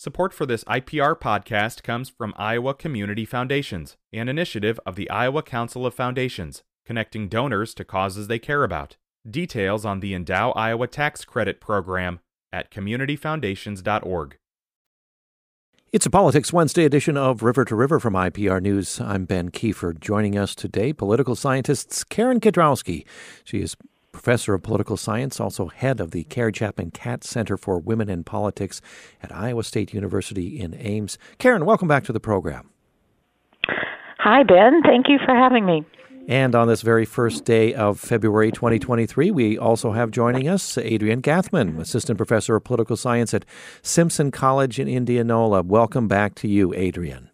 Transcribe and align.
Support 0.00 0.32
for 0.32 0.46
this 0.46 0.62
IPR 0.62 1.18
podcast 1.18 1.82
comes 1.82 2.08
from 2.08 2.32
Iowa 2.36 2.72
Community 2.72 3.24
Foundations, 3.24 3.96
an 4.12 4.28
initiative 4.28 4.78
of 4.86 4.94
the 4.94 5.10
Iowa 5.10 5.42
Council 5.42 5.84
of 5.84 5.92
Foundations, 5.92 6.62
connecting 6.86 7.26
donors 7.28 7.74
to 7.74 7.84
causes 7.84 8.28
they 8.28 8.38
care 8.38 8.62
about. 8.62 8.96
Details 9.28 9.84
on 9.84 9.98
the 9.98 10.14
Endow 10.14 10.52
Iowa 10.54 10.86
Tax 10.86 11.24
Credit 11.24 11.60
Program 11.60 12.20
at 12.52 12.70
communityfoundations.org. 12.70 14.36
It's 15.90 16.06
a 16.06 16.10
Politics 16.10 16.52
Wednesday 16.52 16.84
edition 16.84 17.16
of 17.16 17.42
River 17.42 17.64
to 17.64 17.74
River 17.74 17.98
from 17.98 18.14
IPR 18.14 18.62
News. 18.62 19.00
I'm 19.00 19.24
Ben 19.24 19.50
Kiefer. 19.50 19.98
Joining 19.98 20.38
us 20.38 20.54
today, 20.54 20.92
political 20.92 21.34
scientist 21.34 22.08
Karen 22.08 22.38
Kedrowski. 22.38 23.04
She 23.42 23.62
is 23.62 23.74
professor 24.18 24.52
of 24.52 24.64
political 24.64 24.96
science, 24.96 25.38
also 25.38 25.68
head 25.68 26.00
of 26.00 26.10
the 26.10 26.24
Carrie 26.24 26.50
Chapman 26.50 26.90
Catt 26.90 27.22
Center 27.22 27.56
for 27.56 27.78
Women 27.78 28.10
in 28.10 28.24
Politics 28.24 28.80
at 29.22 29.30
Iowa 29.30 29.62
State 29.62 29.94
University 29.94 30.58
in 30.58 30.74
Ames. 30.74 31.18
Karen, 31.38 31.64
welcome 31.64 31.86
back 31.86 32.02
to 32.02 32.12
the 32.12 32.18
program. 32.18 32.68
Hi, 34.18 34.42
Ben. 34.42 34.82
Thank 34.82 35.08
you 35.08 35.18
for 35.24 35.36
having 35.36 35.64
me. 35.64 35.86
And 36.26 36.56
on 36.56 36.66
this 36.66 36.82
very 36.82 37.04
first 37.04 37.44
day 37.44 37.72
of 37.74 38.00
February 38.00 38.50
2023, 38.50 39.30
we 39.30 39.56
also 39.56 39.92
have 39.92 40.10
joining 40.10 40.48
us 40.48 40.76
Adrian 40.76 41.22
Gathman, 41.22 41.78
Assistant 41.78 42.16
Professor 42.16 42.56
of 42.56 42.64
Political 42.64 42.96
Science 42.96 43.32
at 43.32 43.44
Simpson 43.82 44.32
College 44.32 44.80
in 44.80 44.88
Indianola. 44.88 45.62
Welcome 45.62 46.08
back 46.08 46.34
to 46.34 46.48
you, 46.48 46.74
Adrian. 46.74 47.30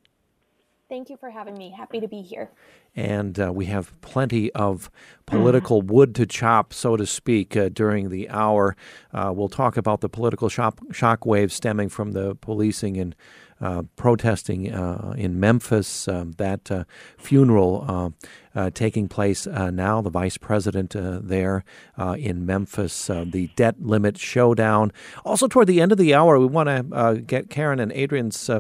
Thank 0.91 1.09
you 1.09 1.17
for 1.17 1.31
having 1.31 1.55
me. 1.55 1.75
Happy 1.75 1.99
to 1.99 2.07
be 2.07 2.21
here 2.21 2.51
and 2.97 3.41
uh, 3.41 3.53
we 3.53 3.67
have 3.67 3.99
plenty 4.01 4.53
of 4.53 4.91
political 5.27 5.83
wood 5.83 6.15
to 6.15 6.27
chop, 6.27 6.73
so 6.73 6.97
to 6.97 7.07
speak, 7.07 7.57
uh, 7.57 7.69
during 7.69 8.11
the 8.11 8.29
hour. 8.29 8.77
Uh, 9.13 9.33
we'll 9.35 9.49
talk 9.49 9.77
about 9.77 10.01
the 10.01 10.09
political 10.09 10.49
shock, 10.49 10.79
shock 10.93 11.27
waves 11.27 11.55
stemming 11.55 11.89
from 11.89 12.13
the 12.13 12.35
policing 12.37 12.97
and 12.97 13.15
uh, 13.61 13.83
protesting 13.97 14.73
uh, 14.73 15.15
in 15.17 15.41
Memphis, 15.41 16.09
um, 16.09 16.33
that 16.33 16.71
uh, 16.71 16.85
funeral 17.17 18.13
taking 18.75 19.09
place 19.09 19.47
now, 19.47 20.03
the 20.03 20.11
vice 20.11 20.37
president 20.37 20.95
there 20.95 21.65
in 22.17 22.45
Memphis, 22.45 23.07
the 23.07 23.49
debt 23.57 23.81
limit 23.81 24.19
showdown. 24.19 24.93
Also, 25.25 25.49
toward 25.49 25.67
the 25.67 25.81
end 25.81 25.93
of 25.93 25.99
the 25.99 26.15
hour, 26.15 26.39
we 26.39 26.47
want 26.47 26.69
to 26.69 27.23
get 27.27 27.49
Karen 27.49 27.81
and 27.81 27.93
Adrienne's 27.93 28.51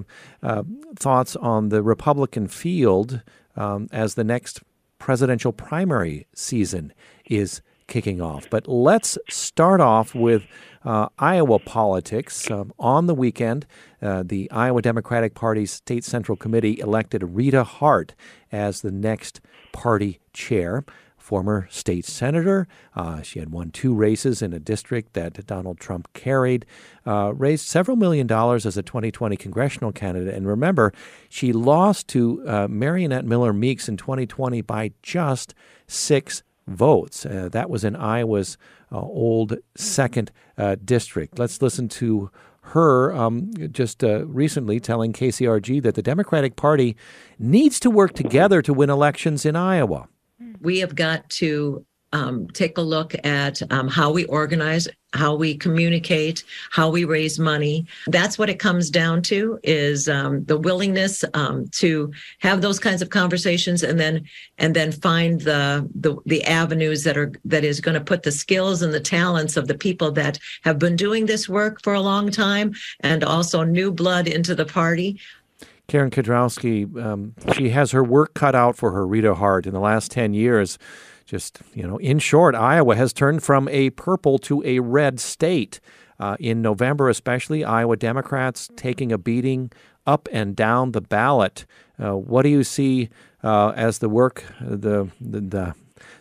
thoughts 0.97 1.37
on 1.37 1.69
the 1.69 1.83
Republican 1.83 2.49
field 2.49 3.21
um, 3.57 3.89
as 3.93 4.15
the 4.15 4.25
next 4.25 4.63
presidential 4.99 5.53
primary 5.53 6.27
season 6.35 6.93
is 7.27 7.61
kicking 7.87 8.21
off. 8.21 8.49
But 8.49 8.67
let's 8.67 9.19
start 9.29 9.81
off 9.81 10.15
with 10.15 10.47
uh, 10.85 11.09
Iowa 11.19 11.59
politics. 11.59 12.51
Um, 12.51 12.73
on 12.79 13.07
the 13.07 13.15
weekend, 13.15 13.67
uh, 14.01 14.23
the 14.25 14.51
Iowa 14.51 14.83
Democratic 14.83 15.35
Party's 15.35 15.73
State 15.73 16.05
Central 16.05 16.37
Committee 16.37 16.81
elected 16.81 17.23
Rita 17.23 17.65
Hart 17.65 18.15
as 18.53 18.81
the 18.81 18.91
next 18.91 19.41
party 19.73 20.21
chair 20.33 20.85
former 21.25 21.67
state 21.71 22.05
senator. 22.05 22.69
Uh, 22.95 23.23
she 23.23 23.39
had 23.39 23.51
won 23.51 23.71
two 23.71 23.95
races 23.95 24.43
in 24.43 24.53
a 24.53 24.59
district 24.59 25.15
that 25.15 25.47
Donald 25.47 25.81
Trump 25.81 26.07
carried, 26.13 26.67
uh, 27.07 27.33
raised 27.35 27.67
several 27.67 27.97
million 27.97 28.27
dollars 28.27 28.67
as 28.67 28.77
a 28.77 28.83
2020 28.83 29.35
congressional 29.39 29.91
candidate. 29.91 30.35
And 30.35 30.47
remember, 30.47 30.93
she 31.31 31.51
lost 31.51 32.09
to 32.09 32.45
uh, 32.47 32.69
Mariannette 32.69 33.25
Miller 33.25 33.55
Meeks 33.55 33.89
in 33.89 33.97
2020 33.97 34.61
by 34.61 34.93
just 35.03 35.55
six 35.87 36.43
votes. 36.67 37.25
Uh, 37.25 37.49
that 37.51 37.71
was 37.71 37.85
in 37.85 37.97
Iowa's 37.97 38.59
uh, 38.93 39.01
old 39.01 39.57
second 39.75 40.31
uh, 40.59 40.77
district. 40.85 41.39
Let's 41.39 41.63
listen 41.63 41.89
to 41.89 42.31
her 42.69 43.15
um, 43.15 43.51
just 43.73 44.05
uh, 44.05 44.27
recently 44.27 44.79
telling 44.79 45.15
KCRG 45.15 45.83
that 45.83 45.95
the 45.95 46.03
Democratic 46.03 46.57
Party 46.57 46.97
needs 47.39 47.81
to 47.81 47.89
work 47.89 48.13
together 48.13 48.61
to 48.61 48.75
win 48.75 48.91
elections 48.91 49.47
in 49.47 49.57
Iowa 49.57 50.09
we 50.61 50.79
have 50.81 50.95
got 50.95 51.29
to 51.31 51.85
um, 52.13 52.47
take 52.49 52.79
a 52.79 52.83
look 52.83 53.15
at 53.25 53.61
um, 53.73 53.89
how 53.89 54.13
we 54.13 54.25
organize 54.27 54.89
how 55.15 55.35
we 55.35 55.57
communicate 55.57 56.45
how 56.71 56.91
we 56.91 57.05
raise 57.05 57.39
money. 57.39 57.87
That's 58.09 58.39
what 58.39 58.51
it 58.51 58.59
comes 58.59 58.91
down 58.91 59.23
to 59.23 59.59
is 59.63 60.09
um, 60.09 60.45
the 60.45 60.59
willingness 60.59 61.25
um, 61.35 61.69
to 61.73 62.13
have 62.41 62.61
those 62.61 62.81
kinds 62.81 63.01
of 63.03 63.11
conversations 63.11 63.83
and 63.83 63.99
then 63.99 64.25
and 64.59 64.75
then 64.75 64.93
find 64.93 65.41
the 65.41 65.89
the, 65.95 66.17
the 66.27 66.45
avenues 66.45 67.05
that 67.05 67.17
are 67.17 67.33
that 67.45 67.65
is 67.65 67.81
going 67.81 67.95
to 67.95 68.01
put 68.01 68.23
the 68.23 68.33
skills 68.33 68.83
and 68.83 68.93
the 68.93 69.01
talents 69.01 69.57
of 69.57 69.69
the 69.69 69.79
people 69.79 70.11
that 70.13 70.39
have 70.63 70.79
been 70.79 70.97
doing 70.97 71.27
this 71.27 71.49
work 71.49 71.83
for 71.83 71.95
a 71.95 72.01
long 72.01 72.31
time 72.31 72.73
and 73.01 73.25
also 73.25 73.63
new 73.63 73.91
blood 73.93 74.27
into 74.29 74.55
the 74.55 74.67
party 74.67 75.19
Karen 75.87 76.11
Kedrowski, 76.11 77.03
um, 77.03 77.35
she 77.55 77.71
has 77.71 77.91
her 77.93 78.03
work 78.03 78.35
cut 78.35 78.55
out 78.55 78.77
for 78.77 78.93
her. 78.93 79.07
Rita 79.07 79.35
Hart 79.35 79.67
in 79.67 79.75
the 79.75 79.81
last 79.81 80.11
ten 80.11 80.35
years, 80.35 80.79
just 81.25 81.61
you 81.75 81.87
know, 81.87 81.99
in 81.99 82.19
short, 82.19 82.55
Iowa 82.55 82.97
has 82.97 83.13
turned 83.13 83.43
from 83.43 83.69
a 83.69 83.91
purple 83.91 84.39
to 84.41 84.63
a 84.65 84.81
red 84.81 85.21
state. 85.21 85.81
Uh, 86.21 86.37
in 86.39 86.63
November, 86.63 87.09
especially, 87.09 87.65
Iowa 87.65 87.97
Democrats 87.97 88.71
taking 88.77 89.11
a 89.11 89.19
beating 89.19 89.73
up 90.07 90.29
and 90.33 90.55
down 90.55 90.93
the 90.93 91.01
ballot. 91.01 91.67
Uh, 91.99 92.17
what 92.17 92.43
do 92.43 92.51
you 92.51 92.63
see 92.63 93.09
uh, 93.43 93.71
as 93.75 93.99
the 93.99 94.09
work, 94.09 94.45
the, 94.61 95.11
the, 95.21 95.41
the 95.41 95.75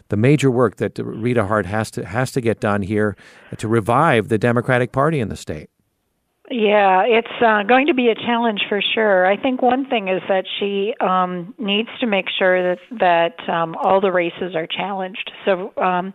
the 0.09 0.17
major 0.17 0.51
work 0.51 0.75
that 0.77 0.97
Rita 0.99 1.45
Hart 1.45 1.65
has 1.65 1.89
to 1.91 2.05
has 2.05 2.31
to 2.33 2.41
get 2.41 2.59
done 2.59 2.81
here 2.81 3.15
to 3.57 3.67
revive 3.67 4.29
the 4.29 4.37
Democratic 4.37 4.91
Party 4.91 5.19
in 5.19 5.29
the 5.29 5.35
state? 5.35 5.69
Yeah, 6.51 7.03
it's 7.07 7.41
uh, 7.41 7.63
going 7.63 7.87
to 7.87 7.93
be 7.93 8.09
a 8.09 8.15
challenge 8.15 8.61
for 8.67 8.81
sure. 8.93 9.25
I 9.25 9.37
think 9.41 9.61
one 9.61 9.87
thing 9.87 10.09
is 10.09 10.21
that 10.27 10.43
she 10.59 10.93
um, 10.99 11.55
needs 11.57 11.87
to 12.01 12.05
make 12.05 12.25
sure 12.37 12.75
that 12.75 12.79
that 12.99 13.49
um, 13.49 13.75
all 13.81 14.01
the 14.01 14.11
races 14.11 14.53
are 14.53 14.67
challenged. 14.67 15.31
So 15.45 15.71
um, 15.77 16.13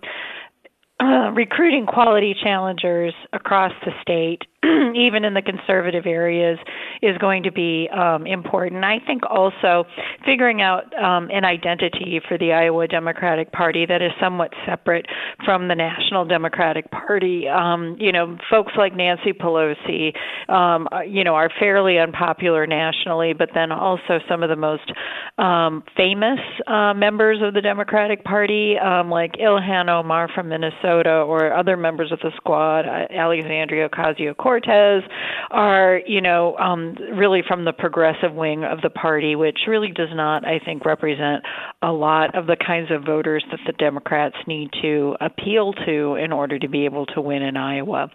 uh, 1.01 1.31
recruiting 1.35 1.87
quality 1.87 2.35
challengers 2.43 3.15
across 3.33 3.73
the 3.87 3.93
state, 4.03 4.43
even 4.95 5.25
in 5.25 5.35
the 5.35 5.43
conservative 5.43 6.07
areas, 6.07 6.59
is 7.01 7.17
going 7.19 7.45
to 7.45 7.53
be 7.53 7.89
um, 7.91 8.27
important. 8.27 8.85
I 8.85 8.99
think 9.07 9.23
also 9.29 9.85
figuring 10.25 10.63
out 10.63 10.85
um, 10.99 11.31
an 11.31 11.45
identity 11.45 12.21
for 12.27 12.37
the 12.39 12.53
Iowa 12.53 12.89
Democratic 12.89 13.53
Party 13.53 13.87
that 13.87 14.03
is 14.03 14.11
somewhat 14.21 14.53
separate 14.67 15.07
from 15.45 15.69
the 15.69 15.75
National 15.75 16.25
Democratic 16.25 16.91
Party. 16.91 17.47
Um, 17.49 17.97
you 18.01 18.11
know, 18.11 18.37
folks 18.51 18.73
like 18.77 18.97
Nancy 18.97 19.33
Pelosi, 19.33 20.13
um, 20.49 20.89
you 21.07 21.23
know, 21.23 21.35
are 21.35 21.51
fairly 21.59 21.99
unpopular 21.99 22.67
nationally, 22.67 23.33
but 23.33 23.51
then 23.55 23.71
also 23.71 24.19
some 24.29 24.43
of 24.43 24.49
the 24.49 24.57
most 24.57 24.93
um, 25.39 25.85
famous 25.97 26.41
uh, 26.67 26.95
members 26.95 27.39
of 27.43 27.55
the 27.55 27.61
Democratic 27.61 28.25
Party, 28.25 28.77
um, 28.79 29.09
like 29.09 29.35
Ilhan 29.35 29.89
Omar 29.89 30.29
from 30.35 30.49
Minnesota 30.49 31.11
or 31.11 31.53
other 31.53 31.77
members 31.77 32.11
of 32.11 32.19
the 32.21 32.33
squad, 32.37 32.87
uh, 32.87 33.07
Alexandria 33.13 33.89
Ocasio 33.89 34.37
Cortez, 34.49 35.03
are, 35.51 36.01
you 36.07 36.23
know, 36.23 36.57
um, 36.57 36.95
really 37.13 37.43
from 37.47 37.67
the 37.67 37.73
progressive 37.75 38.33
wing 38.33 38.65
of 38.65 38.81
the 38.81 38.89
party, 38.89 39.37
which 39.37 39.59
really 39.69 39.93
does 39.93 40.09
not, 40.13 40.47
I 40.47 40.59
think, 40.59 40.87
represent 40.87 41.45
a 41.83 41.93
lot 41.93 42.35
of 42.35 42.47
the 42.47 42.57
kinds 42.57 42.91
of 42.91 43.05
voters 43.05 43.45
that 43.51 43.61
the 43.67 43.75
Democrats 43.75 44.37
need 44.47 44.71
to 44.81 45.17
appeal 45.21 45.75
to 45.87 46.15
in 46.15 46.33
order 46.33 46.59
to 46.59 46.67
be 46.67 46.87
able 46.87 47.05
to 47.07 47.21
win 47.21 47.43
in 47.43 47.59
Iowa. 47.59 48.09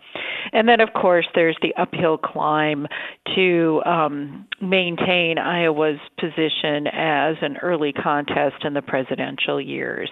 And 0.51 0.67
then, 0.67 0.81
of 0.81 0.89
course, 0.93 1.27
there's 1.35 1.57
the 1.61 1.73
uphill 1.79 2.17
climb 2.17 2.87
to 3.35 3.81
um, 3.85 4.47
maintain 4.59 5.37
Iowa's 5.37 5.99
position 6.19 6.87
as 6.87 7.35
an 7.41 7.57
early 7.61 7.93
contest 7.93 8.63
in 8.63 8.73
the 8.73 8.81
presidential 8.81 9.61
years. 9.61 10.09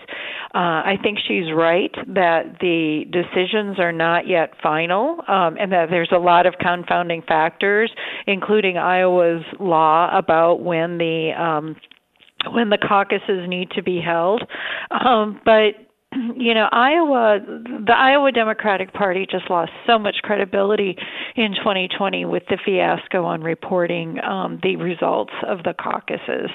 Uh, 0.54 0.86
I 0.86 0.96
think 1.02 1.18
she's 1.28 1.52
right 1.52 1.92
that 2.14 2.60
the 2.62 3.06
decisions 3.12 3.80
are 3.80 3.92
not 3.92 4.28
yet 4.28 4.52
final 4.62 5.22
um, 5.28 5.58
and 5.60 5.72
that 5.72 5.88
there's 5.90 6.11
a 6.12 6.18
lot 6.18 6.46
of 6.46 6.56
confounding 6.60 7.22
factors, 7.28 7.92
including 8.28 8.78
Iowa's 8.78 9.44
law 9.60 10.10
about 10.16 10.62
when 10.62 10.98
the 10.98 11.32
um, 11.38 11.76
when 12.54 12.70
the 12.70 12.78
caucuses 12.78 13.48
need 13.48 13.72
to 13.72 13.84
be 13.84 14.02
held. 14.02 14.44
Um, 14.90 15.40
but 15.46 15.76
you 16.14 16.54
know, 16.54 16.68
Iowa, 16.74 17.40
the 17.86 17.94
Iowa 17.96 18.34
Democratic 18.34 18.94
Party 18.94 19.26
just 19.30 19.50
lost 19.50 19.72
so 19.88 19.98
much 19.98 20.18
credibility 20.24 20.98
in 21.38 21.56
2020 21.56 22.26
with 22.26 22.44
the 22.50 22.58
fiasco 22.66 23.24
on 23.24 23.42
reporting 23.42 24.20
um, 24.22 24.60
the 24.62 24.76
results 24.76 25.32
of 25.48 25.64
the 25.64 25.74
caucuses, 25.74 26.50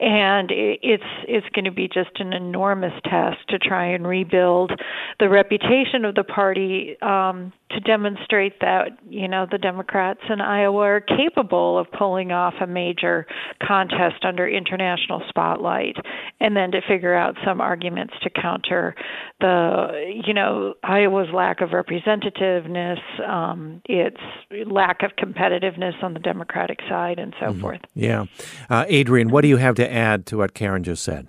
and 0.00 0.50
it's 0.50 1.04
it's 1.28 1.46
going 1.54 1.66
to 1.66 1.70
be 1.70 1.86
just 1.86 2.18
an 2.18 2.32
enormous 2.32 2.94
task 3.04 3.36
to 3.48 3.58
try 3.58 3.84
and 3.84 4.06
rebuild 4.06 4.72
the 5.20 5.28
reputation 5.28 6.06
of 6.06 6.14
the 6.14 6.24
party 6.24 6.96
um, 7.02 7.52
to 7.74 7.80
demonstrate 7.80 8.60
that 8.60 8.98
you 9.08 9.28
know 9.28 9.46
the 9.50 9.58
Democrats 9.58 10.20
in 10.28 10.40
Iowa 10.40 10.80
are 10.80 11.00
capable 11.00 11.78
of 11.78 11.86
pulling 11.92 12.32
off 12.32 12.54
a 12.60 12.66
major 12.66 13.26
contest 13.62 14.24
under 14.24 14.48
international 14.48 15.22
spotlight, 15.28 15.96
and 16.40 16.56
then 16.56 16.70
to 16.72 16.80
figure 16.86 17.14
out 17.14 17.36
some 17.44 17.60
arguments 17.60 18.14
to 18.22 18.30
counter 18.30 18.94
the 19.40 20.22
you 20.24 20.32
know 20.32 20.74
Iowa's 20.82 21.28
lack 21.34 21.60
of 21.60 21.70
representativeness, 21.70 23.00
um, 23.28 23.82
its 23.86 24.20
lack 24.66 25.02
of 25.02 25.12
competitiveness 25.16 26.02
on 26.02 26.14
the 26.14 26.20
Democratic 26.20 26.78
side, 26.88 27.18
and 27.18 27.34
so 27.40 27.46
mm-hmm. 27.46 27.60
forth. 27.60 27.80
Yeah, 27.94 28.26
uh, 28.70 28.84
Adrian, 28.88 29.30
what 29.30 29.42
do 29.42 29.48
you 29.48 29.56
have 29.58 29.74
to 29.76 29.92
add 29.92 30.26
to 30.26 30.38
what 30.38 30.54
Karen 30.54 30.84
just 30.84 31.02
said? 31.02 31.28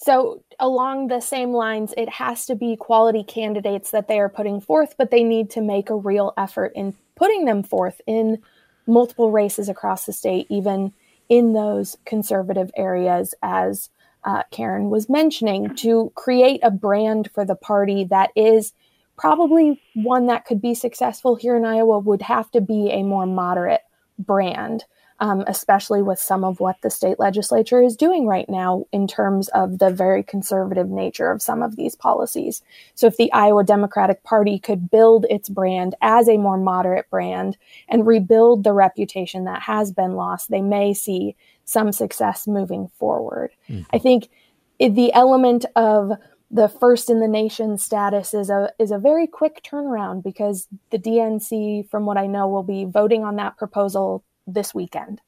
So, 0.00 0.44
along 0.60 1.08
the 1.08 1.20
same 1.20 1.52
lines, 1.52 1.92
it 1.96 2.08
has 2.08 2.46
to 2.46 2.54
be 2.54 2.76
quality 2.76 3.24
candidates 3.24 3.90
that 3.90 4.06
they 4.06 4.20
are 4.20 4.28
putting 4.28 4.60
forth, 4.60 4.94
but 4.96 5.10
they 5.10 5.24
need 5.24 5.50
to 5.50 5.60
make 5.60 5.90
a 5.90 5.96
real 5.96 6.32
effort 6.36 6.72
in 6.76 6.94
putting 7.16 7.46
them 7.46 7.64
forth 7.64 8.00
in 8.06 8.38
multiple 8.86 9.32
races 9.32 9.68
across 9.68 10.06
the 10.06 10.12
state, 10.12 10.46
even 10.48 10.92
in 11.28 11.52
those 11.52 11.96
conservative 12.04 12.70
areas, 12.76 13.34
as 13.42 13.90
uh, 14.22 14.44
Karen 14.52 14.88
was 14.88 15.08
mentioning, 15.08 15.74
to 15.74 16.12
create 16.14 16.60
a 16.62 16.70
brand 16.70 17.28
for 17.34 17.44
the 17.44 17.56
party 17.56 18.04
that 18.04 18.30
is 18.36 18.72
probably 19.16 19.82
one 19.94 20.26
that 20.26 20.44
could 20.44 20.62
be 20.62 20.74
successful 20.74 21.34
here 21.34 21.56
in 21.56 21.64
Iowa, 21.64 21.98
would 21.98 22.22
have 22.22 22.50
to 22.52 22.60
be 22.60 22.90
a 22.90 23.02
more 23.02 23.26
moderate 23.26 23.82
brand 24.16 24.84
um, 25.20 25.42
especially 25.46 26.02
with 26.02 26.18
some 26.18 26.44
of 26.44 26.60
what 26.60 26.80
the 26.82 26.90
state 26.90 27.18
legislature 27.18 27.82
is 27.82 27.96
doing 27.96 28.26
right 28.26 28.48
now 28.48 28.84
in 28.92 29.06
terms 29.06 29.48
of 29.48 29.78
the 29.78 29.90
very 29.90 30.22
conservative 30.22 30.88
nature 30.88 31.30
of 31.30 31.42
some 31.42 31.62
of 31.62 31.76
these 31.76 31.94
policies. 31.94 32.62
So, 32.94 33.06
if 33.06 33.16
the 33.16 33.32
Iowa 33.32 33.64
Democratic 33.64 34.22
Party 34.22 34.58
could 34.58 34.90
build 34.90 35.26
its 35.28 35.48
brand 35.48 35.94
as 36.00 36.28
a 36.28 36.36
more 36.36 36.58
moderate 36.58 37.10
brand 37.10 37.56
and 37.88 38.06
rebuild 38.06 38.64
the 38.64 38.72
reputation 38.72 39.44
that 39.44 39.62
has 39.62 39.92
been 39.92 40.12
lost, 40.12 40.50
they 40.50 40.62
may 40.62 40.94
see 40.94 41.36
some 41.64 41.92
success 41.92 42.46
moving 42.46 42.88
forward. 42.98 43.50
Mm-hmm. 43.68 43.82
I 43.92 43.98
think 43.98 44.30
the 44.78 45.12
element 45.12 45.66
of 45.76 46.12
the 46.50 46.68
first 46.68 47.10
in 47.10 47.20
the 47.20 47.28
nation 47.28 47.76
status 47.76 48.32
is 48.32 48.48
a 48.48 48.72
is 48.78 48.90
a 48.90 48.98
very 48.98 49.26
quick 49.26 49.62
turnaround 49.62 50.22
because 50.22 50.66
the 50.90 50.98
DNC, 50.98 51.90
from 51.90 52.06
what 52.06 52.16
I 52.16 52.26
know, 52.26 52.48
will 52.48 52.62
be 52.62 52.84
voting 52.84 53.24
on 53.24 53.36
that 53.36 53.58
proposal 53.58 54.24
this 54.54 54.74
weekend. 54.74 55.20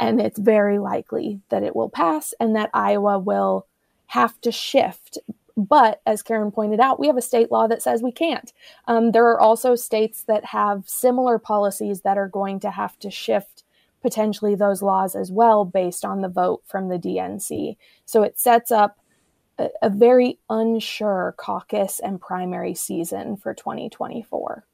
And 0.00 0.20
it's 0.20 0.38
very 0.38 0.78
likely 0.78 1.40
that 1.48 1.62
it 1.64 1.74
will 1.74 1.88
pass 1.88 2.32
and 2.38 2.54
that 2.54 2.70
Iowa 2.72 3.18
will 3.18 3.66
have 4.06 4.40
to 4.42 4.52
shift. 4.52 5.18
But 5.56 6.00
as 6.06 6.22
Karen 6.22 6.52
pointed 6.52 6.78
out, 6.78 7.00
we 7.00 7.08
have 7.08 7.16
a 7.16 7.22
state 7.22 7.50
law 7.50 7.66
that 7.66 7.82
says 7.82 8.00
we 8.00 8.12
can't. 8.12 8.52
Um, 8.86 9.10
there 9.10 9.26
are 9.26 9.40
also 9.40 9.74
states 9.74 10.22
that 10.24 10.44
have 10.46 10.88
similar 10.88 11.38
policies 11.38 12.02
that 12.02 12.16
are 12.16 12.28
going 12.28 12.60
to 12.60 12.70
have 12.70 12.96
to 13.00 13.10
shift 13.10 13.64
potentially 14.00 14.54
those 14.54 14.82
laws 14.82 15.16
as 15.16 15.32
well 15.32 15.64
based 15.64 16.04
on 16.04 16.20
the 16.20 16.28
vote 16.28 16.62
from 16.64 16.88
the 16.88 16.98
DNC. 16.98 17.76
So 18.04 18.22
it 18.22 18.38
sets 18.38 18.70
up 18.70 18.98
a, 19.58 19.68
a 19.82 19.90
very 19.90 20.38
unsure 20.48 21.34
caucus 21.36 21.98
and 21.98 22.20
primary 22.20 22.74
season 22.74 23.36
for 23.36 23.52
2024. 23.52 24.64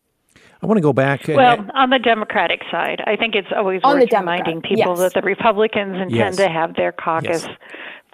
I 0.64 0.66
want 0.66 0.78
to 0.78 0.82
go 0.82 0.94
back. 0.94 1.28
Well, 1.28 1.66
on 1.74 1.90
the 1.90 1.98
Democratic 1.98 2.62
side, 2.70 3.02
I 3.06 3.16
think 3.16 3.34
it's 3.34 3.48
always 3.54 3.82
on 3.84 4.00
worth 4.00 4.10
reminding 4.10 4.62
people 4.62 4.96
yes. 4.96 4.98
that 5.00 5.12
the 5.12 5.20
Republicans 5.20 5.92
intend 5.96 6.10
yes. 6.10 6.36
to 6.36 6.48
have 6.48 6.74
their 6.74 6.90
caucus. 6.90 7.44
Yes 7.44 7.56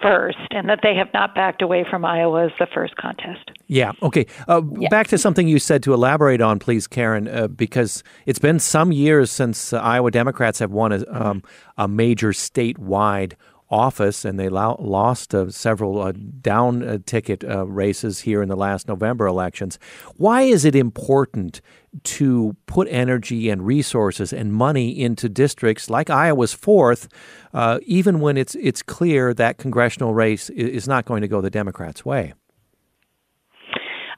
first 0.03 0.39
and 0.51 0.67
that 0.67 0.81
they 0.83 0.95
have 0.95 1.13
not 1.13 1.35
backed 1.35 1.61
away 1.61 1.85
from 1.85 2.07
Iowa 2.07 2.47
as 2.47 2.53
the 2.59 2.67
first 2.73 2.97
contest. 2.97 3.51
Yeah. 3.67 3.93
Okay. 4.03 4.25
Uh, 4.49 4.63
yeah. 4.79 4.89
Back 4.89 5.09
to 5.09 5.19
something 5.19 5.47
you 5.47 5.59
said 5.59 5.83
to 5.83 5.93
elaborate 5.93 6.41
on, 6.41 6.59
please, 6.59 6.87
Karen, 6.87 7.29
uh, 7.29 7.49
because 7.49 8.03
it's 8.25 8.39
been 8.39 8.59
some 8.59 8.93
years 8.93 9.31
since 9.31 9.75
uh, 9.75 9.79
Iowa 9.79 10.11
Democrats 10.11 10.59
have 10.61 10.71
won 10.71 10.93
a, 10.93 11.05
um, 11.13 11.43
a 11.77 11.87
major 11.87 12.31
statewide 12.31 13.35
office, 13.71 14.25
and 14.25 14.39
they 14.39 14.49
lo- 14.49 14.77
lost 14.81 15.35
uh, 15.35 15.51
several 15.51 16.01
uh, 16.01 16.13
down 16.41 16.83
uh, 16.83 16.99
ticket 17.07 17.45
uh, 17.45 17.67
races 17.67 18.21
here 18.21 18.43
in 18.43 18.49
the 18.49 18.57
last 18.57 18.89
November 18.89 19.27
elections. 19.27 19.79
Why 20.17 20.43
is 20.43 20.65
it 20.65 20.75
important 20.75 21.61
to 22.05 22.57
put 22.67 22.89
energy 22.91 23.49
and 23.49 23.65
resources 23.65 24.33
and 24.33 24.53
money 24.53 25.01
into 25.01 25.29
districts 25.29 25.89
like 25.89 26.11
Iowa's 26.11 26.53
fourth, 26.53 27.09
uh, 27.53 27.79
even 27.85 28.21
when 28.21 28.37
it's 28.37 28.55
it's 28.57 28.83
clear 28.83 29.35
that 29.35 29.59
congressional 29.59 30.15
race 30.15 30.51
is 30.51 30.89
not 30.89 31.05
going 31.05 31.23
to 31.23 31.29
go 31.29 31.41
the 31.41 31.51
Democrats' 31.51 32.05
way? 32.05 32.35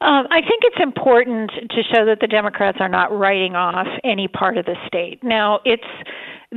Um, 0.03 0.27
I 0.33 0.41
think 0.41 0.63
it's 0.65 0.83
important 0.83 1.53
to 1.53 1.83
show 1.95 2.05
that 2.07 2.19
the 2.21 2.27
Democrats 2.27 2.79
are 2.81 2.89
not 2.89 3.17
writing 3.17 3.55
off 3.55 3.87
any 4.03 4.27
part 4.27 4.59
of 4.59 4.65
the 4.65 4.75
state. 4.85 5.23
Now, 5.23 5.61
it's 5.65 5.87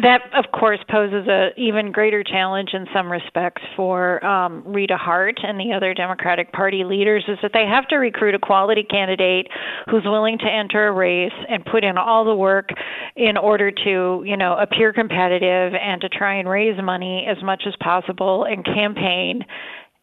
that 0.01 0.21
of 0.33 0.45
course 0.51 0.79
poses 0.89 1.27
a 1.27 1.49
even 1.57 1.91
greater 1.91 2.23
challenge 2.23 2.71
in 2.73 2.85
some 2.93 3.09
respects 3.09 3.61
for 3.75 4.23
um, 4.25 4.63
Rita 4.65 4.97
Hart 4.97 5.39
and 5.41 5.57
the 5.59 5.73
other 5.73 5.93
Democratic 5.93 6.51
Party 6.51 6.83
leaders 6.83 7.23
is 7.27 7.37
that 7.41 7.51
they 7.53 7.65
have 7.65 7.87
to 7.87 7.95
recruit 7.95 8.35
a 8.35 8.39
quality 8.39 8.83
candidate 8.83 9.47
who's 9.89 10.03
willing 10.03 10.37
to 10.39 10.45
enter 10.45 10.87
a 10.87 10.91
race 10.91 11.33
and 11.47 11.63
put 11.65 11.85
in 11.85 11.97
all 11.97 12.25
the 12.25 12.35
work 12.35 12.69
in 13.15 13.37
order 13.37 13.71
to 13.71 14.23
you 14.25 14.35
know 14.35 14.57
appear 14.57 14.91
competitive 14.91 15.73
and 15.73 16.01
to 16.01 16.09
try 16.09 16.35
and 16.35 16.49
raise 16.49 16.81
money 16.83 17.25
as 17.29 17.41
much 17.41 17.63
as 17.65 17.73
possible 17.79 18.43
and 18.43 18.65
campaign 18.65 19.45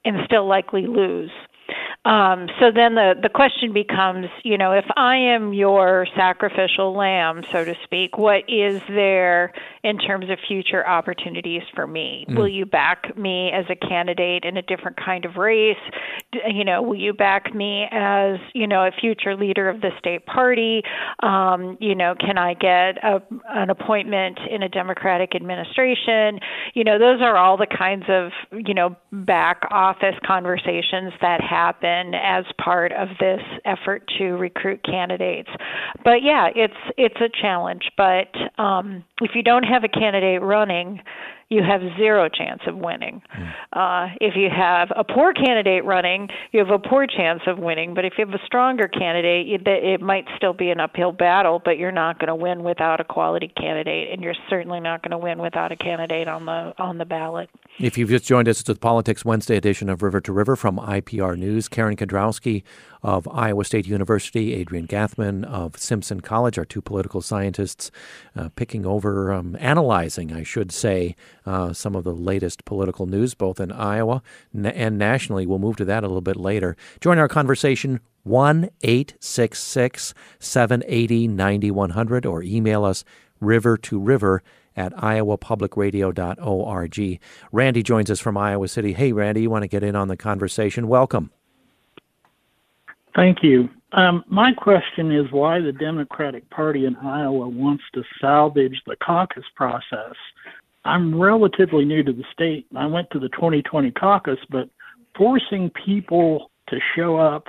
and 0.05 0.17
still 0.25 0.49
likely 0.49 0.87
lose. 0.87 1.31
Um, 2.05 2.49
so 2.59 2.73
then 2.75 2.97
the, 2.97 3.15
the 3.21 3.29
question 3.29 3.73
becomes, 3.73 4.27
you 4.43 4.59
know, 4.59 4.73
if 4.73 4.85
I 4.97 5.17
am 5.17 5.53
your 5.53 6.07
sacrificial 6.17 6.97
lamb, 6.97 7.43
so 7.53 7.65
to 7.65 7.75
speak, 7.85 8.19
what 8.19 8.43
is 8.49 8.83
there 8.89 9.53
in 9.85 9.99
terms 9.99 10.29
of 10.29 10.39
future 10.47 10.87
opportunities 10.87 11.63
for 11.75 11.87
me? 11.87 12.27
Mm. 12.29 12.37
Will 12.37 12.49
you 12.49 12.67
back 12.67 13.17
me 13.17 13.53
as 13.53 13.67
a 13.71 13.77
candidate 13.77 14.45
in 14.45 14.57
a 14.57 14.63
different 14.63 14.97
kind 14.97 15.25
of 15.25 15.37
race? 15.37 15.77
You 16.33 16.65
know, 16.65 16.83
will 16.83 16.97
you 16.97 17.13
back 17.13 17.55
me 17.55 17.87
as, 17.93 18.39
you 18.53 18.67
know, 18.67 18.85
a 18.85 18.91
future 19.01 19.37
leader 19.37 19.69
of 19.69 19.81
the 19.81 19.91
state 20.01 20.27
party? 20.27 20.83
Um, 21.23 21.79
you 21.81 21.95
know, 21.95 22.17
can 22.19 22.37
I 22.37 22.55
get 22.55 22.99
a, 23.05 23.23
an 23.49 23.71
appointment 23.71 24.41
in 24.51 24.65
a 24.65 24.69
Democratic 24.69 25.37
administration? 25.37 26.41
You 26.75 26.83
know, 26.83 26.99
those 26.99 27.23
are 27.23 27.37
all 27.37 27.57
the 27.57 27.67
kinds 27.67 28.07
of, 28.09 28.33
you 28.51 28.75
know, 28.75 28.97
back 29.13 29.63
office 29.71 30.17
conversations 30.27 31.13
that 31.21 31.41
happen 31.41 31.62
happen 31.63 32.15
as 32.15 32.45
part 32.63 32.93
of 32.93 33.09
this 33.21 33.41
effort 33.65 34.03
to 34.19 34.33
recruit 34.33 34.83
candidates. 34.85 35.51
But 36.05 36.23
yeah, 36.23 36.49
it's 36.55 36.75
it's 36.97 37.21
a 37.21 37.29
challenge. 37.41 37.91
But 37.97 38.33
um, 38.63 39.05
if 39.21 39.33
you 39.35 39.43
don't 39.43 39.65
have 39.65 39.85
a 39.85 39.89
candidate 39.89 40.43
running, 40.43 41.01
you 41.53 41.63
have 41.63 41.83
zero 41.97 42.29
chance 42.29 42.63
of 42.67 42.77
winning. 42.77 43.23
Uh, 43.73 44.09
if 44.21 44.35
you 44.37 44.49
have 44.49 44.89
a 44.97 45.05
poor 45.05 45.33
candidate 45.35 45.85
running, 45.85 46.29
you 46.51 46.61
have 46.61 46.71
a 46.71 46.79
poor 46.79 47.07
chance 47.07 47.43
of 47.47 47.59
winning. 47.59 47.95
But 47.95 48.05
if 48.05 48.15
you 48.17 48.25
have 48.25 48.35
a 48.35 48.45
stronger 48.47 48.89
candidate, 48.89 49.47
it, 49.67 50.01
might 50.01 50.25
still 50.37 50.55
be 50.55 50.71
an 50.71 50.81
uphill 50.81 51.13
battle, 51.13 51.61
but 51.63 51.79
you're 51.79 51.93
not 51.93 52.19
going 52.19 52.29
to 52.29 52.35
win 52.35 52.65
without 52.65 53.01
a 53.01 53.05
quality 53.05 53.53
candidate, 53.57 54.11
and 54.13 54.23
you're 54.23 54.35
certainly 54.49 54.81
not 54.81 55.03
going 55.03 55.11
to 55.13 55.19
win 55.19 55.39
without 55.39 55.71
a 55.71 55.77
candidate 55.77 56.27
on 56.27 56.47
the 56.47 56.73
on 56.79 56.99
the 56.99 57.05
ballot. 57.05 57.51
If 57.79 57.97
you've 57.97 58.11
just 58.11 58.25
joined 58.25 58.49
us, 58.49 58.61
it's 58.61 58.67
the 58.67 58.75
Politics 58.75 59.25
Wednesday 59.25 59.57
edition 59.57 59.89
of 59.89 60.03
River 60.03 60.21
to 60.23 60.33
River 60.33 60.57
from 60.57 60.79
IPR 60.79 61.37
News. 61.37 61.69
Karen 61.69 61.97
Kedrowski 61.97 62.63
of 63.03 63.27
Iowa 63.29 63.65
State 63.65 63.87
University, 63.87 64.55
Adrian 64.55 64.87
Gathman 64.87 65.45
of 65.45 65.77
Simpson 65.77 66.21
College, 66.21 66.59
our 66.59 66.65
two 66.65 66.81
political 66.81 67.21
scientists, 67.21 67.91
uh, 68.37 68.49
picking 68.55 68.87
over, 68.87 69.33
um, 69.33 69.57
analyzing, 69.59 70.33
I 70.33 70.45
should 70.45 70.71
say, 70.71 71.17
uh, 71.45 71.73
some 71.73 71.97
of 71.97 72.05
the 72.05 72.15
latest 72.15 72.65
political 72.65 73.07
news, 73.07 73.35
both 73.35 73.59
in 73.61 73.73
Iowa 73.73 74.23
and 74.55 74.99
nationally. 74.99 75.47
We'll 75.47 75.59
move 75.59 75.77
to 75.77 75.85
that 75.87 76.05
a 76.05 76.07
little 76.07 76.21
bit 76.21 76.37
later. 76.37 76.77
Join 77.01 77.19
our 77.19 77.29
conversation 77.29 78.01
1 78.25 78.71
866 78.83 80.15
780 80.39 81.27
9100 81.29 82.25
or 82.25 82.43
email 82.43 82.85
us 82.85 83.05
river 83.41 83.77
to 83.77 83.99
river 83.99 84.43
at 84.77 84.95
iowapublicradio.org. 84.95 87.21
Randy 87.51 87.83
joins 87.83 88.11
us 88.11 88.21
from 88.21 88.39
Iowa 88.39 88.69
City. 88.69 88.93
Hey, 88.93 89.11
Randy, 89.13 89.43
you 89.43 89.51
want 89.51 89.65
to 89.65 89.69
get 89.69 89.83
in 89.83 89.97
on 89.97 90.07
the 90.09 90.17
conversation? 90.17 90.89
Welcome. 90.89 91.31
Thank 93.15 93.43
you. 93.43 93.69
Um, 93.93 94.25
my 94.27 94.53
question 94.55 95.13
is 95.13 95.31
why 95.31 95.61
the 95.61 95.73
Democratic 95.73 96.49
Party 96.49 96.87
in 96.87 96.97
Iowa 96.97 97.47
wants 97.49 97.85
to 97.95 98.03
salvage 98.21 98.81
the 98.87 98.97
caucus 98.97 99.45
process. 99.55 100.15
I'm 100.85 101.21
relatively 101.21 101.85
new 101.85 102.03
to 102.03 102.13
the 102.13 102.25
state. 102.33 102.67
I 102.75 102.87
went 102.87 103.11
to 103.11 103.19
the 103.19 103.29
2020 103.29 103.91
caucus, 103.93 104.39
but 104.51 104.69
forcing 105.17 105.71
people 105.85 106.51
to 106.69 106.79
show 106.97 107.19
up 107.19 107.49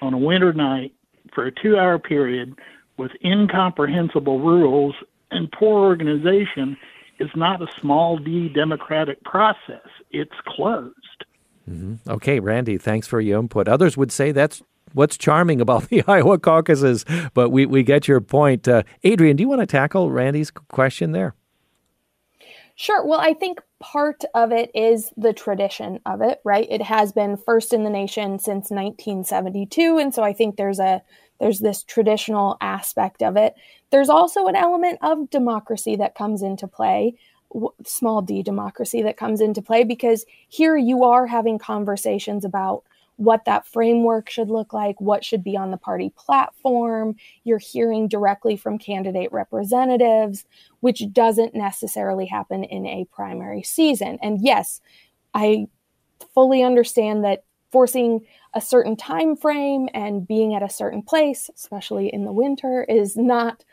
on 0.00 0.14
a 0.14 0.18
winter 0.18 0.52
night 0.52 0.92
for 1.34 1.46
a 1.46 1.52
two 1.52 1.76
hour 1.76 1.98
period 1.98 2.54
with 2.96 3.10
incomprehensible 3.24 4.38
rules 4.40 4.94
and 5.32 5.50
poor 5.50 5.84
organization 5.84 6.76
is 7.18 7.30
not 7.34 7.60
a 7.60 7.66
small 7.80 8.18
d 8.18 8.48
democratic 8.48 9.22
process. 9.24 9.88
It's 10.10 10.34
closed. 10.46 10.94
Mm-hmm. 11.68 12.10
Okay, 12.10 12.40
Randy, 12.40 12.78
thanks 12.78 13.06
for 13.06 13.20
your 13.20 13.40
input. 13.40 13.68
Others 13.68 13.96
would 13.96 14.12
say 14.12 14.32
that's 14.32 14.62
what's 14.94 15.18
charming 15.18 15.60
about 15.60 15.88
the 15.90 16.02
Iowa 16.06 16.38
caucuses, 16.38 17.04
but 17.34 17.50
we, 17.50 17.66
we 17.66 17.82
get 17.82 18.08
your 18.08 18.20
point. 18.20 18.66
Uh, 18.66 18.82
Adrian, 19.02 19.36
do 19.36 19.42
you 19.42 19.48
want 19.48 19.60
to 19.60 19.66
tackle 19.66 20.10
Randy's 20.10 20.50
question 20.50 21.12
there? 21.12 21.34
Sure. 22.76 23.06
Well, 23.06 23.20
I 23.20 23.34
think 23.34 23.60
part 23.78 24.24
of 24.34 24.50
it 24.50 24.70
is 24.74 25.12
the 25.16 25.32
tradition 25.32 26.00
of 26.06 26.22
it, 26.22 26.40
right? 26.44 26.66
It 26.68 26.82
has 26.82 27.12
been 27.12 27.36
first 27.36 27.72
in 27.72 27.84
the 27.84 27.90
nation 27.90 28.38
since 28.40 28.70
1972, 28.70 29.98
and 29.98 30.12
so 30.12 30.24
I 30.24 30.32
think 30.32 30.56
there's 30.56 30.80
a 30.80 31.02
there's 31.40 31.60
this 31.60 31.82
traditional 31.82 32.56
aspect 32.60 33.22
of 33.22 33.36
it. 33.36 33.54
There's 33.90 34.08
also 34.08 34.46
an 34.46 34.56
element 34.56 34.98
of 35.02 35.30
democracy 35.30 35.96
that 35.96 36.14
comes 36.14 36.42
into 36.42 36.66
play, 36.66 37.14
small 37.84 38.22
d 38.22 38.42
democracy 38.42 39.02
that 39.02 39.16
comes 39.16 39.40
into 39.40 39.62
play 39.62 39.84
because 39.84 40.24
here 40.48 40.76
you 40.76 41.04
are 41.04 41.26
having 41.26 41.58
conversations 41.58 42.44
about 42.44 42.82
what 43.16 43.44
that 43.44 43.66
framework 43.66 44.28
should 44.28 44.50
look 44.50 44.72
like, 44.72 45.00
what 45.00 45.24
should 45.24 45.44
be 45.44 45.56
on 45.56 45.70
the 45.70 45.76
party 45.76 46.12
platform. 46.16 47.16
You're 47.44 47.58
hearing 47.58 48.08
directly 48.08 48.56
from 48.56 48.78
candidate 48.78 49.32
representatives, 49.32 50.44
which 50.80 51.02
doesn't 51.12 51.54
necessarily 51.54 52.26
happen 52.26 52.64
in 52.64 52.86
a 52.86 53.06
primary 53.12 53.62
season. 53.62 54.18
And 54.22 54.38
yes, 54.42 54.80
I 55.32 55.66
fully 56.34 56.62
understand 56.62 57.24
that 57.24 57.44
forcing 57.70 58.24
a 58.54 58.60
certain 58.60 58.96
time 58.96 59.36
frame 59.36 59.88
and 59.94 60.26
being 60.26 60.54
at 60.54 60.62
a 60.62 60.68
certain 60.68 61.02
place, 61.02 61.50
especially 61.54 62.08
in 62.12 62.24
the 62.24 62.32
winter, 62.32 62.84
is 62.88 63.16
not 63.16 63.64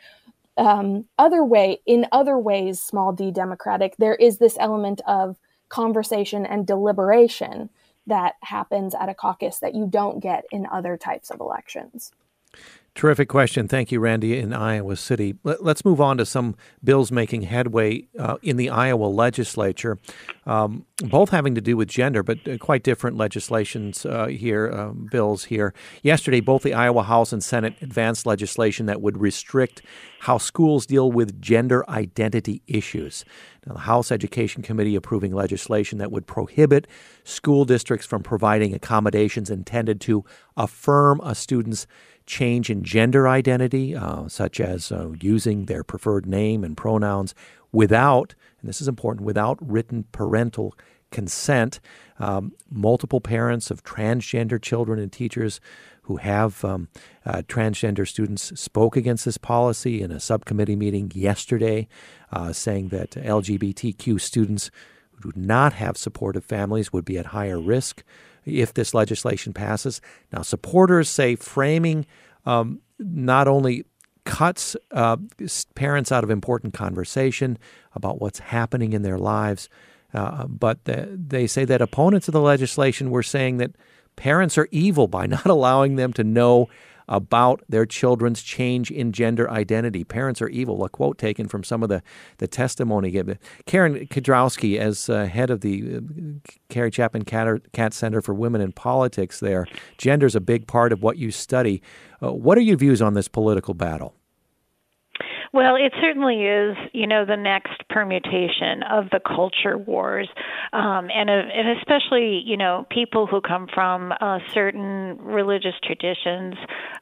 um, 0.56 1.04
other 1.18 1.44
way 1.44 1.80
in 1.86 2.06
other 2.12 2.38
ways 2.38 2.80
small 2.80 3.12
d 3.12 3.30
democratic. 3.30 3.96
There 3.98 4.16
is 4.16 4.38
this 4.38 4.56
element 4.60 5.00
of 5.06 5.38
conversation 5.68 6.44
and 6.44 6.66
deliberation 6.66 7.70
that 8.06 8.34
happens 8.42 8.94
at 8.94 9.08
a 9.08 9.14
caucus 9.14 9.58
that 9.58 9.74
you 9.74 9.86
don't 9.86 10.20
get 10.20 10.44
in 10.50 10.66
other 10.66 10.96
types 10.96 11.30
of 11.30 11.40
elections. 11.40 12.12
Terrific 12.94 13.30
question. 13.30 13.68
Thank 13.68 13.90
you, 13.90 14.00
Randy, 14.00 14.38
in 14.38 14.52
Iowa 14.52 14.96
City. 14.96 15.34
Let, 15.44 15.60
us 15.62 15.82
move 15.82 15.98
on 15.98 16.18
to 16.18 16.26
some 16.26 16.56
bills 16.84 17.10
making 17.10 17.42
headway 17.42 18.06
uh, 18.18 18.36
in 18.42 18.58
the 18.58 18.68
Iowa 18.68 19.06
legislature, 19.06 19.98
um, 20.44 20.84
both 20.98 21.30
having 21.30 21.54
to 21.54 21.62
do 21.62 21.74
with 21.74 21.88
gender, 21.88 22.22
but 22.22 22.46
uh, 22.46 22.58
quite 22.58 22.82
different 22.82 23.16
legislations 23.16 24.04
uh, 24.04 24.26
here, 24.26 24.70
um, 24.70 25.08
bills 25.10 25.44
here. 25.44 25.72
Yesterday, 26.02 26.40
both 26.40 26.64
the 26.64 26.74
Iowa 26.74 27.02
House 27.02 27.32
and 27.32 27.42
Senate 27.42 27.76
advanced 27.80 28.26
legislation 28.26 28.84
that 28.86 29.00
would 29.00 29.16
restrict 29.16 29.80
how 30.20 30.36
schools 30.36 30.84
deal 30.84 31.10
with 31.10 31.40
gender 31.40 31.88
identity 31.88 32.60
issues. 32.66 33.24
Now, 33.66 33.72
the 33.72 33.80
House 33.80 34.12
Education 34.12 34.62
Committee 34.62 34.96
approving 34.96 35.32
legislation 35.32 35.98
that 35.98 36.12
would 36.12 36.26
prohibit 36.26 36.86
school 37.24 37.64
districts 37.64 38.06
from 38.06 38.22
providing 38.22 38.74
accommodations 38.74 39.48
intended 39.48 40.00
to 40.02 40.24
affirm 40.56 41.20
a 41.24 41.34
student's 41.34 41.86
change 42.26 42.70
in 42.70 42.82
gender 42.82 43.28
identity, 43.28 43.94
uh, 43.94 44.28
such 44.28 44.60
as 44.60 44.92
uh, 44.92 45.12
using 45.20 45.66
their 45.66 45.84
preferred 45.84 46.26
name 46.26 46.64
and 46.64 46.76
pronouns 46.76 47.34
without, 47.72 48.34
and 48.60 48.68
this 48.68 48.80
is 48.80 48.88
important, 48.88 49.24
without 49.24 49.58
written 49.60 50.04
parental 50.12 50.74
consent. 51.10 51.80
Um, 52.18 52.52
multiple 52.70 53.20
parents 53.20 53.70
of 53.70 53.84
transgender 53.84 54.60
children 54.60 54.98
and 54.98 55.12
teachers 55.12 55.60
who 56.02 56.16
have 56.16 56.64
um, 56.64 56.88
uh, 57.24 57.42
transgender 57.46 58.06
students 58.06 58.58
spoke 58.58 58.96
against 58.96 59.24
this 59.24 59.38
policy 59.38 60.02
in 60.02 60.10
a 60.10 60.18
subcommittee 60.18 60.76
meeting 60.76 61.12
yesterday, 61.14 61.86
uh, 62.32 62.52
saying 62.52 62.88
that 62.88 63.10
LGBTQ 63.12 64.20
students 64.20 64.70
who 65.12 65.30
do 65.30 65.40
not 65.40 65.74
have 65.74 65.96
supportive 65.96 66.44
families 66.44 66.92
would 66.92 67.04
be 67.04 67.18
at 67.18 67.26
higher 67.26 67.60
risk 67.60 68.02
if 68.44 68.74
this 68.74 68.94
legislation 68.94 69.52
passes. 69.52 70.00
Now, 70.32 70.42
supporters 70.42 71.08
say 71.08 71.36
framing 71.36 72.06
um, 72.44 72.80
not 72.98 73.48
only 73.48 73.84
cuts 74.24 74.76
uh, 74.92 75.16
parents 75.74 76.12
out 76.12 76.24
of 76.24 76.30
important 76.30 76.74
conversation 76.74 77.58
about 77.94 78.20
what's 78.20 78.38
happening 78.38 78.92
in 78.92 79.02
their 79.02 79.18
lives, 79.18 79.68
uh, 80.14 80.46
but 80.46 80.84
the, 80.84 81.08
they 81.12 81.46
say 81.46 81.64
that 81.64 81.80
opponents 81.80 82.28
of 82.28 82.32
the 82.32 82.40
legislation 82.40 83.10
were 83.10 83.22
saying 83.22 83.56
that 83.56 83.72
parents 84.16 84.58
are 84.58 84.68
evil 84.70 85.08
by 85.08 85.26
not 85.36 85.46
allowing 85.46 85.96
them 85.96 86.12
to 86.12 86.24
know 86.24 86.68
about 87.08 87.62
their 87.68 87.86
children's 87.86 88.42
change 88.42 88.90
in 88.90 89.12
gender 89.12 89.50
identity. 89.50 90.04
Parents 90.04 90.40
are 90.42 90.48
evil, 90.48 90.84
a 90.84 90.88
quote 90.88 91.18
taken 91.18 91.48
from 91.48 91.64
some 91.64 91.82
of 91.82 91.88
the, 91.88 92.02
the 92.38 92.48
testimony 92.48 93.10
given. 93.10 93.38
Karen 93.66 94.06
Kedrowski, 94.06 94.78
as 94.78 95.08
uh, 95.08 95.26
head 95.26 95.50
of 95.50 95.60
the 95.60 95.96
uh, 95.96 96.00
Carrie 96.68 96.90
Chapman 96.90 97.24
Catt 97.24 97.94
Center 97.94 98.20
for 98.20 98.34
Women 98.34 98.60
in 98.60 98.72
Politics, 98.72 99.40
there, 99.40 99.66
gender 99.98 100.26
is 100.26 100.34
a 100.34 100.40
big 100.40 100.66
part 100.66 100.92
of 100.92 101.02
what 101.02 101.18
you 101.18 101.30
study. 101.30 101.82
Uh, 102.22 102.32
what 102.32 102.56
are 102.58 102.62
your 102.62 102.76
views 102.76 103.02
on 103.02 103.14
this 103.14 103.28
political 103.28 103.74
battle? 103.74 104.14
Well, 105.52 105.76
it 105.76 105.92
certainly 106.00 106.44
is, 106.44 106.76
you 106.94 107.06
know, 107.06 107.26
the 107.26 107.36
next 107.36 107.86
permutation 107.90 108.82
of 108.90 109.10
the 109.10 109.20
culture 109.20 109.76
wars, 109.76 110.26
um, 110.72 111.10
and, 111.14 111.28
uh, 111.28 111.32
and 111.32 111.78
especially, 111.78 112.42
you 112.46 112.56
know, 112.56 112.86
people 112.90 113.26
who 113.26 113.42
come 113.42 113.68
from 113.74 114.14
uh, 114.18 114.38
certain 114.54 115.18
religious 115.20 115.74
traditions 115.84 116.54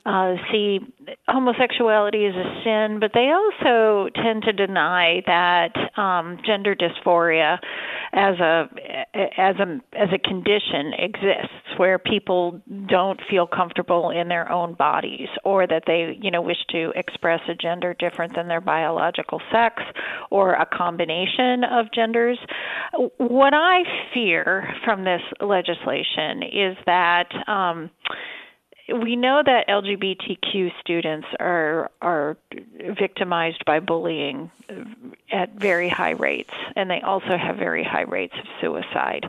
uh, 0.05 0.35
see 0.51 0.81
homosexuality 1.29 2.27
as 2.27 2.35
a 2.35 2.63
sin, 2.65 2.99
but 2.99 3.13
they 3.15 3.31
also 3.31 4.09
tend 4.17 4.43
to 4.43 4.53
deny 4.53 5.23
that 5.27 5.73
um, 5.97 6.39
gender 6.45 6.75
dysphoria 6.75 7.59
as 8.13 8.41
a 8.41 8.69
as 9.39 9.57
a 9.57 9.81
as 9.93 10.09
a 10.13 10.19
condition 10.19 10.93
exists 10.99 11.55
where 11.77 11.99
people 11.99 12.61
don't 12.89 13.21
feel 13.31 13.47
comfortable 13.47 14.11
in 14.11 14.29
their 14.29 14.51
own 14.51 14.75
bodies 14.75 15.29
or 15.45 15.67
that 15.67 15.85
they 15.87 16.19
you 16.21 16.31
know 16.31 16.43
wish 16.43 16.57
to 16.71 16.93
express 16.97 17.41
a 17.49 17.55
gender 17.55 17.95
different 17.99 18.35
than 18.41 18.49
their 18.49 18.61
biological 18.61 19.41
sex 19.53 19.83
or 20.31 20.55
a 20.55 20.67
combination 20.67 21.63
of 21.65 21.87
genders 21.93 22.39
what 23.19 23.53
i 23.55 23.83
fear 24.15 24.75
from 24.85 25.05
this 25.05 25.23
legislation 25.41 26.43
is 26.43 26.77
that 26.87 27.29
um 27.47 27.91
we 28.93 29.17
know 29.17 29.43
that 29.45 29.69
LGBTQ 29.69 30.71
students 30.81 31.27
are 31.39 31.91
are 32.01 32.37
victimized 32.99 33.65
by 33.65 33.81
bullying 33.81 34.51
at 35.31 35.53
very 35.55 35.89
high 35.89 36.13
rates, 36.13 36.53
and 36.77 36.91
they 36.91 37.01
also 37.01 37.37
have 37.37 37.57
very 37.57 37.85
high 37.85 38.05
rates 38.09 38.35
of 38.39 38.47
suicide. 38.61 39.29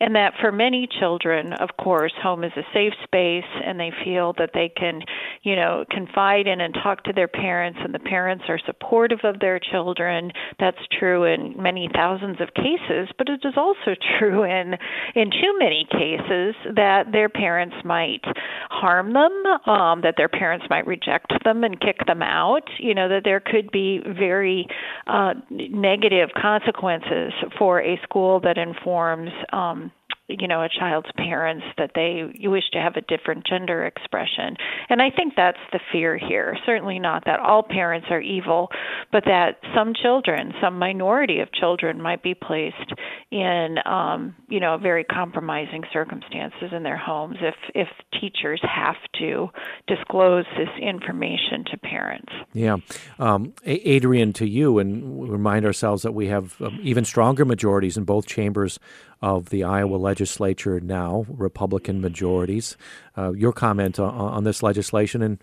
And 0.00 0.14
that 0.16 0.34
for 0.40 0.50
many 0.50 0.86
children, 0.86 1.52
of 1.54 1.76
course, 1.76 2.12
home 2.22 2.44
is 2.44 2.52
a 2.56 2.64
safe 2.72 2.94
space, 3.04 3.44
and 3.64 3.78
they 3.78 3.92
feel 4.04 4.34
that 4.38 4.50
they 4.54 4.68
can, 4.68 5.02
you 5.42 5.56
know, 5.56 5.84
confide 5.90 6.46
in 6.46 6.60
and 6.60 6.74
talk 6.74 7.02
to 7.04 7.12
their 7.12 7.28
parents, 7.28 7.78
and 7.82 7.92
the 7.92 7.98
parents 7.98 8.44
are 8.48 8.60
supportive 8.64 9.20
of 9.24 9.40
their 9.40 9.58
children. 9.58 10.30
That's 10.60 10.78
true 10.98 11.24
in 11.24 11.60
many 11.60 11.88
thousands 11.92 12.40
of 12.40 12.54
cases, 12.54 13.08
but 13.18 13.28
it 13.28 13.40
is 13.44 13.54
also 13.56 13.94
true 14.18 14.44
in 14.44 14.74
in 15.14 15.30
too 15.30 15.58
many 15.58 15.86
cases 15.90 16.54
that 16.74 17.10
their 17.12 17.28
parents 17.28 17.76
might 17.84 18.22
harm 18.70 19.12
them, 19.12 19.32
um, 19.66 20.00
that 20.02 20.14
their 20.16 20.28
parents 20.28 20.66
might 20.70 20.86
reject 20.86 21.32
them 21.44 21.64
and 21.64 21.80
kick 21.80 21.98
them 22.06 22.22
out, 22.22 22.68
you 22.78 22.94
know, 22.94 23.08
that 23.08 23.22
there 23.24 23.40
could 23.40 23.70
be 23.72 24.00
very 24.06 24.66
uh, 25.06 25.34
negative 25.50 26.30
consequences 26.40 27.32
for 27.58 27.80
a 27.80 28.00
school 28.04 28.40
that 28.40 28.58
informs 28.58 29.30
um, 29.52 29.90
you 30.38 30.48
know 30.48 30.62
a 30.62 30.68
child's 30.68 31.10
parents 31.16 31.64
that 31.78 31.92
they 31.94 32.24
wish 32.48 32.64
to 32.72 32.78
have 32.78 32.96
a 32.96 33.00
different 33.02 33.46
gender 33.46 33.84
expression. 33.84 34.56
And 34.88 35.02
i 35.02 35.10
think 35.10 35.34
that's 35.36 35.58
the 35.72 35.80
fear 35.90 36.16
here. 36.16 36.56
Certainly 36.66 36.98
not 36.98 37.24
that 37.26 37.40
all 37.40 37.62
parents 37.62 38.08
are 38.10 38.20
evil 38.20 38.68
but 39.10 39.24
that 39.26 39.58
some 39.74 39.92
children 39.94 40.52
some 40.60 40.78
minority 40.78 41.40
of 41.40 41.52
children 41.52 42.00
might 42.00 42.22
be 42.22 42.34
placed 42.34 42.92
in 43.30 43.76
um 43.86 44.34
you 44.48 44.60
know 44.60 44.78
very 44.78 45.04
compromising 45.04 45.82
circumstances 45.92 46.70
in 46.72 46.82
their 46.82 46.96
homes 46.96 47.36
if 47.40 47.54
if 47.74 47.88
teachers 48.20 48.60
have 48.62 48.96
to 49.18 49.48
disclose 49.86 50.44
this 50.56 50.68
information 50.80 51.64
to 51.70 51.76
parents. 51.78 52.32
Yeah. 52.52 52.76
Um, 53.18 53.54
adrian 53.64 54.32
to 54.34 54.46
you 54.46 54.78
and 54.78 55.30
remind 55.30 55.64
ourselves 55.64 56.02
that 56.02 56.12
we 56.12 56.28
have 56.28 56.60
um, 56.60 56.78
even 56.82 57.04
stronger 57.04 57.44
majorities 57.44 57.96
in 57.96 58.04
both 58.04 58.26
chambers 58.26 58.78
of 59.22 59.50
the 59.50 59.64
Iowa 59.64 59.96
legislature 59.96 60.80
now, 60.80 61.24
Republican 61.28 62.00
majorities. 62.00 62.76
Uh, 63.16 63.32
your 63.32 63.52
comment 63.52 63.98
on, 63.98 64.12
on, 64.12 64.44
this 64.44 64.62
legislation 64.62 65.22
and 65.22 65.42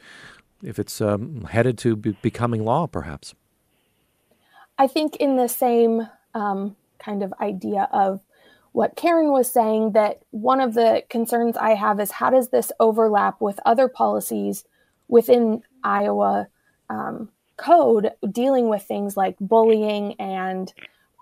if 0.61 0.77
it's 0.77 0.99
um, 0.99 1.45
headed 1.45 1.77
to 1.79 1.95
be 1.95 2.11
becoming 2.21 2.65
law, 2.65 2.85
perhaps? 2.85 3.33
I 4.77 4.87
think 4.87 5.15
in 5.15 5.37
the 5.37 5.47
same 5.47 6.07
um, 6.33 6.75
kind 6.99 7.23
of 7.23 7.33
idea 7.39 7.87
of 7.91 8.21
what 8.71 8.95
Karen 8.95 9.31
was 9.31 9.51
saying, 9.51 9.93
that 9.93 10.21
one 10.31 10.61
of 10.61 10.73
the 10.73 11.03
concerns 11.09 11.57
I 11.57 11.71
have 11.71 11.99
is 11.99 12.11
how 12.11 12.29
does 12.29 12.49
this 12.49 12.71
overlap 12.79 13.41
with 13.41 13.59
other 13.65 13.87
policies 13.87 14.63
within 15.07 15.63
Iowa 15.83 16.47
um, 16.89 17.29
code 17.57 18.11
dealing 18.31 18.69
with 18.69 18.83
things 18.83 19.17
like 19.17 19.35
bullying 19.39 20.13
and 20.19 20.71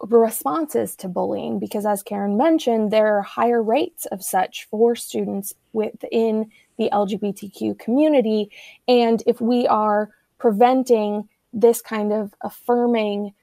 responses 0.01 0.95
to 0.95 1.07
bullying 1.07 1.59
because 1.59 1.85
as 1.85 2.03
Karen 2.03 2.37
mentioned 2.37 2.91
there 2.91 3.17
are 3.17 3.21
higher 3.21 3.63
rates 3.63 4.05
of 4.07 4.23
such 4.23 4.67
for 4.69 4.95
students 4.95 5.53
within 5.73 6.51
the 6.77 6.89
LGBTQ 6.91 7.79
community. 7.79 8.51
And 8.87 9.23
if 9.25 9.41
we 9.41 9.67
are 9.67 10.11
preventing 10.37 11.27
this 11.51 11.81
kind 11.81 12.13
of 12.13 12.33
affirming 12.41 13.33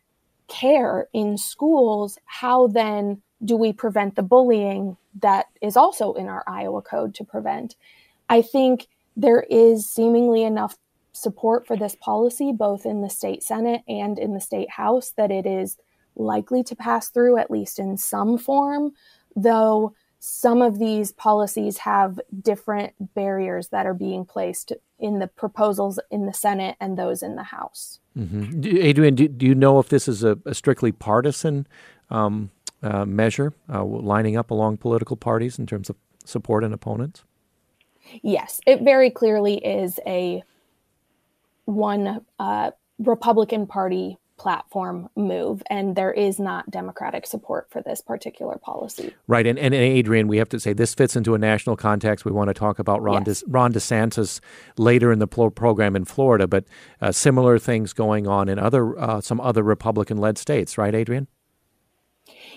care 0.46 1.08
in 1.12 1.37
schools, 1.37 2.18
how 2.26 2.68
then 2.68 3.20
do 3.44 3.56
we 3.56 3.73
prevent 3.73 4.14
the 4.14 4.23
bullying 4.23 4.96
that 5.20 5.46
is 5.61 5.76
also 5.76 6.12
in 6.14 6.28
our 6.28 6.44
Iowa 6.46 6.82
code 6.82 7.14
to 7.16 7.25
prevent? 7.25 7.75
I 8.28 8.42
think 8.42 8.87
there 9.16 9.44
is 9.50 9.88
seemingly 9.88 10.42
enough 10.42 10.76
support 11.12 11.66
for 11.66 11.76
this 11.76 11.96
policy, 12.00 12.52
both 12.52 12.87
in 12.87 13.00
the 13.00 13.11
state 13.11 13.42
Senate 13.42 13.82
and 13.88 14.18
in 14.18 14.34
the 14.34 14.40
state 14.40 14.70
House, 14.70 15.12
that 15.16 15.30
it 15.30 15.46
is 15.46 15.78
likely 16.16 16.62
to 16.64 16.76
pass 16.76 17.09
through, 17.09 17.38
at 17.38 17.50
least 17.50 17.78
in 17.78 17.97
some 17.97 18.38
form, 18.38 18.92
though 19.35 19.94
some 20.18 20.62
of 20.62 20.78
these 20.78 21.12
policies 21.12 21.78
have 21.78 22.18
different 22.40 22.94
barriers 23.14 23.68
that 23.68 23.85
are 23.85 23.92
being 23.92 24.25
placed 24.25 24.73
in 24.99 25.18
the 25.18 25.26
proposals 25.26 26.00
in 26.11 26.25
the 26.25 26.33
Senate 26.33 26.76
and 26.80 26.97
those 26.97 27.23
in 27.23 27.37
the 27.37 27.42
House. 27.42 28.00
Mm-hmm. 28.18 28.61
Adrienne, 28.83 29.14
do, 29.14 29.28
do, 29.28 29.44
you 29.44 29.54
know 29.54 29.78
if 29.78 29.90
this 29.90 30.09
is 30.09 30.25
a, 30.25 30.38
a 30.47 30.54
strictly 30.54 30.92
partisan 30.92 31.66
um, 32.09 32.50
uh, 32.83 33.04
measure, 33.04 33.52
uh, 33.71 33.85
lining 33.85 34.37
up 34.37 34.50
along 34.50 34.78
political 34.78 35.14
parties 35.14 35.59
in 35.59 35.66
terms 35.66 35.90
of 35.90 35.97
support 36.25 36.64
and 36.64 36.73
opponents? 36.73 37.25
Yes, 38.23 38.62
it 38.66 38.80
very 38.83 39.11
clearly 39.11 39.56
is 39.56 40.00
a 40.06 40.42
one 41.66 42.25
uh, 42.38 42.71
Republican 42.99 43.66
Party 43.66 44.16
platform 44.37 45.09
move, 45.17 45.62
and 45.71 45.97
there 45.97 46.12
is 46.12 46.38
not 46.38 46.71
Democratic 46.71 47.26
support 47.26 47.69
for 47.71 47.83
this 47.83 48.00
particular 48.00 48.57
policy. 48.57 49.14
Right, 49.26 49.47
and, 49.47 49.59
and, 49.59 49.75
Adrienne, 49.75 50.29
we 50.29 50.38
have 50.38 50.49
to 50.50 50.61
say 50.61 50.73
this 50.73 50.95
fits 50.95 51.17
into 51.17 51.35
a 51.35 51.38
national 51.38 51.76
context. 51.76 52.25
We 52.25 52.33
want 52.33 52.49
to 52.49 52.55
talk 52.55 52.79
about 52.79 53.03
Ron, 53.03 53.25
yes. 53.26 53.43
De, 53.43 53.50
Ron 53.50 53.73
DeSantis 53.73 54.41
later 54.76 55.12
in 55.12 55.19
the 55.19 55.26
program 55.26 55.97
in 55.97 56.05
Florida, 56.05 56.47
but 56.47 56.64
uh, 57.00 57.12
similar 57.12 57.59
things 57.59 57.93
going 57.93 58.26
on 58.26 58.49
in 58.49 58.59
other 58.59 58.99
uh, 58.99 59.21
some 59.21 59.41
other 59.41 59.62
Republican-led 59.62 60.38
states, 60.38 60.76
right, 60.76 60.95
adrian 60.95 61.29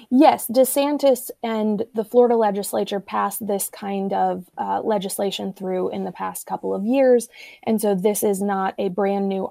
Yes, 0.09 0.47
DeSantis 0.47 1.29
and 1.43 1.83
the 1.93 2.05
Florida 2.05 2.35
legislature 2.35 2.99
passed 2.99 3.45
this 3.45 3.69
kind 3.69 4.13
of 4.13 4.45
uh, 4.57 4.81
legislation 4.81 5.53
through 5.53 5.89
in 5.89 6.05
the 6.05 6.11
past 6.11 6.45
couple 6.45 6.73
of 6.73 6.85
years. 6.85 7.27
And 7.63 7.81
so 7.81 7.93
this 7.93 8.23
is 8.23 8.41
not 8.41 8.73
a 8.77 8.89
brand 8.89 9.27
new 9.27 9.49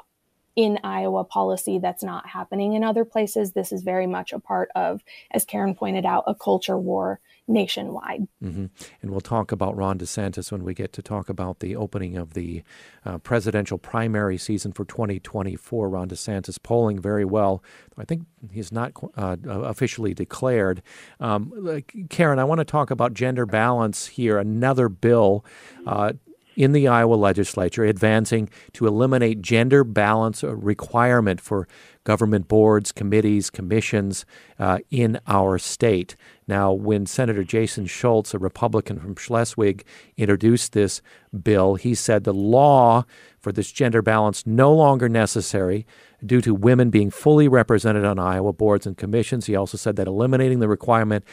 in 0.57 0.81
Iowa 0.83 1.23
policy 1.23 1.79
that's 1.79 2.03
not 2.03 2.27
happening 2.27 2.73
in 2.73 2.83
other 2.83 3.05
places. 3.05 3.53
This 3.53 3.73
is 3.73 3.83
very 3.83 4.07
much 4.07 4.33
a 4.33 4.41
part 4.41 4.71
of, 4.75 5.05
as 5.31 5.45
Karen 5.45 5.75
pointed 5.75 6.07
out, 6.07 6.25
a 6.27 6.35
culture 6.35 6.79
war 6.79 7.21
nationwide. 7.49 8.27
Mm-hmm. 8.43 8.67
And 9.03 9.11
we'll 9.11 9.21
talk 9.21 9.53
about 9.53 9.77
Ron 9.77 9.99
DeSantis 9.99 10.51
when 10.51 10.65
we 10.65 10.75
get 10.75 10.93
to 10.95 11.03
talk 11.03 11.29
about 11.29 11.61
the 11.61 11.77
opening 11.77 12.17
of 12.17 12.35
the 12.35 12.63
uh, 13.05 13.19
presidential 13.19 13.79
primary 13.79 14.39
season 14.39 14.73
for 14.73 14.85
2024. 14.85 15.89
Ron 15.89 16.09
DeSantis 16.09 16.61
polling 16.61 16.99
very 16.99 17.25
well. 17.25 17.63
I 17.99 18.05
think 18.05 18.27
he's 18.51 18.73
not 18.73 18.93
uh, 19.17 19.37
officially 19.45 20.15
declared. 20.15 20.83
Um, 21.21 21.83
Karen, 22.09 22.39
I 22.39 22.45
want 22.45 22.61
to 22.61 22.65
talk 22.65 22.91
about 22.91 23.15
gender 23.15 23.47
balance 23.47 24.07
here. 24.07 24.39
Another 24.39 24.89
bill. 24.89 25.45
Uh, 25.87 26.15
in 26.57 26.73
the 26.73 26.89
Iowa 26.89 27.15
legislature 27.15 27.85
advancing 27.85 28.49
to 28.73 28.87
eliminate 28.87 29.43
gender 29.43 29.85
balance 29.85 30.43
requirement 30.43 31.41
for 31.41 31.69
government 32.05 32.49
boards, 32.49 32.93
committees, 32.93 33.51
commissions 33.51 34.25
uh, 34.59 34.79
in 34.91 35.21
our 35.27 35.59
state. 35.59 36.17
Now, 36.49 36.73
when 36.73 37.05
Senator 37.05 37.45
Jason 37.45 37.87
Schultz, 37.87 38.33
a 38.33 38.39
Republican 38.39 38.99
from 38.99 39.17
Schleswig, 39.17 39.85
introduced 40.17 40.73
this 40.73 41.03
bill, 41.43 41.75
he 41.75 41.95
said 41.95 42.25
the 42.25 42.33
law 42.33 43.05
for 43.39 43.53
this 43.53 43.71
gender 43.71 44.03
balance 44.03 44.47
no 44.47 44.73
longer 44.73 45.09
necessary 45.09 45.87
due 46.25 46.41
to 46.41 46.55
women 46.55 46.91
being 46.91 47.11
fully 47.11 47.49
represented 47.49 48.05
on 48.05 48.19
Iowa 48.19 48.53
boards 48.53 48.87
and 48.87 48.97
commissions. 48.97 49.47
He 49.47 49.57
also 49.57 49.77
said 49.77 49.97
that 49.97 50.07
eliminating 50.07 50.61
the 50.61 50.69
requirement 50.69 51.25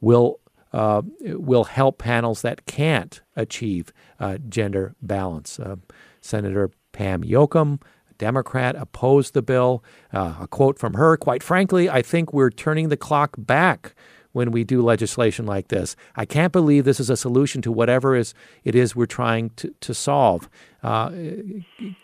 will 0.00 0.40
uh, 0.72 1.02
will 1.20 1.64
help 1.64 1.98
panels 1.98 2.42
that 2.42 2.66
can't 2.66 3.20
achieve 3.36 3.92
uh, 4.20 4.38
gender 4.48 4.94
balance. 5.00 5.58
Uh, 5.58 5.76
Senator 6.20 6.70
Pam 6.92 7.22
Jochum, 7.22 7.80
Democrat, 8.18 8.76
opposed 8.76 9.34
the 9.34 9.42
bill. 9.42 9.82
Uh, 10.12 10.34
a 10.40 10.48
quote 10.48 10.78
from 10.78 10.94
her 10.94 11.16
Quite 11.16 11.42
frankly, 11.42 11.88
I 11.88 12.02
think 12.02 12.32
we're 12.32 12.50
turning 12.50 12.88
the 12.88 12.96
clock 12.96 13.36
back 13.38 13.94
when 14.32 14.50
we 14.52 14.62
do 14.62 14.82
legislation 14.82 15.46
like 15.46 15.68
this. 15.68 15.96
I 16.14 16.24
can't 16.24 16.52
believe 16.52 16.84
this 16.84 17.00
is 17.00 17.10
a 17.10 17.16
solution 17.16 17.62
to 17.62 17.72
whatever 17.72 18.14
is, 18.14 18.34
it 18.62 18.74
is 18.74 18.94
we're 18.94 19.06
trying 19.06 19.50
to, 19.56 19.74
to 19.80 19.94
solve. 19.94 20.48
Uh, 20.82 21.10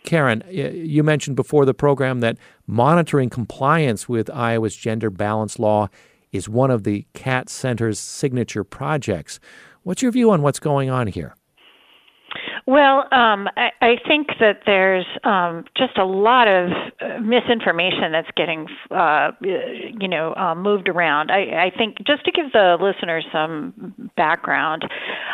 Karen, 0.03 0.43
you 0.49 1.03
mentioned 1.03 1.35
before 1.35 1.65
the 1.65 1.73
program 1.73 2.21
that 2.21 2.37
monitoring 2.67 3.29
compliance 3.29 4.09
with 4.09 4.29
Iowa's 4.29 4.75
gender 4.75 5.09
balance 5.09 5.59
law 5.59 5.87
is 6.35 6.49
one 6.49 6.71
of 6.71 6.83
the 6.83 7.05
Catt 7.13 7.49
Center's 7.49 7.99
signature 7.99 8.63
projects. 8.63 9.39
What's 9.83 10.01
your 10.01 10.11
view 10.11 10.31
on 10.31 10.41
what's 10.41 10.59
going 10.59 10.89
on 10.89 11.07
here? 11.07 11.35
Well, 12.67 13.01
um, 13.11 13.47
I, 13.55 13.69
I 13.79 13.95
think 14.07 14.27
that 14.39 14.61
there's 14.65 15.05
um, 15.23 15.65
just 15.77 15.99
a 15.99 16.05
lot 16.05 16.47
of 16.47 16.71
uh, 16.99 17.19
misinformation 17.19 18.11
that's 18.11 18.29
getting, 18.35 18.65
uh, 18.89 19.31
you 19.39 20.07
know, 20.07 20.33
uh, 20.33 20.55
moved 20.55 20.89
around. 20.89 21.29
I, 21.29 21.65
I 21.65 21.71
think 21.77 21.97
just 22.07 22.25
to 22.25 22.31
give 22.31 22.51
the 22.53 22.77
listeners 22.81 23.23
some 23.31 24.11
background, 24.17 24.83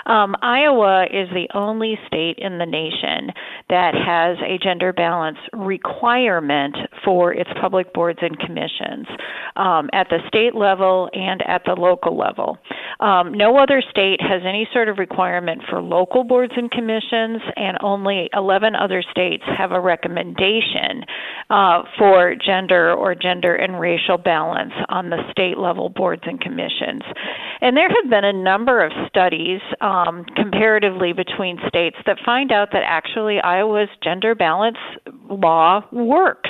um, 0.08 0.36
Iowa 0.41 1.06
is 1.06 1.30
the 1.30 1.48
only 1.54 1.98
state 2.06 2.38
in 2.38 2.58
the 2.58 2.65
nation 2.65 3.32
that 3.70 3.94
has 3.96 4.38
a 4.46 4.58
gender 4.62 4.91
balance 4.91 5.38
requirement 5.54 6.76
for 7.06 7.34
its 7.34 7.50
public 7.62 7.94
boards 7.94 8.20
and 8.22 8.38
commissions 8.39 9.08
um, 9.56 9.89
at 9.94 10.10
the 10.10 10.20
state 10.28 10.54
level 10.54 11.10
and 11.13 11.41
at 11.48 11.62
the 11.65 11.76
local 11.80 12.17
level. 12.17 12.58
Um, 13.00 13.34
no 13.34 13.58
other 13.58 13.82
state 13.89 14.20
has 14.22 14.41
any 14.46 14.67
sort 14.74 14.89
of 14.89 14.98
requirement 14.98 15.62
for 15.70 15.82
local 15.82 16.26
boards 16.26 16.54
and 16.58 16.70
commissions, 16.70 17.21
and 17.56 17.78
only 17.82 18.30
11 18.34 18.76
other 18.76 19.04
states 19.12 19.44
have 19.58 19.72
a 19.72 19.80
recommendation 19.80 21.04
uh, 21.50 21.84
for 21.98 22.36
gender 22.36 22.94
or 22.94 23.16
gender 23.16 23.56
and 23.56 23.80
racial 23.80 24.18
balance 24.18 24.74
on 24.90 25.10
the 25.10 25.18
state 25.32 25.58
level 25.58 25.90
boards 25.90 26.24
and 26.26 26.40
commissions. 26.40 27.04
And 27.62 27.76
there 27.76 27.90
have 27.90 28.10
been 28.10 28.26
a 28.26 28.34
number 28.34 28.84
of 28.84 28.92
studies 29.08 29.62
um, 29.82 30.26
comparatively 30.36 31.14
between 31.14 31.58
states 31.68 31.98
that 32.06 32.18
find 32.26 32.52
out 32.52 32.70
that 32.74 32.84
actually 32.86 33.40
Iowa's 33.40 33.90
gender 34.04 34.36
balance 34.36 34.78
law 35.30 35.82
works. 35.92 36.50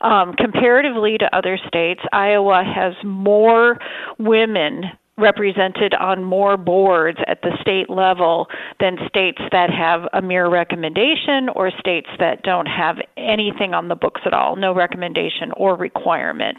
Um, 0.00 0.34
comparatively 0.34 1.16
to 1.18 1.36
other 1.36 1.58
states, 1.66 2.00
Iowa 2.12 2.62
has 2.64 2.94
more 3.04 3.78
women 4.18 4.84
represented 5.16 5.94
on 5.94 6.24
more 6.24 6.56
boards 6.56 7.18
at 7.26 7.40
the 7.42 7.56
state 7.60 7.88
level 7.88 8.48
than 8.80 8.96
states 9.08 9.40
that 9.52 9.70
have 9.70 10.02
a 10.12 10.20
mere 10.20 10.48
recommendation 10.48 11.48
or 11.54 11.70
states 11.78 12.08
that 12.18 12.42
don't 12.42 12.66
have 12.66 12.96
anything 13.16 13.74
on 13.74 13.88
the 13.88 13.94
books 13.94 14.22
at 14.26 14.32
all, 14.32 14.56
no 14.56 14.74
recommendation 14.74 15.52
or 15.56 15.76
requirement. 15.76 16.58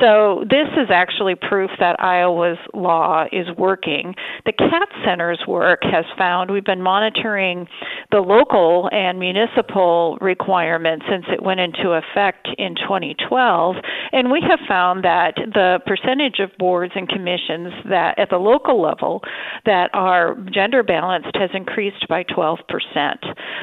So 0.00 0.44
this 0.48 0.68
is 0.76 0.88
actually 0.90 1.34
proof 1.34 1.70
that 1.80 2.00
Iowa's 2.00 2.58
law 2.72 3.24
is 3.32 3.46
working. 3.56 4.14
The 4.46 4.52
Catt 4.52 4.88
Center's 5.04 5.40
work 5.48 5.80
has 5.82 6.04
found 6.16 6.50
we've 6.50 6.64
been 6.64 6.82
monitoring 6.82 7.66
the 8.12 8.20
local 8.20 8.88
and 8.92 9.18
municipal 9.18 10.18
requirements 10.20 11.04
since 11.10 11.24
it 11.28 11.42
went 11.42 11.60
into 11.60 11.90
effect 11.92 12.48
in 12.58 12.74
2012, 12.76 13.76
and 14.12 14.30
we 14.30 14.40
have 14.48 14.60
found 14.68 15.04
that 15.04 15.34
the 15.36 15.80
percentage 15.86 16.38
of 16.38 16.50
boards 16.58 16.92
and 16.94 17.08
commissions 17.08 17.72
that 17.88 18.18
at 18.18 18.30
the 18.30 18.38
local 18.38 18.80
level 18.80 19.22
that 19.64 19.90
are 19.92 20.36
gender 20.52 20.82
balanced 20.82 21.34
has 21.34 21.50
increased 21.54 22.06
by 22.08 22.24
12%. 22.24 22.58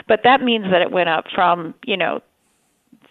But 0.07 0.21
that 0.23 0.41
means 0.41 0.65
that 0.71 0.81
it 0.81 0.91
went 0.91 1.09
up 1.09 1.25
from, 1.33 1.73
you 1.85 1.97
know, 1.97 2.21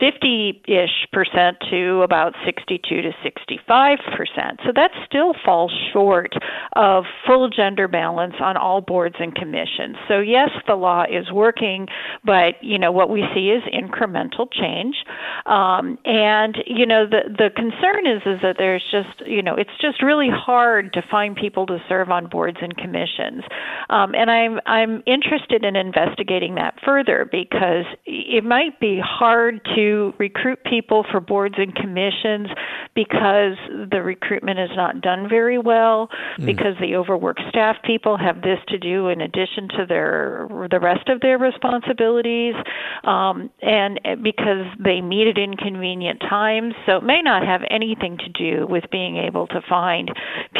50 0.00 0.62
ish 0.66 1.06
percent 1.12 1.56
to 1.70 2.02
about 2.02 2.34
62 2.44 3.02
to 3.02 3.12
65 3.22 3.98
percent. 4.16 4.60
So 4.64 4.72
that 4.74 4.90
still 5.06 5.34
falls 5.44 5.72
short 5.92 6.34
of 6.74 7.04
full 7.26 7.48
gender 7.48 7.88
balance 7.88 8.34
on 8.40 8.56
all 8.56 8.80
boards 8.80 9.16
and 9.18 9.34
commissions. 9.34 9.96
So 10.08 10.20
yes, 10.20 10.50
the 10.66 10.74
law 10.74 11.04
is 11.04 11.30
working, 11.32 11.86
but 12.24 12.54
you 12.62 12.78
know 12.78 12.92
what 12.92 13.10
we 13.10 13.24
see 13.34 13.50
is 13.50 13.62
incremental 13.72 14.50
change. 14.50 14.96
Um, 15.46 15.98
and 16.04 16.56
you 16.66 16.86
know 16.86 17.06
the 17.06 17.22
the 17.28 17.50
concern 17.54 18.06
is 18.06 18.22
is 18.26 18.40
that 18.42 18.56
there's 18.58 18.84
just 18.90 19.28
you 19.28 19.42
know 19.42 19.54
it's 19.54 19.76
just 19.80 20.02
really 20.02 20.30
hard 20.30 20.92
to 20.94 21.02
find 21.10 21.36
people 21.36 21.66
to 21.66 21.78
serve 21.88 22.10
on 22.10 22.28
boards 22.28 22.58
and 22.60 22.76
commissions. 22.76 23.44
Um, 23.90 24.14
and 24.14 24.30
I'm 24.30 24.60
I'm 24.66 25.02
interested 25.06 25.64
in 25.64 25.76
investigating 25.76 26.56
that 26.56 26.74
further 26.84 27.28
because 27.30 27.84
it 28.06 28.44
might 28.44 28.80
be 28.80 29.00
hard 29.02 29.60
to 29.76 29.93
recruit 30.18 30.58
people 30.64 31.04
for 31.10 31.20
boards 31.20 31.54
and 31.58 31.74
commissions 31.74 32.48
because 32.94 33.56
the 33.90 34.02
recruitment 34.02 34.58
is 34.58 34.70
not 34.76 35.00
done 35.00 35.28
very 35.28 35.58
well, 35.58 36.08
mm. 36.38 36.46
because 36.46 36.74
the 36.80 36.94
overworked 36.94 37.42
staff 37.48 37.76
people 37.84 38.16
have 38.16 38.42
this 38.42 38.58
to 38.68 38.78
do 38.78 39.08
in 39.08 39.20
addition 39.20 39.68
to 39.68 39.86
their 39.86 40.46
the 40.70 40.80
rest 40.80 41.08
of 41.08 41.20
their 41.20 41.38
responsibilities, 41.38 42.54
um, 43.04 43.50
and 43.62 44.00
because 44.22 44.66
they 44.82 45.00
meet 45.00 45.26
at 45.26 45.38
inconvenient 45.38 46.20
times. 46.20 46.74
So 46.86 46.96
it 46.98 47.04
may 47.04 47.22
not 47.22 47.44
have 47.44 47.62
anything 47.70 48.18
to 48.18 48.28
do 48.28 48.66
with 48.66 48.84
being 48.90 49.16
able 49.16 49.46
to 49.48 49.60
find 49.68 50.10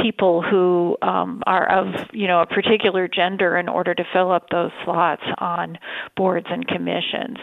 people 0.02 0.42
who 0.42 0.96
um, 1.02 1.42
are 1.46 1.68
of 1.70 1.86
you 2.12 2.26
know 2.26 2.40
a 2.40 2.46
particular 2.46 3.08
gender 3.08 3.56
in 3.56 3.68
order 3.68 3.94
to 3.94 4.04
fill 4.12 4.32
up 4.32 4.48
those 4.50 4.70
slots 4.84 5.22
on 5.38 5.78
boards 6.16 6.46
and 6.50 6.66
commissions. 6.66 7.38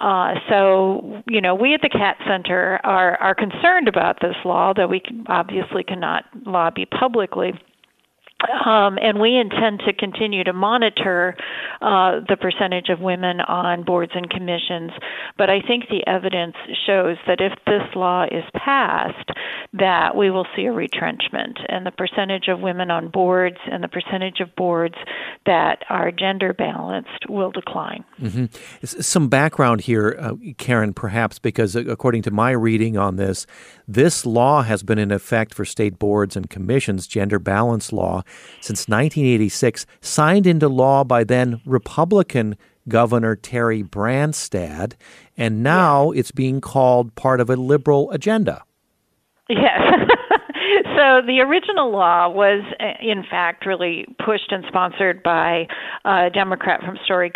Uh, 0.00 0.34
so 0.48 1.22
you 1.26 1.40
know 1.40 1.54
we 1.54 1.74
at 1.74 1.80
the 1.82 1.88
Catt 1.88 2.16
Center 2.26 2.80
are 2.84 3.16
are 3.16 3.34
concerned 3.34 3.88
about 3.88 4.20
this 4.20 4.36
law, 4.44 4.72
though 4.74 4.86
we 4.86 5.00
can, 5.00 5.24
obviously 5.28 5.84
cannot 5.84 6.24
lobby 6.46 6.86
publicly. 6.86 7.52
Um, 8.64 8.98
and 9.00 9.20
we 9.20 9.36
intend 9.36 9.80
to 9.86 9.92
continue 9.92 10.44
to 10.44 10.52
monitor 10.52 11.36
uh, 11.80 12.20
the 12.28 12.36
percentage 12.40 12.88
of 12.88 13.00
women 13.00 13.40
on 13.40 13.84
boards 13.84 14.12
and 14.14 14.28
commissions. 14.28 14.92
But 15.36 15.50
I 15.50 15.60
think 15.60 15.88
the 15.88 16.06
evidence 16.06 16.56
shows 16.86 17.16
that 17.26 17.40
if 17.40 17.52
this 17.66 17.82
law 17.94 18.24
is 18.24 18.44
passed, 18.54 19.30
that 19.72 20.16
we 20.16 20.30
will 20.30 20.46
see 20.54 20.66
a 20.66 20.72
retrenchment, 20.72 21.58
and 21.68 21.84
the 21.84 21.90
percentage 21.90 22.48
of 22.48 22.60
women 22.60 22.90
on 22.90 23.08
boards 23.08 23.58
and 23.70 23.82
the 23.82 23.88
percentage 23.88 24.40
of 24.40 24.54
boards 24.56 24.94
that 25.46 25.84
are 25.88 26.10
gender 26.10 26.52
balanced 26.52 27.28
will 27.28 27.50
decline. 27.50 28.04
Mm-hmm. 28.20 28.46
Some 28.84 29.28
background 29.28 29.82
here, 29.82 30.16
uh, 30.18 30.34
Karen, 30.58 30.94
perhaps, 30.94 31.38
because 31.38 31.74
according 31.76 32.22
to 32.22 32.30
my 32.30 32.50
reading 32.50 32.96
on 32.96 33.16
this, 33.16 33.46
this 33.86 34.24
law 34.24 34.62
has 34.62 34.82
been 34.82 34.98
in 34.98 35.10
effect 35.10 35.54
for 35.54 35.64
state 35.64 35.98
boards 35.98 36.36
and 36.36 36.48
commissions, 36.48 37.06
gender 37.06 37.38
balance 37.38 37.92
law, 37.92 38.22
since 38.60 38.88
1986, 38.88 39.86
signed 40.00 40.46
into 40.46 40.68
law 40.68 41.04
by 41.04 41.24
then 41.24 41.60
Republican 41.64 42.56
Governor 42.88 43.36
Terry 43.36 43.82
Branstad, 43.82 44.94
and 45.36 45.62
now 45.62 46.10
it's 46.10 46.30
being 46.30 46.60
called 46.60 47.14
part 47.14 47.40
of 47.40 47.50
a 47.50 47.56
liberal 47.56 48.10
agenda. 48.10 48.62
Yes. 49.48 49.80
So 51.04 51.20
the 51.20 51.40
original 51.40 51.92
law 51.92 52.30
was, 52.30 52.64
uh, 52.80 52.96
in 53.02 53.24
fact, 53.28 53.66
really 53.66 54.06
pushed 54.24 54.50
and 54.50 54.64
sponsored 54.68 55.22
by 55.22 55.66
a 56.06 56.30
Democrat 56.32 56.80
from 56.80 56.96
Story 57.04 57.30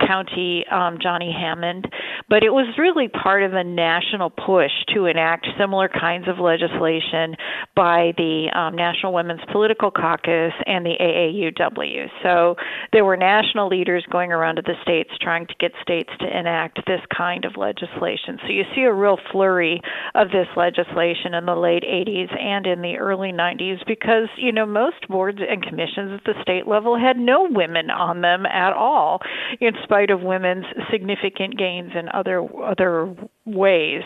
County, 0.00 0.64
um, 0.72 0.98
Johnie 0.98 1.32
Hammond, 1.32 1.86
but 2.28 2.42
it 2.42 2.50
was 2.50 2.66
really 2.76 3.06
part 3.06 3.44
of 3.44 3.54
a 3.54 3.62
national 3.62 4.30
push 4.30 4.72
to 4.92 5.06
enact 5.06 5.46
similar 5.56 5.88
kinds 5.88 6.26
of 6.26 6.40
legislation 6.40 7.36
by 7.76 8.12
the 8.16 8.50
um, 8.52 8.74
National 8.74 9.12
Women's 9.12 9.44
Political 9.52 9.92
Caucus 9.92 10.52
and 10.66 10.84
the 10.84 10.96
AAUW. 10.98 12.06
So 12.24 12.56
there 12.92 13.04
were 13.04 13.16
national 13.16 13.68
leaders 13.68 14.04
going 14.10 14.32
around 14.32 14.56
to 14.56 14.62
the 14.62 14.74
states 14.82 15.10
trying 15.20 15.46
to 15.46 15.54
get 15.60 15.70
states 15.80 16.10
to 16.18 16.26
enact 16.26 16.80
this 16.88 17.02
kind 17.16 17.44
of 17.44 17.56
legislation. 17.56 18.38
So 18.42 18.48
you 18.48 18.64
see 18.74 18.82
a 18.82 18.92
real 18.92 19.18
flurry 19.30 19.80
of 20.16 20.30
this 20.30 20.48
legislation 20.56 21.34
in 21.34 21.46
the 21.46 21.54
late 21.54 21.84
80s 21.84 22.34
and 22.36 22.66
in 22.66 22.82
the 22.82 22.95
early 22.96 23.32
90s 23.32 23.86
because, 23.86 24.28
you 24.36 24.52
know, 24.52 24.66
most 24.66 25.08
boards 25.08 25.38
and 25.48 25.62
commissions 25.62 26.12
at 26.18 26.24
the 26.24 26.34
state 26.42 26.66
level 26.66 26.98
had 26.98 27.16
no 27.16 27.46
women 27.50 27.90
on 27.90 28.20
them 28.20 28.46
at 28.46 28.72
all, 28.72 29.20
in 29.60 29.72
spite 29.84 30.10
of 30.10 30.22
women's 30.22 30.66
significant 30.90 31.58
gains 31.58 31.92
in 31.94 32.08
other 32.12 32.46
other 32.62 33.14
ways. 33.44 34.02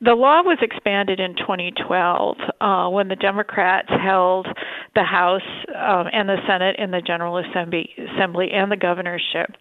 The 0.00 0.12
law 0.12 0.42
was 0.42 0.58
expanded 0.60 1.20
in 1.20 1.36
2012 1.36 2.36
uh, 2.60 2.88
when 2.90 3.08
the 3.08 3.16
Democrats 3.16 3.88
held 3.88 4.46
the 4.94 5.04
House 5.04 5.40
um, 5.68 6.06
and 6.12 6.28
the 6.28 6.36
Senate 6.46 6.76
and 6.78 6.92
the 6.92 7.00
General 7.00 7.38
Assembly, 7.38 7.88
Assembly 8.14 8.48
and 8.52 8.70
the 8.70 8.76
governorship. 8.76 9.56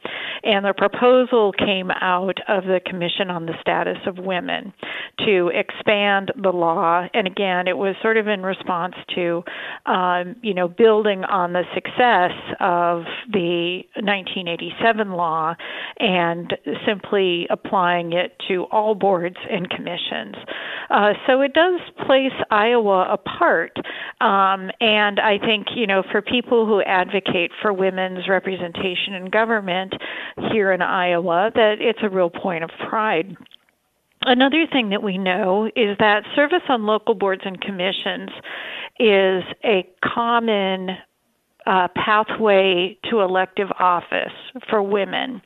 And 0.45 0.63
the 0.63 0.73
proposal 0.77 1.51
came 1.51 1.89
out 1.89 2.37
of 2.47 2.65
the 2.65 2.79
Commission 2.85 3.31
on 3.31 3.47
the 3.47 3.53
Status 3.61 3.97
of 4.05 4.19
Women 4.19 4.73
to 5.25 5.49
expand 5.53 6.31
the 6.41 6.51
law. 6.51 7.07
And 7.15 7.25
again, 7.25 7.67
it 7.67 7.75
was 7.75 7.95
sort 8.03 8.17
of 8.17 8.27
in 8.27 8.43
response 8.43 8.93
to, 9.15 9.43
um, 9.87 10.35
you 10.43 10.53
know, 10.53 10.67
building 10.67 11.23
on 11.23 11.53
the 11.53 11.63
success 11.73 12.31
of 12.59 13.05
the 13.33 13.81
1987 13.95 15.13
law 15.13 15.55
and 15.99 16.53
simply 16.85 17.47
applying 17.49 18.13
it 18.13 18.35
to 18.47 18.65
all 18.65 18.93
boards 18.93 19.37
and 19.49 19.67
commissions. 19.69 20.35
Uh, 20.91 21.13
so 21.25 21.41
it 21.41 21.53
does 21.53 21.79
place 22.05 22.31
Iowa 22.51 23.07
apart. 23.11 23.75
Um, 24.21 24.69
and 24.79 25.19
I 25.19 25.39
think, 25.39 25.67
you 25.75 25.87
know, 25.87 26.03
for 26.11 26.21
people 26.21 26.67
who 26.67 26.81
advocate 26.83 27.49
for 27.63 27.73
women's 27.73 28.27
representation 28.27 29.15
in 29.15 29.31
government 29.31 29.95
here 30.51 30.71
in 30.71 30.81
Iowa, 30.81 31.51
that 31.55 31.75
it's 31.79 31.99
a 32.01 32.09
real 32.09 32.29
point 32.29 32.63
of 32.63 32.69
pride. 32.89 33.35
Another 34.21 34.65
thing 34.71 34.89
that 34.89 35.03
we 35.03 35.17
know 35.17 35.67
is 35.75 35.97
that 35.99 36.23
service 36.35 36.63
on 36.67 36.85
local 36.85 37.13
boards 37.13 37.43
and 37.45 37.59
commissions 37.61 38.29
is 38.99 39.43
a 39.63 39.87
common 40.03 40.89
uh, 41.65 41.87
pathway 41.95 42.97
to 43.09 43.21
elective 43.21 43.69
office 43.79 44.33
for 44.69 44.81
women. 44.81 45.41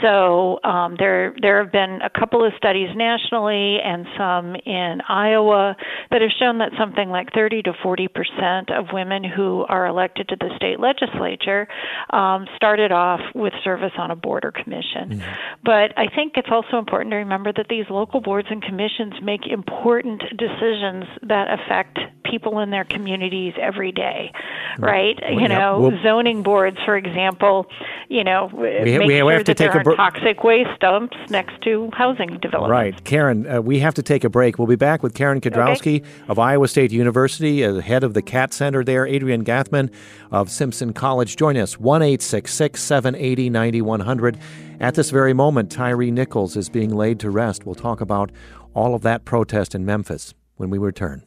So 0.00 0.60
um, 0.64 0.96
there 0.98 1.34
there 1.40 1.62
have 1.62 1.72
been 1.72 2.00
a 2.02 2.10
couple 2.10 2.44
of 2.44 2.52
studies 2.56 2.88
nationally 2.94 3.78
and 3.84 4.06
some 4.16 4.54
in 4.54 5.00
Iowa 5.08 5.76
that 6.10 6.20
have 6.20 6.30
shown 6.38 6.58
that 6.58 6.72
something 6.78 7.08
like 7.08 7.32
30 7.34 7.62
to 7.62 7.72
40 7.82 8.08
percent 8.08 8.70
of 8.70 8.86
women 8.92 9.24
who 9.24 9.64
are 9.68 9.86
elected 9.86 10.28
to 10.28 10.36
the 10.36 10.50
state 10.56 10.80
legislature 10.80 11.68
um, 12.10 12.46
started 12.56 12.92
off 12.92 13.20
with 13.34 13.52
service 13.64 13.92
on 13.98 14.10
a 14.10 14.16
board 14.16 14.44
or 14.44 14.52
commission. 14.52 15.18
Mm-hmm. 15.18 15.32
But 15.64 15.96
I 15.96 16.06
think 16.14 16.34
it's 16.36 16.48
also 16.50 16.78
important 16.78 17.12
to 17.12 17.16
remember 17.16 17.52
that 17.56 17.66
these 17.68 17.86
local 17.90 18.20
boards 18.20 18.48
and 18.50 18.62
commissions 18.62 19.14
make 19.22 19.46
important 19.46 20.22
decisions 20.36 21.04
that 21.22 21.48
affect 21.50 21.98
people 22.24 22.60
in 22.60 22.70
their 22.70 22.84
communities 22.84 23.52
every 23.60 23.92
day, 23.92 24.32
right? 24.78 25.18
Well, 25.20 25.40
you 25.40 25.48
know, 25.48 25.80
well, 25.80 25.98
zoning 26.02 26.42
boards, 26.42 26.78
for 26.84 26.96
example, 26.96 27.66
you 28.08 28.24
know, 28.24 28.50
we, 28.52 28.82
we, 28.82 28.92
sure 28.94 29.26
we 29.26 29.32
have 29.32 29.44
to 29.44 29.54
take 29.54 29.71
a 29.80 29.82
br- 29.82 29.94
toxic 29.94 30.44
waste 30.44 30.80
dumps 30.80 31.16
next 31.30 31.60
to 31.62 31.90
housing 31.92 32.38
developments. 32.38 32.70
Right, 32.70 33.04
Karen. 33.04 33.46
Uh, 33.46 33.60
we 33.60 33.78
have 33.80 33.94
to 33.94 34.02
take 34.02 34.24
a 34.24 34.30
break. 34.30 34.58
We'll 34.58 34.68
be 34.68 34.76
back 34.76 35.02
with 35.02 35.14
Karen 35.14 35.40
Kedrowski 35.40 36.00
okay. 36.00 36.10
of 36.28 36.38
Iowa 36.38 36.68
State 36.68 36.92
University, 36.92 37.64
uh, 37.64 37.80
head 37.80 38.04
of 38.04 38.14
the 38.14 38.22
Catt 38.22 38.52
Center 38.52 38.84
there. 38.84 39.06
Adrian 39.06 39.44
Gathman 39.44 39.90
of 40.30 40.50
Simpson 40.50 40.92
College. 40.92 41.36
Join 41.36 41.56
us 41.56 41.78
one 41.78 42.02
eight 42.02 42.22
six 42.22 42.54
six 42.54 42.82
seven 42.82 43.14
eighty 43.14 43.50
ninety 43.50 43.82
one 43.82 44.00
hundred. 44.00 44.38
At 44.80 44.94
this 44.94 45.10
very 45.10 45.32
moment, 45.32 45.70
Tyre 45.70 46.10
Nichols 46.10 46.56
is 46.56 46.68
being 46.68 46.94
laid 46.94 47.20
to 47.20 47.30
rest. 47.30 47.64
We'll 47.64 47.74
talk 47.74 48.00
about 48.00 48.32
all 48.74 48.94
of 48.94 49.02
that 49.02 49.24
protest 49.24 49.74
in 49.74 49.84
Memphis 49.84 50.34
when 50.56 50.70
we 50.70 50.78
return. 50.78 51.24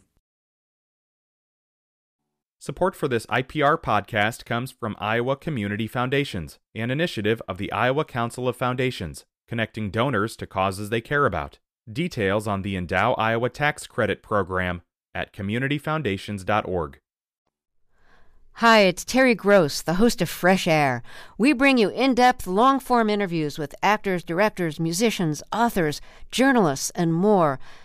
Support 2.59 2.95
for 2.95 3.07
this 3.07 3.25
IPR 3.27 3.77
podcast 3.81 4.45
comes 4.45 4.71
from 4.71 4.95
Iowa 4.99 5.35
Community 5.35 5.87
Foundations, 5.87 6.57
an 6.73 6.89
initiative 6.89 7.41
of 7.47 7.57
the 7.57 7.71
Iowa 7.71 8.05
Council 8.05 8.47
of 8.47 8.55
Foundations, 8.55 9.25
connecting 9.47 9.91
donors 9.91 10.35
to 10.37 10.47
causes 10.47 10.89
they 10.89 11.01
care 11.01 11.25
about. 11.25 11.59
Details 11.91 12.47
on 12.47 12.61
the 12.61 12.75
Endow 12.75 13.13
Iowa 13.17 13.49
Tax 13.49 13.85
Credit 13.85 14.23
Program 14.23 14.81
at 15.13 15.33
communityfoundations.org. 15.33 16.99
Hi, 18.59 18.79
it's 18.79 19.03
Terry 19.03 19.35
Gross, 19.35 19.81
the 19.81 19.95
host 19.95 20.21
of 20.21 20.29
Fresh 20.29 20.65
Air. 20.65 21.03
We 21.37 21.51
bring 21.51 21.77
you 21.77 21.89
in 21.89 22.15
depth, 22.15 22.47
long 22.47 22.79
form 22.79 23.09
interviews 23.09 23.59
with 23.59 23.75
actors, 23.83 24.23
directors, 24.23 24.79
musicians, 24.79 25.43
authors, 25.51 25.99
journalists, 26.31 26.89
and 26.91 27.13
more. 27.13 27.59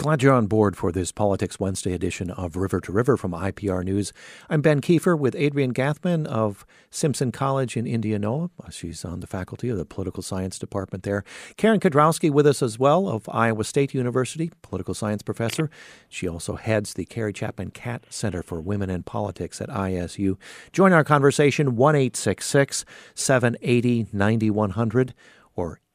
Glad 0.00 0.22
you're 0.22 0.32
on 0.32 0.46
board 0.46 0.78
for 0.78 0.90
this 0.90 1.12
Politics 1.12 1.60
Wednesday 1.60 1.92
edition 1.92 2.30
of 2.30 2.56
River 2.56 2.80
to 2.80 2.90
River 2.90 3.18
from 3.18 3.32
IPR 3.32 3.84
News. 3.84 4.14
I'm 4.48 4.62
Ben 4.62 4.80
Kiefer 4.80 5.14
with 5.16 5.36
Adrian 5.36 5.74
Gathman 5.74 6.26
of 6.26 6.64
Simpson 6.88 7.30
College 7.30 7.76
in 7.76 7.86
Indianola. 7.86 8.48
Uh, 8.64 8.70
she's 8.70 9.04
on 9.04 9.20
the 9.20 9.26
faculty 9.26 9.68
of 9.68 9.76
the 9.76 9.84
Political 9.84 10.22
Science 10.22 10.58
Department 10.58 11.04
there. 11.04 11.22
Karen 11.58 11.80
Kedrowski 11.80 12.30
with 12.30 12.46
us 12.46 12.62
as 12.62 12.78
well 12.78 13.10
of 13.10 13.28
Iowa 13.28 13.62
State 13.62 13.92
University, 13.92 14.50
political 14.62 14.94
science 14.94 15.20
professor. 15.20 15.68
She 16.08 16.26
also 16.26 16.56
heads 16.56 16.94
the 16.94 17.04
Carrie 17.04 17.34
Chapman 17.34 17.72
Catt 17.72 18.06
Center 18.08 18.42
for 18.42 18.58
Women 18.58 18.88
in 18.88 19.02
Politics 19.02 19.60
at 19.60 19.68
ISU. 19.68 20.38
Join 20.72 20.94
our 20.94 21.04
conversation 21.04 21.76
1 21.76 22.10
780 22.14 24.06
9100 24.14 25.10
or 25.10 25.14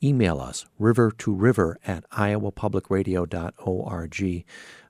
email 0.03 0.39
us, 0.39 0.65
river 0.77 1.09
to 1.11 1.33
river 1.33 1.79
at 1.85 2.09
iowapublicradio.org. 2.11 4.45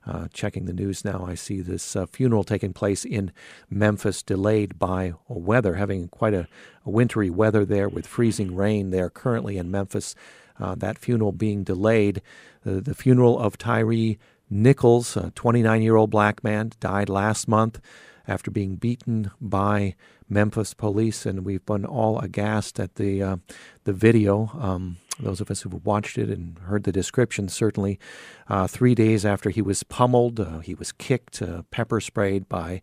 Uh, 0.06 0.28
checking 0.32 0.66
the 0.66 0.72
news 0.72 1.04
now, 1.04 1.26
I 1.26 1.34
see 1.34 1.60
this 1.60 1.96
uh, 1.96 2.06
funeral 2.06 2.44
taking 2.44 2.72
place 2.72 3.04
in 3.04 3.32
Memphis, 3.68 4.22
delayed 4.22 4.78
by 4.78 5.14
weather, 5.28 5.74
having 5.74 6.06
quite 6.08 6.34
a, 6.34 6.46
a 6.84 6.90
wintry 6.90 7.28
weather 7.28 7.64
there 7.64 7.88
with 7.88 8.06
freezing 8.06 8.54
rain 8.54 8.90
there 8.90 9.10
currently 9.10 9.58
in 9.58 9.68
Memphis. 9.70 10.14
Uh, 10.58 10.74
that 10.76 10.98
funeral 10.98 11.32
being 11.32 11.64
delayed. 11.64 12.22
the 12.62 12.94
funeral 12.94 13.38
of 13.38 13.58
Tyre 13.58 14.14
Nichols, 14.48 15.16
a 15.16 15.32
29 15.32 15.82
year 15.82 15.96
old 15.96 16.10
black 16.10 16.44
man, 16.44 16.70
died 16.80 17.08
last 17.08 17.48
month 17.48 17.80
after 18.28 18.50
being 18.50 18.76
beaten 18.76 19.30
by 19.40 19.94
Memphis 20.28 20.74
police, 20.74 21.24
and 21.26 21.44
we've 21.44 21.64
been 21.64 21.84
all 21.84 22.18
aghast 22.18 22.80
at 22.80 22.96
the 22.96 23.22
uh, 23.22 23.36
the 23.84 23.92
video. 23.92 24.50
Um, 24.58 24.96
those 25.18 25.40
of 25.40 25.50
us 25.50 25.62
who've 25.62 25.84
watched 25.84 26.18
it 26.18 26.28
and 26.28 26.58
heard 26.58 26.84
the 26.84 26.92
description, 26.92 27.48
certainly, 27.48 27.98
uh, 28.48 28.66
three 28.66 28.94
days 28.94 29.24
after 29.24 29.50
he 29.50 29.62
was 29.62 29.82
pummeled, 29.82 30.38
uh, 30.40 30.58
he 30.58 30.74
was 30.74 30.92
kicked, 30.92 31.40
uh, 31.40 31.62
pepper 31.70 32.00
sprayed 32.00 32.48
by 32.48 32.82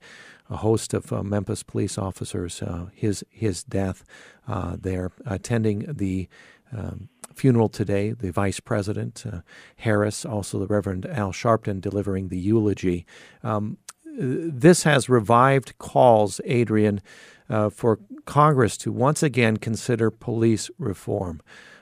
a 0.50 0.58
host 0.58 0.94
of 0.94 1.14
uh, 1.14 1.22
Memphis 1.22 1.64
police 1.64 1.98
officers. 1.98 2.62
Uh, 2.62 2.88
his 2.94 3.24
his 3.30 3.64
death 3.64 4.04
there, 4.48 5.12
attending 5.26 5.86
the 5.88 6.28
um, 6.76 7.10
funeral 7.36 7.70
today, 7.70 8.12
the 8.12 8.32
Vice 8.32 8.60
President 8.60 9.26
Harris, 9.78 10.26
also 10.26 10.60
the 10.60 10.68
Reverend 10.68 11.06
Al 11.06 11.32
Sharpton 11.32 11.82
delivering 11.82 12.30
the 12.30 12.38
eulogy. 12.38 13.06
Um, 13.44 13.78
this 14.16 14.84
has 14.84 15.10
revived 15.10 15.78
calls, 15.78 16.40
Adrian, 16.46 17.02
uh, 17.50 17.70
for 17.70 18.00
Congress 18.26 18.78
to 18.78 18.92
once 18.92 19.24
again 19.24 19.58
consider 19.58 20.12
police 20.12 20.70
reform. 20.78 21.42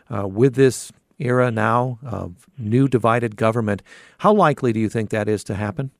Uh, 0.09 0.27
with 0.27 0.55
this 0.55 0.91
era 1.19 1.51
now 1.51 1.99
of 2.03 2.47
new 2.57 2.87
divided 2.87 3.35
government, 3.35 3.81
how 4.19 4.33
likely 4.33 4.73
do 4.73 4.79
you 4.79 4.89
think 4.89 5.09
that 5.09 5.29
is 5.29 5.43
to 5.45 5.55
happen? 5.55 5.91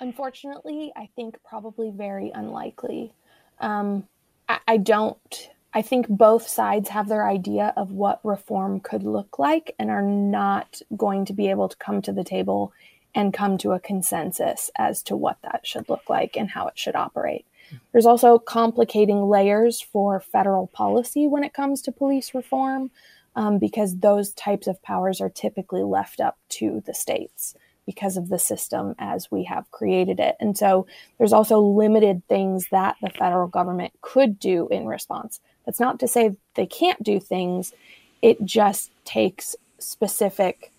Unfortunately, 0.00 0.92
I 0.96 1.08
think 1.16 1.36
probably 1.44 1.90
very 1.90 2.30
unlikely. 2.34 3.12
Um, 3.60 4.06
I, 4.48 4.60
I 4.68 4.76
don't. 4.76 5.50
I 5.74 5.82
think 5.82 6.08
both 6.08 6.48
sides 6.48 6.88
have 6.88 7.08
their 7.08 7.28
idea 7.28 7.74
of 7.76 7.92
what 7.92 8.20
reform 8.24 8.80
could 8.80 9.02
look 9.02 9.38
like 9.38 9.74
and 9.78 9.90
are 9.90 10.02
not 10.02 10.80
going 10.96 11.26
to 11.26 11.34
be 11.34 11.50
able 11.50 11.68
to 11.68 11.76
come 11.76 12.00
to 12.02 12.12
the 12.12 12.24
table 12.24 12.72
and 13.14 13.34
come 13.34 13.58
to 13.58 13.72
a 13.72 13.80
consensus 13.80 14.70
as 14.76 15.02
to 15.04 15.16
what 15.16 15.38
that 15.42 15.66
should 15.66 15.88
look 15.88 16.08
like 16.08 16.36
and 16.36 16.50
how 16.50 16.66
it 16.68 16.78
should 16.78 16.96
operate. 16.96 17.44
There's 17.92 18.06
also 18.06 18.38
complicating 18.38 19.28
layers 19.28 19.80
for 19.80 20.20
federal 20.20 20.68
policy 20.68 21.26
when 21.26 21.44
it 21.44 21.54
comes 21.54 21.82
to 21.82 21.92
police 21.92 22.34
reform, 22.34 22.90
um, 23.36 23.58
because 23.58 23.98
those 23.98 24.32
types 24.32 24.66
of 24.66 24.82
powers 24.82 25.20
are 25.20 25.28
typically 25.28 25.82
left 25.82 26.20
up 26.20 26.38
to 26.50 26.82
the 26.86 26.94
states 26.94 27.54
because 27.86 28.16
of 28.16 28.28
the 28.28 28.38
system 28.38 28.94
as 28.98 29.30
we 29.30 29.44
have 29.44 29.70
created 29.70 30.20
it. 30.20 30.36
And 30.40 30.58
so 30.58 30.86
there's 31.16 31.32
also 31.32 31.58
limited 31.58 32.22
things 32.28 32.68
that 32.70 32.96
the 33.00 33.10
federal 33.10 33.48
government 33.48 33.92
could 34.02 34.38
do 34.38 34.68
in 34.68 34.86
response. 34.86 35.40
That's 35.64 35.80
not 35.80 35.98
to 36.00 36.08
say 36.08 36.36
they 36.54 36.66
can't 36.66 37.02
do 37.02 37.18
things, 37.18 37.72
it 38.20 38.44
just 38.44 38.90
takes 39.04 39.56
specific 39.78 40.72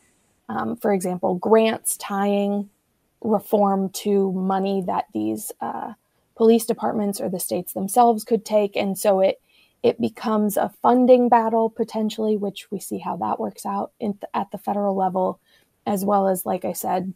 um, 0.49 0.75
for 0.75 0.91
example, 0.91 1.35
grants 1.35 1.95
tying 1.97 2.69
reform 3.21 3.89
to 3.89 4.31
money 4.33 4.83
that 4.85 5.05
these 5.13 5.51
uh, 5.61 5.93
police 6.35 6.65
departments 6.65 7.21
or 7.21 7.29
the 7.29 7.39
states 7.39 7.73
themselves 7.73 8.23
could 8.23 8.43
take, 8.43 8.75
and 8.75 8.97
so 8.97 9.19
it 9.21 9.41
it 9.81 10.01
becomes 10.01 10.57
a 10.57 10.73
funding 10.81 11.29
battle 11.29 11.69
potentially, 11.69 12.35
which 12.35 12.69
we 12.69 12.79
see 12.79 12.97
how 12.97 13.15
that 13.15 13.39
works 13.39 13.65
out 13.65 13.93
th- 14.01 14.15
at 14.33 14.51
the 14.51 14.57
federal 14.57 14.95
level, 14.95 15.39
as 15.85 16.03
well 16.03 16.27
as, 16.27 16.45
like 16.45 16.65
I 16.65 16.73
said, 16.73 17.13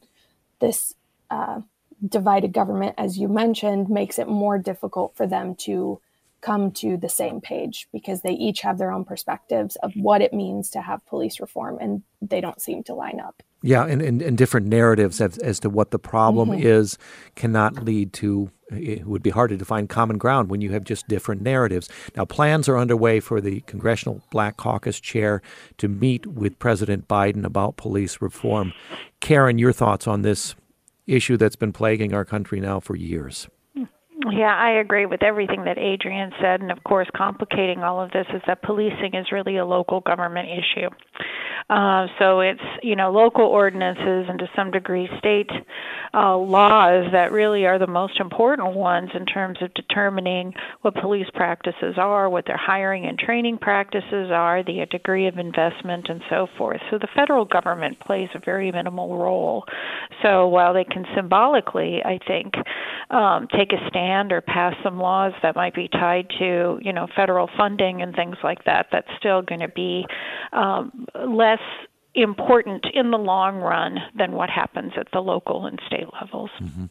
this 0.59 0.93
uh, 1.29 1.59
divided 2.07 2.53
government, 2.53 2.95
as 2.97 3.17
you 3.17 3.27
mentioned, 3.27 3.89
makes 3.89 4.17
it 4.17 4.29
more 4.29 4.57
difficult 4.57 5.15
for 5.17 5.27
them 5.27 5.55
to 5.55 5.99
come 6.43 6.71
to 6.71 6.97
the 6.97 7.09
same 7.09 7.39
page 7.39 7.87
because 7.93 8.21
they 8.21 8.33
each 8.33 8.61
have 8.61 8.77
their 8.77 8.91
own 8.91 9.05
perspectives 9.05 9.77
of 9.77 9.93
what 9.95 10.21
it 10.21 10.33
means 10.33 10.69
to 10.71 10.81
have 10.81 11.05
police 11.05 11.39
reform 11.39 11.77
and 11.79 12.03
they 12.21 12.41
don't 12.41 12.61
seem 12.61 12.83
to 12.83 12.93
line 12.93 13.19
up. 13.19 13.41
Yeah, 13.61 13.85
and, 13.85 14.01
and, 14.01 14.21
and 14.21 14.37
different 14.37 14.67
narratives 14.67 15.21
as, 15.21 15.37
as 15.37 15.61
to 15.61 15.69
what 15.69 15.91
the 15.91 15.99
problem 15.99 16.49
mm-hmm. 16.49 16.67
is 16.67 16.97
cannot 17.35 17.85
lead 17.85 18.11
to, 18.13 18.51
it 18.69 19.07
would 19.07 19.23
be 19.23 19.29
hard 19.29 19.57
to 19.57 19.65
find 19.65 19.87
common 19.87 20.17
ground 20.17 20.49
when 20.49 20.59
you 20.59 20.71
have 20.73 20.83
just 20.83 21.07
different 21.07 21.41
narratives. 21.41 21.87
Now, 22.17 22.25
plans 22.25 22.67
are 22.67 22.77
underway 22.77 23.21
for 23.21 23.39
the 23.39 23.61
Congressional 23.61 24.21
Black 24.31 24.57
Caucus 24.57 24.99
chair 24.99 25.41
to 25.77 25.87
meet 25.87 26.25
with 26.25 26.59
President 26.59 27.07
Biden 27.07 27.45
about 27.45 27.77
police 27.77 28.21
reform. 28.21 28.73
Karen, 29.21 29.57
your 29.57 29.71
thoughts 29.71 30.07
on 30.07 30.23
this 30.23 30.55
issue 31.07 31.37
that's 31.37 31.55
been 31.55 31.73
plaguing 31.73 32.13
our 32.13 32.25
country 32.25 32.59
now 32.59 32.81
for 32.81 32.97
years? 32.97 33.47
Yeah, 34.31 34.55
I 34.55 34.79
agree 34.79 35.05
with 35.05 35.21
everything 35.21 35.65
that 35.65 35.77
Adrian 35.77 36.31
said. 36.41 36.61
And 36.61 36.71
of 36.71 36.81
course, 36.83 37.07
complicating 37.15 37.79
all 37.79 38.01
of 38.01 38.11
this 38.11 38.25
is 38.33 38.41
that 38.47 38.61
policing 38.61 39.15
is 39.15 39.31
really 39.31 39.57
a 39.57 39.65
local 39.65 39.99
government 39.99 40.47
issue. 40.47 40.89
Uh, 41.69 42.07
so 42.19 42.39
it's, 42.41 42.61
you 42.81 42.95
know, 42.95 43.11
local 43.11 43.45
ordinances 43.45 44.25
and 44.29 44.37
to 44.39 44.49
some 44.55 44.71
degree 44.71 45.09
state 45.17 45.49
uh, 46.13 46.37
laws 46.37 47.05
that 47.11 47.31
really 47.31 47.65
are 47.65 47.79
the 47.79 47.87
most 47.87 48.19
important 48.19 48.75
ones 48.75 49.09
in 49.13 49.25
terms 49.25 49.57
of 49.61 49.73
determining 49.73 50.53
what 50.81 50.93
police 50.95 51.27
practices 51.33 51.95
are, 51.97 52.29
what 52.29 52.45
their 52.45 52.57
hiring 52.57 53.05
and 53.05 53.17
training 53.17 53.57
practices 53.57 54.29
are, 54.31 54.63
the 54.63 54.85
degree 54.91 55.27
of 55.27 55.37
investment, 55.37 56.07
and 56.09 56.21
so 56.29 56.47
forth. 56.57 56.81
So 56.91 56.97
the 56.97 57.07
federal 57.15 57.45
government 57.45 57.99
plays 58.01 58.29
a 58.35 58.39
very 58.43 58.71
minimal 58.71 59.17
role. 59.17 59.63
So 60.21 60.47
while 60.47 60.73
they 60.73 60.83
can 60.83 61.05
symbolically, 61.15 62.01
I 62.03 62.19
think, 62.27 62.53
um, 63.13 63.47
take 63.55 63.71
a 63.71 63.87
stand 63.87 64.31
or 64.31 64.41
pass 64.41 64.73
some 64.83 64.97
laws 64.97 65.33
that 65.43 65.55
might 65.55 65.75
be 65.75 65.87
tied 65.87 66.27
to, 66.39 66.79
you 66.81 66.91
know, 66.91 67.07
federal 67.15 67.47
funding 67.55 68.01
and 68.01 68.15
things 68.15 68.35
like 68.43 68.63
that, 68.65 68.87
that's 68.91 69.07
still 69.19 69.41
going 69.43 69.61
to 69.61 69.69
be 69.69 70.05
um, 70.51 71.05
less 71.27 71.59
important 72.15 72.85
in 72.93 73.09
the 73.11 73.17
long 73.17 73.57
run 73.57 73.97
than 74.15 74.33
what 74.33 74.49
happens 74.49 74.93
at 74.97 75.07
the 75.11 75.19
local 75.19 75.65
and 75.65 75.79
state 75.87 76.05
levels. 76.13 76.51
Mm-hmm. 76.61 76.85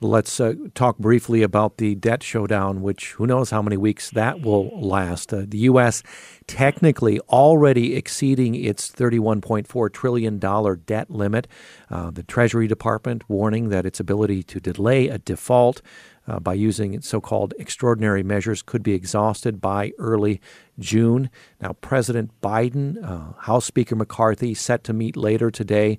Let's 0.00 0.40
uh, 0.40 0.54
talk 0.74 0.98
briefly 0.98 1.42
about 1.42 1.76
the 1.76 1.94
debt 1.94 2.22
showdown, 2.22 2.82
which 2.82 3.12
who 3.12 3.26
knows 3.26 3.50
how 3.50 3.62
many 3.62 3.76
weeks 3.76 4.10
that 4.10 4.40
will 4.40 4.68
last. 4.80 5.32
Uh, 5.32 5.44
the 5.46 5.58
U.S. 5.58 6.02
technically 6.46 7.20
already 7.20 7.94
exceeding 7.94 8.56
its 8.56 8.90
$31.4 8.90 9.92
trillion 9.92 10.38
debt 10.84 11.10
limit. 11.10 11.46
Uh, 11.88 12.10
the 12.10 12.24
Treasury 12.24 12.66
Department 12.66 13.28
warning 13.28 13.68
that 13.68 13.86
its 13.86 14.00
ability 14.00 14.42
to 14.42 14.58
delay 14.58 15.08
a 15.08 15.18
default 15.18 15.82
uh, 16.26 16.40
by 16.40 16.54
using 16.54 17.00
so 17.00 17.20
called 17.20 17.54
extraordinary 17.58 18.22
measures 18.22 18.62
could 18.62 18.82
be 18.82 18.94
exhausted 18.94 19.60
by 19.60 19.92
early 19.98 20.40
June. 20.78 21.30
Now, 21.60 21.74
President 21.74 22.30
Biden, 22.40 23.02
uh, 23.02 23.40
House 23.40 23.66
Speaker 23.66 23.96
McCarthy 23.96 24.54
set 24.54 24.84
to 24.84 24.92
meet 24.92 25.16
later 25.16 25.50
today 25.50 25.98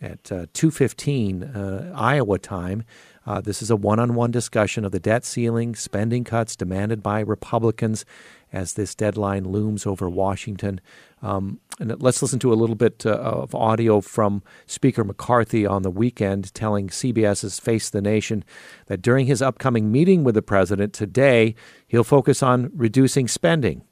at 0.00 0.32
uh, 0.32 0.46
2:15 0.52 1.56
uh, 1.56 1.92
Iowa 1.94 2.38
time. 2.38 2.84
Uh, 3.24 3.40
this 3.40 3.62
is 3.62 3.70
a 3.70 3.76
one-on-one 3.76 4.32
discussion 4.32 4.84
of 4.84 4.90
the 4.90 4.98
debt 4.98 5.24
ceiling, 5.24 5.76
spending 5.76 6.24
cuts 6.24 6.56
demanded 6.56 7.02
by 7.02 7.20
Republicans 7.20 8.04
as 8.52 8.74
this 8.74 8.96
deadline 8.96 9.44
looms 9.44 9.86
over 9.86 10.10
Washington. 10.10 10.80
Um, 11.22 11.60
and 11.78 12.00
let's 12.02 12.20
listen 12.20 12.38
to 12.40 12.52
a 12.52 12.54
little 12.54 12.74
bit 12.74 13.06
uh, 13.06 13.12
of 13.12 13.54
audio 13.54 14.00
from 14.00 14.42
Speaker 14.66 15.04
McCarthy 15.04 15.64
on 15.64 15.82
the 15.82 15.90
weekend 15.90 16.52
telling 16.54 16.88
CBS's 16.88 17.60
Face 17.60 17.88
the 17.88 18.02
Nation 18.02 18.44
that 18.86 19.00
during 19.00 19.26
his 19.26 19.40
upcoming 19.40 19.90
meeting 19.90 20.24
with 20.24 20.34
the 20.34 20.42
president 20.42 20.92
today, 20.92 21.54
he'll 21.86 22.04
focus 22.04 22.42
on 22.42 22.70
reducing 22.74 23.28
spending. 23.28 23.82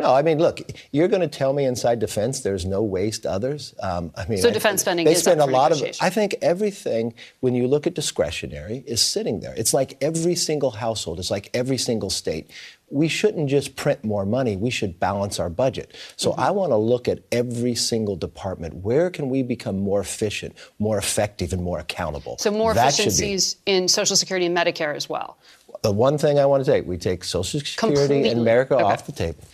No, 0.00 0.14
I 0.14 0.22
mean, 0.22 0.38
look, 0.38 0.60
you're 0.92 1.08
going 1.08 1.22
to 1.22 1.28
tell 1.28 1.52
me 1.52 1.64
inside 1.64 1.98
defense 1.98 2.40
there's 2.40 2.64
no 2.64 2.82
waste 2.82 3.26
others. 3.26 3.74
Um, 3.82 4.12
I 4.16 4.26
mean, 4.26 4.38
so 4.38 4.50
defense 4.50 4.82
spending 4.82 5.06
they 5.06 5.12
is 5.12 5.20
spend 5.20 5.40
a 5.40 5.46
lot 5.46 5.72
of. 5.72 5.82
I 6.00 6.10
think 6.10 6.36
everything 6.40 7.14
when 7.40 7.54
you 7.54 7.66
look 7.66 7.86
at 7.86 7.94
discretionary 7.94 8.84
is 8.86 9.02
sitting 9.02 9.40
there. 9.40 9.54
It's 9.56 9.74
like 9.74 9.98
every 10.00 10.34
single 10.34 10.70
household. 10.70 11.18
It's 11.18 11.30
like 11.30 11.50
every 11.52 11.78
single 11.78 12.10
state. 12.10 12.50
We 12.90 13.08
shouldn't 13.08 13.50
just 13.50 13.76
print 13.76 14.02
more 14.04 14.24
money. 14.24 14.56
We 14.56 14.70
should 14.70 14.98
balance 14.98 15.38
our 15.38 15.50
budget. 15.50 15.94
So 16.16 16.30
mm-hmm. 16.30 16.40
I 16.40 16.50
want 16.50 16.72
to 16.72 16.76
look 16.76 17.08
at 17.08 17.20
every 17.30 17.74
single 17.74 18.16
department. 18.16 18.76
Where 18.76 19.10
can 19.10 19.28
we 19.28 19.42
become 19.42 19.78
more 19.78 20.00
efficient, 20.00 20.56
more 20.78 20.98
effective, 20.98 21.52
and 21.52 21.62
more 21.62 21.78
accountable? 21.78 22.38
So 22.38 22.50
more 22.50 22.74
that 22.74 22.94
efficiencies 22.94 23.56
in 23.66 23.88
Social 23.88 24.16
Security 24.16 24.46
and 24.46 24.56
Medicare 24.56 24.94
as 24.94 25.08
well. 25.08 25.38
The 25.82 25.92
one 25.92 26.18
thing 26.18 26.38
I 26.38 26.46
want 26.46 26.64
to 26.64 26.70
take, 26.70 26.86
we 26.86 26.96
take 26.96 27.24
Social 27.24 27.60
Security 27.60 27.98
Completely. 27.98 28.30
and 28.30 28.40
America 28.40 28.74
okay. 28.74 28.84
off 28.84 29.06
the 29.06 29.12
table. 29.12 29.44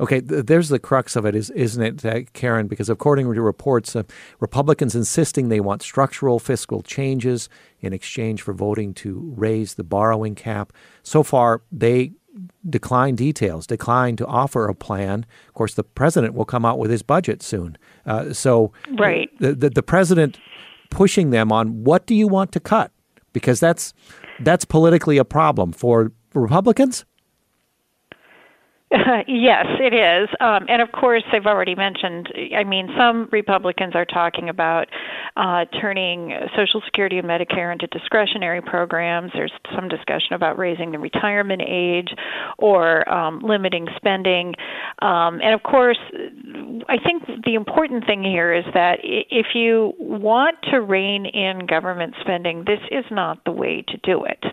Okay, 0.00 0.20
th- 0.20 0.46
there's 0.46 0.68
the 0.68 0.78
crux 0.78 1.14
of 1.16 1.24
it, 1.24 1.34
is, 1.34 1.50
isn't 1.50 1.82
it, 1.82 2.04
uh, 2.04 2.20
Karen? 2.32 2.66
Because 2.66 2.88
according 2.88 3.32
to 3.32 3.40
reports, 3.40 3.94
uh, 3.94 4.02
Republicans 4.40 4.94
insisting 4.94 5.48
they 5.48 5.60
want 5.60 5.82
structural 5.82 6.38
fiscal 6.38 6.82
changes 6.82 7.48
in 7.80 7.92
exchange 7.92 8.42
for 8.42 8.52
voting 8.52 8.94
to 8.94 9.34
raise 9.36 9.74
the 9.74 9.84
borrowing 9.84 10.34
cap. 10.34 10.72
So 11.02 11.22
far, 11.22 11.62
they 11.70 12.12
decline 12.68 13.14
details, 13.14 13.66
decline 13.66 14.16
to 14.16 14.26
offer 14.26 14.66
a 14.68 14.74
plan. 14.74 15.26
Of 15.48 15.54
course, 15.54 15.74
the 15.74 15.84
president 15.84 16.34
will 16.34 16.44
come 16.44 16.64
out 16.64 16.78
with 16.78 16.90
his 16.90 17.02
budget 17.02 17.42
soon. 17.42 17.78
Uh, 18.06 18.32
so, 18.32 18.72
right. 18.98 19.30
the, 19.38 19.54
the, 19.54 19.70
the 19.70 19.82
president 19.82 20.38
pushing 20.90 21.30
them 21.30 21.52
on 21.52 21.84
what 21.84 22.06
do 22.06 22.14
you 22.14 22.28
want 22.28 22.52
to 22.52 22.60
cut? 22.60 22.90
Because 23.32 23.60
that's 23.60 23.92
that's 24.40 24.64
politically 24.64 25.18
a 25.18 25.24
problem 25.24 25.72
for 25.72 26.12
Republicans. 26.34 27.04
yes, 29.26 29.66
it 29.80 29.92
is. 29.92 30.28
Um, 30.40 30.66
and 30.68 30.80
of 30.80 30.92
course, 30.92 31.22
they've 31.32 31.46
already 31.46 31.74
mentioned, 31.74 32.28
I 32.56 32.64
mean, 32.64 32.88
some 32.96 33.28
Republicans 33.32 33.94
are 33.94 34.04
talking 34.04 34.48
about 34.48 34.86
uh, 35.36 35.64
turning 35.80 36.32
Social 36.56 36.80
Security 36.84 37.18
and 37.18 37.26
Medicare 37.26 37.72
into 37.72 37.86
discretionary 37.88 38.62
programs. 38.62 39.32
There's 39.34 39.52
some 39.74 39.88
discussion 39.88 40.34
about 40.34 40.58
raising 40.58 40.92
the 40.92 40.98
retirement 40.98 41.62
age 41.66 42.08
or 42.58 43.08
um, 43.12 43.40
limiting 43.40 43.88
spending. 43.96 44.54
Um, 45.02 45.40
and 45.42 45.54
of 45.54 45.62
course, 45.62 45.98
I 46.88 46.96
think 47.02 47.24
the 47.44 47.54
important 47.54 48.06
thing 48.06 48.22
here 48.22 48.54
is 48.54 48.64
that 48.74 48.98
if 49.02 49.46
you 49.54 49.92
want 49.98 50.56
to 50.70 50.80
rein 50.80 51.26
in 51.26 51.66
government 51.66 52.14
spending, 52.20 52.64
this 52.66 52.80
is 52.90 53.04
not 53.10 53.44
the 53.44 53.52
way 53.52 53.84
to 53.88 53.96
do 53.98 54.24
it, 54.24 54.44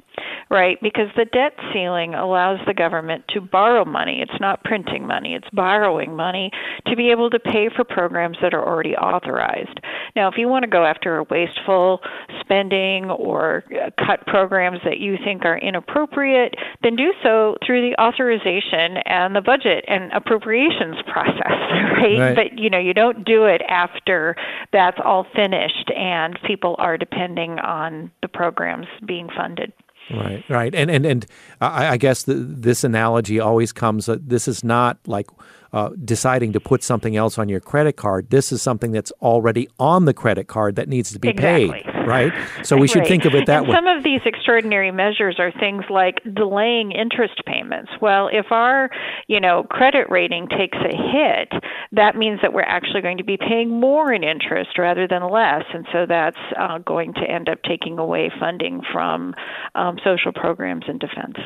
right? 0.49 0.77
Because 0.81 1.07
the 1.15 1.25
debt 1.25 1.53
ceiling 1.73 2.15
allows 2.15 2.59
the 2.65 2.73
government 2.73 3.25
to 3.29 3.41
borrow 3.41 3.85
money. 3.85 4.21
It's 4.21 4.30
not 4.39 4.63
printing 4.63 5.05
money, 5.05 5.35
it's 5.35 5.49
borrowing 5.51 6.15
money 6.15 6.51
to 6.87 6.95
be 6.95 7.11
able 7.11 7.29
to 7.29 7.39
pay 7.39 7.69
for 7.75 7.83
programs 7.83 8.37
that 8.41 8.53
are 8.53 8.65
already 8.65 8.95
authorized. 8.95 9.79
Now, 10.15 10.27
if 10.27 10.35
you 10.37 10.47
want 10.47 10.63
to 10.63 10.69
go 10.69 10.85
after 10.85 11.23
wasteful 11.23 11.99
spending 12.39 13.09
or 13.09 13.63
uh, 13.71 13.89
cut 14.03 14.25
programs 14.27 14.79
that 14.83 14.99
you 14.99 15.17
think 15.23 15.45
are 15.45 15.57
inappropriate, 15.57 16.55
then 16.83 16.95
do 16.95 17.13
so 17.23 17.57
through 17.65 17.89
the 17.89 18.01
authorization 18.01 18.97
and 19.05 19.35
the 19.35 19.41
budget 19.41 19.85
and 19.87 20.11
appropriations 20.13 20.97
process, 21.11 21.45
right? 21.47 22.19
right? 22.19 22.35
But 22.35 22.59
you 22.59 22.69
know, 22.69 22.79
you 22.79 22.93
don't 22.93 23.25
do 23.25 23.45
it 23.45 23.61
after 23.67 24.35
that's 24.71 24.97
all 25.03 25.25
finished 25.35 25.91
and 25.95 26.37
people 26.45 26.75
are 26.77 26.97
depending 26.97 27.59
on 27.59 28.11
the 28.21 28.27
programs 28.27 28.87
being 29.05 29.29
funded. 29.35 29.73
Right, 30.09 30.43
right, 30.49 30.75
and 30.75 30.91
and 30.91 31.05
and 31.05 31.25
I, 31.61 31.89
I 31.89 31.97
guess 31.97 32.23
the, 32.23 32.33
this 32.33 32.83
analogy 32.83 33.39
always 33.39 33.71
comes. 33.71 34.09
Uh, 34.09 34.17
this 34.19 34.47
is 34.47 34.61
not 34.61 34.97
like 35.07 35.27
uh, 35.73 35.89
deciding 36.03 36.53
to 36.53 36.59
put 36.59 36.83
something 36.83 37.15
else 37.15 37.37
on 37.37 37.47
your 37.49 37.59
credit 37.59 37.95
card. 37.95 38.29
This 38.29 38.51
is 38.51 38.61
something 38.61 38.91
that's 38.91 39.11
already 39.21 39.69
on 39.79 40.05
the 40.05 40.13
credit 40.13 40.47
card 40.47 40.75
that 40.75 40.89
needs 40.89 41.11
to 41.13 41.19
be 41.19 41.29
exactly. 41.29 41.83
paid, 41.83 42.07
right? 42.07 42.33
So 42.63 42.75
we 42.75 42.87
should 42.87 42.99
right. 42.99 43.07
think 43.07 43.25
of 43.25 43.35
it 43.35 43.45
that 43.45 43.59
and 43.59 43.67
way. 43.69 43.75
Some 43.75 43.87
of 43.87 44.03
these 44.03 44.21
extraordinary 44.25 44.91
measures 44.91 45.37
are 45.39 45.51
things 45.59 45.83
like 45.89 46.19
delaying 46.33 46.91
interest 46.91 47.41
payments. 47.45 47.91
Well, 48.01 48.29
if 48.31 48.51
our, 48.51 48.89
you 49.27 49.39
know, 49.39 49.63
credit 49.69 50.07
rating 50.09 50.47
takes 50.49 50.77
a 50.77 50.95
hit, 50.95 51.63
that 51.93 52.15
means 52.15 52.39
that 52.41 52.53
we're 52.53 52.63
actually 52.63 53.01
going 53.01 53.17
to 53.17 53.23
be 53.23 53.37
paying 53.37 53.69
more 53.69 54.11
in 54.11 54.23
interest 54.23 54.77
rather 54.77 55.07
than 55.07 55.29
less, 55.29 55.63
and 55.73 55.85
so 55.93 56.05
that's 56.07 56.37
uh, 56.59 56.79
going 56.79 57.13
to 57.13 57.21
end 57.21 57.47
up 57.47 57.59
taking 57.63 57.97
away 57.97 58.29
funding 58.39 58.81
from 58.91 59.33
um, 59.75 59.97
social 60.03 60.33
programs 60.33 60.83
and 60.87 60.99
defense. 60.99 61.37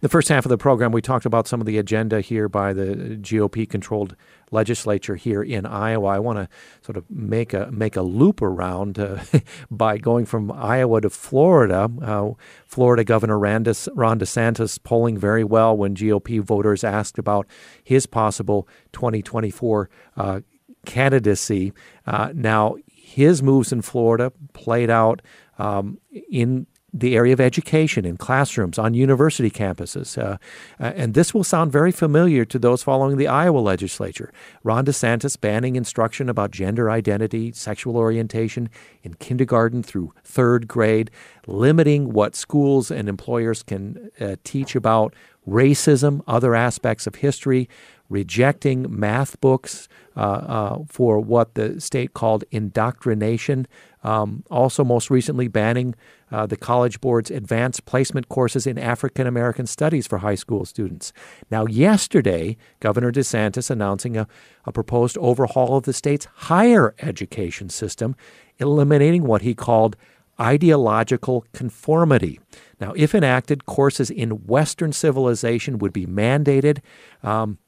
The 0.00 0.08
first 0.08 0.28
half 0.28 0.44
of 0.44 0.50
the 0.50 0.58
program, 0.58 0.92
we 0.92 1.02
talked 1.02 1.26
about 1.26 1.46
some 1.46 1.60
of 1.60 1.66
the 1.66 1.78
agenda 1.78 2.20
here 2.20 2.48
by 2.48 2.72
the 2.72 3.18
GOP 3.20 3.68
controlled 3.68 4.16
legislature 4.50 5.16
here 5.16 5.42
in 5.42 5.64
Iowa. 5.66 6.08
I 6.08 6.18
want 6.18 6.38
to 6.38 6.48
sort 6.82 6.96
of 6.96 7.10
make 7.10 7.54
a 7.54 7.70
make 7.70 7.96
a 7.96 8.02
loop 8.02 8.42
around 8.42 8.98
uh, 8.98 9.22
by 9.70 9.98
going 9.98 10.26
from 10.26 10.52
Iowa 10.52 11.00
to 11.00 11.10
Florida. 11.10 11.90
Uh, 12.02 12.32
Florida 12.66 13.04
Governor 13.04 13.38
Ron 13.38 13.64
DeSantis 13.64 14.82
polling 14.82 15.18
very 15.18 15.44
well 15.44 15.76
when 15.76 15.94
GOP 15.94 16.40
voters 16.40 16.84
asked 16.84 17.18
about 17.18 17.46
his 17.82 18.06
possible 18.06 18.68
2024 18.92 19.90
uh, 20.16 20.40
candidacy. 20.84 21.72
Uh, 22.06 22.32
now, 22.34 22.76
his 22.86 23.42
moves 23.42 23.72
in 23.72 23.82
Florida 23.82 24.32
played 24.52 24.90
out 24.90 25.22
um, 25.58 25.98
in 26.30 26.66
the 26.92 27.16
area 27.16 27.32
of 27.32 27.40
education 27.40 28.04
in 28.04 28.16
classrooms, 28.16 28.78
on 28.78 28.92
university 28.92 29.50
campuses. 29.50 30.18
Uh, 30.18 30.36
uh, 30.78 30.92
and 30.94 31.14
this 31.14 31.32
will 31.32 31.44
sound 31.44 31.72
very 31.72 31.90
familiar 31.90 32.44
to 32.44 32.58
those 32.58 32.82
following 32.82 33.16
the 33.16 33.26
Iowa 33.26 33.58
legislature. 33.58 34.32
Ron 34.62 34.84
DeSantis 34.84 35.40
banning 35.40 35.76
instruction 35.76 36.28
about 36.28 36.50
gender 36.50 36.90
identity, 36.90 37.52
sexual 37.52 37.96
orientation 37.96 38.68
in 39.02 39.14
kindergarten 39.14 39.82
through 39.82 40.12
third 40.22 40.68
grade, 40.68 41.10
limiting 41.46 42.12
what 42.12 42.36
schools 42.36 42.90
and 42.90 43.08
employers 43.08 43.62
can 43.62 44.10
uh, 44.20 44.36
teach 44.44 44.76
about 44.76 45.14
racism, 45.48 46.22
other 46.26 46.54
aspects 46.54 47.06
of 47.06 47.16
history, 47.16 47.68
rejecting 48.08 48.86
math 48.88 49.40
books 49.40 49.88
uh, 50.16 50.20
uh, 50.20 50.78
for 50.86 51.18
what 51.18 51.54
the 51.54 51.80
state 51.80 52.12
called 52.12 52.44
indoctrination. 52.50 53.66
Um, 54.04 54.44
also, 54.50 54.84
most 54.84 55.10
recently, 55.10 55.48
banning 55.48 55.94
uh, 56.30 56.44
the 56.46 56.56
College 56.56 57.00
Board's 57.00 57.30
advanced 57.30 57.86
placement 57.86 58.28
courses 58.28 58.66
in 58.66 58.78
African 58.78 59.26
American 59.26 59.66
studies 59.66 60.06
for 60.06 60.18
high 60.18 60.34
school 60.34 60.64
students. 60.64 61.12
Now, 61.50 61.66
yesterday, 61.66 62.56
Governor 62.80 63.12
DeSantis 63.12 63.70
announcing 63.70 64.16
a, 64.16 64.26
a 64.66 64.72
proposed 64.72 65.16
overhaul 65.18 65.76
of 65.76 65.84
the 65.84 65.92
state's 65.92 66.26
higher 66.34 66.94
education 67.00 67.70
system, 67.70 68.14
eliminating 68.58 69.22
what 69.24 69.42
he 69.42 69.54
called 69.54 69.96
ideological 70.42 71.46
conformity. 71.52 72.40
Now, 72.80 72.92
if 72.96 73.14
enacted, 73.14 73.64
courses 73.64 74.10
in 74.10 74.30
Western 74.46 74.92
civilization 74.92 75.78
would 75.78 75.92
be 75.92 76.06
mandated. 76.06 76.80
Um, 77.22 77.58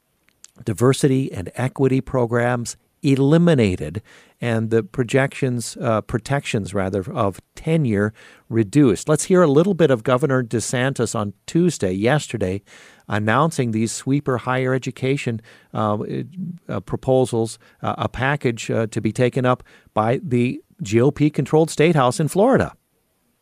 diversity 0.65 1.33
and 1.33 1.51
equity 1.55 2.01
programs 2.01 2.77
eliminated 3.05 4.03
and 4.41 4.71
the 4.71 4.83
projections 4.83 5.77
uh, 5.81 6.01
protections 6.01 6.75
rather 6.75 7.05
of 7.13 7.41
tenure 7.55 8.13
reduced. 8.49 9.09
Let's 9.09 9.25
hear 9.25 9.43
a 9.43 9.47
little 9.47 9.75
bit 9.75 9.91
of 9.91 10.03
Governor 10.03 10.43
DeSantis 10.43 11.15
on 11.15 11.35
Tuesday, 11.47 11.93
yesterday, 11.93 12.63
announcing 13.09 13.71
these 13.71 13.93
sweeper 13.93 14.39
higher 14.39 14.75
education 14.75 15.41
uh, 15.73 15.99
uh, 16.69 16.81
proposals, 16.81 17.59
uh, 17.83 17.95
a 17.99 18.09
package 18.09 18.71
uh, 18.71 18.87
to 18.89 19.01
be 19.01 19.13
taken 19.13 19.45
up 19.45 19.63
by 19.93 20.21
the 20.23 20.61
GOP-controlled 20.85 21.71
state 21.71 21.97
house 21.97 22.21
in 22.21 22.29
Florida. 22.29 22.75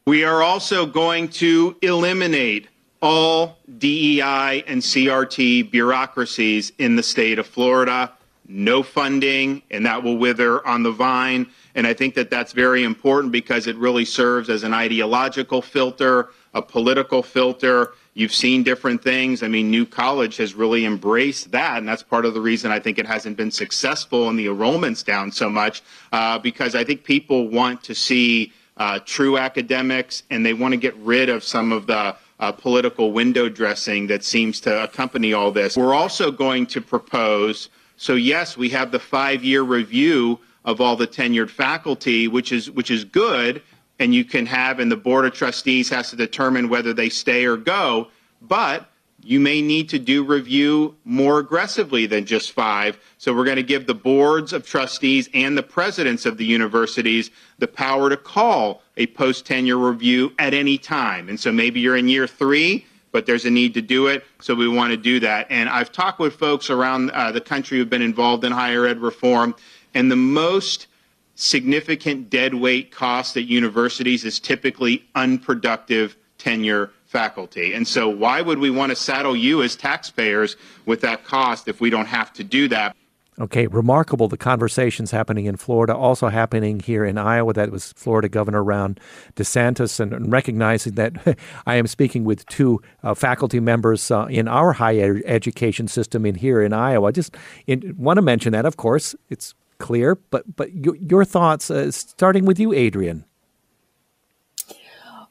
We 0.07 0.24
are 0.24 0.42
also 0.42 0.87
going 0.87 1.28
to 1.28 1.76
eliminate 1.83 2.68
all 3.00 3.59
DEI 3.78 4.64
and 4.66 4.81
CRT 4.81 5.70
bureaucracies 5.70 6.72
in 6.78 6.96
the 6.96 7.02
state 7.02 7.38
of 7.38 7.46
Florida. 7.46 8.12
No 8.48 8.83
funding, 8.83 9.62
and 9.70 9.87
that 9.87 10.02
will 10.02 10.18
wither 10.18 10.66
on 10.66 10.83
the 10.83 10.90
vine. 10.90 11.46
And 11.74 11.87
I 11.87 11.94
think 11.94 12.14
that 12.14 12.31
that's 12.31 12.52
very 12.52 12.85
important 12.85 13.33
because 13.33 13.66
it 13.66 13.76
really 13.76 14.05
serves 14.05 14.50
as 14.50 14.62
an 14.62 14.74
ideological 14.74 15.62
filter, 15.62 16.31
a 16.52 16.61
political 16.61 17.22
filter. 17.22 17.94
You've 18.14 18.35
seen 18.35 18.62
different 18.62 19.03
things. 19.03 19.42
I 19.42 19.48
mean, 19.48 19.70
New 19.70 19.87
College 19.87 20.37
has 20.37 20.55
really 20.55 20.85
embraced 20.85 21.51
that, 21.53 21.79
and 21.79 21.88
that's 21.88 22.03
part 22.03 22.27
of 22.27 22.35
the 22.35 22.42
reason 22.42 22.70
I 22.70 22.79
think 22.79 22.98
it 22.98 23.07
hasn't 23.07 23.38
been 23.38 23.51
successful 23.51 24.29
and 24.29 24.38
the 24.38 24.48
enrollment's 24.48 25.03
down 25.03 25.33
so 25.33 25.48
much 25.48 25.83
uh, 26.12 26.38
because 26.38 26.75
I 26.75 26.85
think 26.85 27.05
people 27.05 27.48
want 27.48 27.83
to 27.85 27.94
see 27.94 28.53
uh, 28.77 28.98
true 29.07 29.38
academics 29.38 30.25
and 30.29 30.44
they 30.44 30.53
want 30.53 30.72
to 30.72 30.79
get 30.79 30.94
rid 30.96 31.31
of 31.31 31.42
some 31.42 31.72
of 31.72 31.87
the 31.87 32.14
uh, 32.38 32.53
political 32.53 33.12
window 33.12 33.48
dressing 33.48 34.09
that 34.09 34.25
seems 34.25 34.61
to 34.61 34.83
accompany 34.85 35.33
all 35.33 35.51
this. 35.51 35.77
We're 35.77 35.94
also 35.94 36.31
going 36.31 36.66
to 36.66 36.83
propose, 36.83 37.70
so 37.96 38.14
yes, 38.14 38.59
we 38.59 38.68
have 38.70 38.90
the 38.90 38.98
five 38.98 39.42
year 39.42 39.62
review 39.62 40.38
of 40.64 40.81
all 40.81 40.96
the 40.96 41.07
tenured 41.07 41.51
faculty, 41.51 42.29
which 42.29 42.53
is, 42.53 42.70
which 42.70 42.90
is 42.90 43.05
good, 43.05 43.62
and 43.98 44.14
you 44.14 44.24
can 44.24 44.46
have, 44.46 44.81
and 44.81 44.90
the 44.90 44.96
Board 44.96 45.24
of 45.24 45.33
Trustees 45.33 45.88
has 45.90 46.11
to 46.11 46.16
determine 46.16 46.68
whether 46.68 46.92
they 46.92 47.09
stay 47.09 47.44
or 47.44 47.57
go, 47.57 48.09
but 48.40 48.88
you 49.24 49.38
may 49.38 49.62
need 49.62 49.88
to 49.90 49.98
do 49.98 50.24
review 50.24 50.96
more 51.05 51.38
aggressively 51.38 52.07
than 52.07 52.26
just 52.26 52.52
five. 52.52 52.98
So 53.18 53.33
we're 53.33 53.44
going 53.44 53.57
to 53.57 53.62
give 53.62 53.87
the 53.87 53.94
boards 53.94 54.52
of 54.52 54.66
trustees 54.66 55.28
and 55.33 55.57
the 55.57 55.62
presidents 55.62 56.26
of 56.26 56.38
the 56.38 56.44
universities 56.44 57.31
the 57.59 57.68
power 57.68 58.11
to 58.11 58.16
call 58.16 58.83
a 58.96 59.07
post 59.07 59.46
tenure 59.46 59.76
review 59.76 60.33
at 60.40 60.55
any 60.55 60.76
time. 60.76 61.28
And 61.28 61.38
so 61.38 61.52
maybe 61.52 61.78
you're 61.78 61.96
in 61.96 62.09
year 62.09 62.26
three, 62.26 62.85
but 63.12 63.26
there's 63.26 63.44
a 63.44 63.50
need 63.50 63.74
to 63.74 63.83
do 63.83 64.09
it. 64.09 64.24
So 64.40 64.55
we 64.55 64.66
want 64.66 64.90
to 64.90 64.96
do 64.96 65.20
that. 65.20 65.46
And 65.50 65.68
I've 65.68 65.92
talked 65.92 66.18
with 66.18 66.35
folks 66.35 66.68
around 66.68 67.11
uh, 67.12 67.31
the 67.31 67.40
country 67.40 67.78
who've 67.78 67.88
been 67.88 68.02
involved 68.02 68.42
in 68.44 68.50
higher 68.50 68.87
ed 68.87 68.98
reform, 68.98 69.55
and 69.94 70.11
the 70.11 70.16
most 70.16 70.88
significant 71.34 72.30
deadweight 72.30 72.90
cost 72.90 73.36
at 73.36 73.44
universities 73.44 74.24
is 74.24 74.38
typically 74.38 75.04
unproductive 75.14 76.16
tenure 76.38 76.90
faculty. 77.06 77.74
And 77.74 77.86
so, 77.86 78.08
why 78.08 78.40
would 78.40 78.58
we 78.58 78.70
want 78.70 78.90
to 78.90 78.96
saddle 78.96 79.36
you 79.36 79.62
as 79.62 79.76
taxpayers 79.76 80.56
with 80.86 81.02
that 81.02 81.24
cost 81.24 81.68
if 81.68 81.80
we 81.80 81.90
don't 81.90 82.06
have 82.06 82.32
to 82.34 82.44
do 82.44 82.68
that? 82.68 82.96
Okay, 83.40 83.66
remarkable 83.66 84.28
the 84.28 84.36
conversations 84.36 85.10
happening 85.10 85.46
in 85.46 85.56
Florida, 85.56 85.96
also 85.96 86.28
happening 86.28 86.80
here 86.80 87.02
in 87.02 87.16
Iowa. 87.16 87.54
That 87.54 87.70
was 87.70 87.92
Florida 87.94 88.28
Governor 88.28 88.62
Ron 88.62 88.98
DeSantis, 89.36 90.00
and, 90.00 90.30
recognizing 90.30 90.94
that 90.96 91.38
I 91.66 91.76
am 91.76 91.87
speaking 91.87 92.24
with 92.24 92.44
two 92.46 92.83
uh, 93.02 93.14
faculty 93.14 93.58
members 93.58 94.10
uh, 94.10 94.26
in 94.28 94.48
our 94.48 94.74
higher 94.74 95.22
education 95.24 95.88
system 95.88 96.26
in 96.26 96.35
here 96.35 96.60
in 96.60 96.74
Iowa. 96.74 97.10
Just 97.10 97.35
in, 97.66 97.94
want 97.96 98.18
to 98.18 98.22
mention 98.22 98.52
that, 98.52 98.66
of 98.66 98.76
course, 98.76 99.14
it's 99.30 99.54
clear, 99.83 100.14
but 100.30 100.56
but 100.56 100.72
your, 100.72 100.96
your 100.96 101.24
thoughts, 101.26 101.70
uh, 101.70 101.90
starting 101.90 102.46
with 102.46 102.58
you, 102.58 102.72
Adrian. 102.72 103.26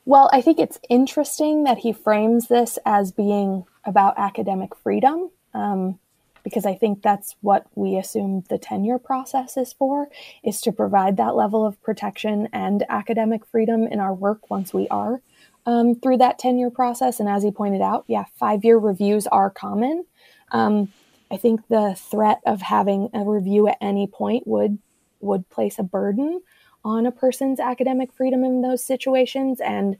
Well, 0.05 0.29
I 0.33 0.41
think 0.41 0.59
it's 0.59 0.79
interesting 0.89 1.63
that 1.63 1.79
he 1.79 1.93
frames 1.93 2.47
this 2.47 2.77
as 2.85 3.11
being 3.11 3.65
about 3.85 4.13
academic 4.17 4.75
freedom. 4.75 5.31
Um, 5.53 5.99
because 6.43 6.65
I 6.65 6.73
think 6.73 7.03
that's 7.03 7.35
what 7.41 7.67
we 7.75 7.97
assume 7.97 8.43
the 8.49 8.57
tenure 8.57 8.97
process 8.97 9.57
is 9.57 9.73
for, 9.73 10.09
is 10.43 10.59
to 10.61 10.71
provide 10.71 11.17
that 11.17 11.35
level 11.35 11.65
of 11.65 11.81
protection 11.83 12.49
and 12.51 12.83
academic 12.89 13.45
freedom 13.45 13.85
in 13.85 13.99
our 13.99 14.13
work 14.13 14.49
once 14.49 14.73
we 14.73 14.87
are 14.87 15.21
um, 15.65 15.95
through 15.95 16.17
that 16.17 16.39
tenure 16.39 16.71
process. 16.71 17.19
And 17.19 17.29
as 17.29 17.43
he 17.43 17.51
pointed 17.51 17.81
out, 17.81 18.05
yeah, 18.07 18.25
five 18.37 18.63
year 18.65 18.77
reviews 18.77 19.27
are 19.27 19.49
common. 19.49 20.05
Um, 20.51 20.91
I 21.31 21.37
think 21.37 21.67
the 21.69 21.95
threat 21.97 22.41
of 22.45 22.61
having 22.61 23.09
a 23.13 23.23
review 23.23 23.67
at 23.67 23.77
any 23.79 24.05
point 24.05 24.45
would 24.45 24.77
would 25.21 25.49
place 25.49 25.79
a 25.79 25.83
burden 25.83 26.41
on 26.83 27.05
a 27.05 27.11
person's 27.11 27.59
academic 27.59 28.11
freedom 28.11 28.43
in 28.43 28.61
those 28.61 28.83
situations. 28.83 29.61
And 29.61 29.97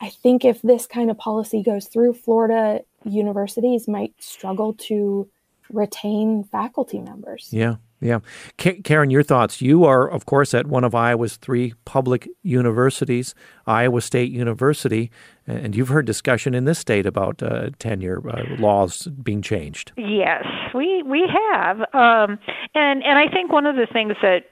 I 0.00 0.08
think 0.08 0.44
if 0.44 0.62
this 0.62 0.86
kind 0.86 1.10
of 1.10 1.18
policy 1.18 1.62
goes 1.62 1.86
through, 1.86 2.14
Florida 2.14 2.82
universities 3.04 3.88
might 3.88 4.14
struggle 4.18 4.74
to 4.74 5.28
retain 5.70 6.44
faculty 6.44 7.00
members. 7.00 7.48
Yeah, 7.50 7.76
yeah. 8.00 8.20
Karen, 8.56 9.10
your 9.10 9.24
thoughts. 9.24 9.60
You 9.60 9.84
are, 9.84 10.08
of 10.08 10.24
course, 10.24 10.54
at 10.54 10.66
one 10.66 10.84
of 10.84 10.94
Iowa's 10.94 11.36
three 11.36 11.74
public 11.84 12.28
universities, 12.42 13.34
Iowa 13.66 14.00
State 14.00 14.30
University, 14.30 15.10
and 15.48 15.74
you've 15.74 15.88
heard 15.88 16.06
discussion 16.06 16.54
in 16.54 16.66
this 16.66 16.78
state 16.78 17.06
about 17.06 17.42
uh, 17.42 17.70
tenure 17.78 18.22
uh, 18.28 18.42
laws 18.58 19.08
being 19.22 19.40
changed. 19.40 19.92
Yes, 19.96 20.44
we 20.74 21.02
we 21.02 21.28
have, 21.50 21.80
um, 21.94 22.38
and 22.74 23.02
and 23.02 23.18
I 23.18 23.28
think 23.32 23.50
one 23.50 23.66
of 23.66 23.76
the 23.76 23.86
things 23.90 24.14
that 24.22 24.44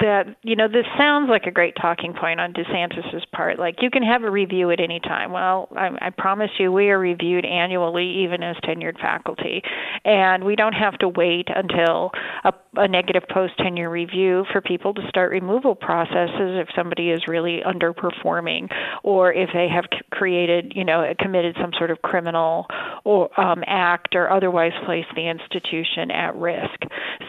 that 0.00 0.36
you 0.42 0.54
know 0.54 0.68
this 0.68 0.86
sounds 0.96 1.28
like 1.28 1.46
a 1.46 1.50
great 1.50 1.74
talking 1.80 2.14
point 2.14 2.40
on 2.40 2.52
DeSantis's 2.52 3.24
part. 3.32 3.58
Like 3.58 3.82
you 3.82 3.90
can 3.90 4.02
have 4.04 4.22
a 4.22 4.30
review 4.30 4.70
at 4.70 4.80
any 4.80 5.00
time. 5.00 5.32
Well, 5.32 5.68
I, 5.76 5.90
I 6.00 6.10
promise 6.10 6.50
you, 6.58 6.70
we 6.70 6.90
are 6.90 6.98
reviewed 6.98 7.44
annually, 7.44 8.22
even 8.22 8.42
as 8.42 8.56
tenured 8.58 9.00
faculty, 9.00 9.62
and 10.04 10.44
we 10.44 10.54
don't 10.54 10.74
have 10.74 10.96
to 10.98 11.08
wait 11.08 11.48
until 11.54 12.12
a, 12.44 12.52
a 12.76 12.86
negative 12.86 13.24
post 13.28 13.54
tenure 13.58 13.90
review 13.90 14.44
for 14.52 14.60
people 14.60 14.94
to 14.94 15.02
start 15.08 15.32
removal 15.32 15.74
processes 15.74 16.60
if 16.60 16.68
somebody 16.76 17.10
is 17.10 17.26
really 17.26 17.60
underperforming 17.66 18.72
or 19.02 19.32
if 19.32 19.50
they 19.52 19.68
have 19.68 19.84
created 20.10 20.43
you 20.74 20.84
know, 20.84 21.12
committed 21.18 21.56
some 21.60 21.72
sort 21.78 21.90
of 21.90 22.02
criminal 22.02 22.66
or 23.04 23.28
um, 23.40 23.62
act 23.66 24.14
or 24.14 24.30
otherwise 24.30 24.72
placed 24.84 25.08
the 25.14 25.28
institution 25.28 26.10
at 26.10 26.34
risk. 26.36 26.80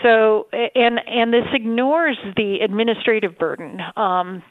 So, 0.04 0.48
and 0.54 1.00
and 1.08 1.34
this 1.34 1.48
ignores 1.54 2.18
the 2.36 2.60
administrative 2.64 3.38
burden. 3.38 3.80
Um, 3.96 4.44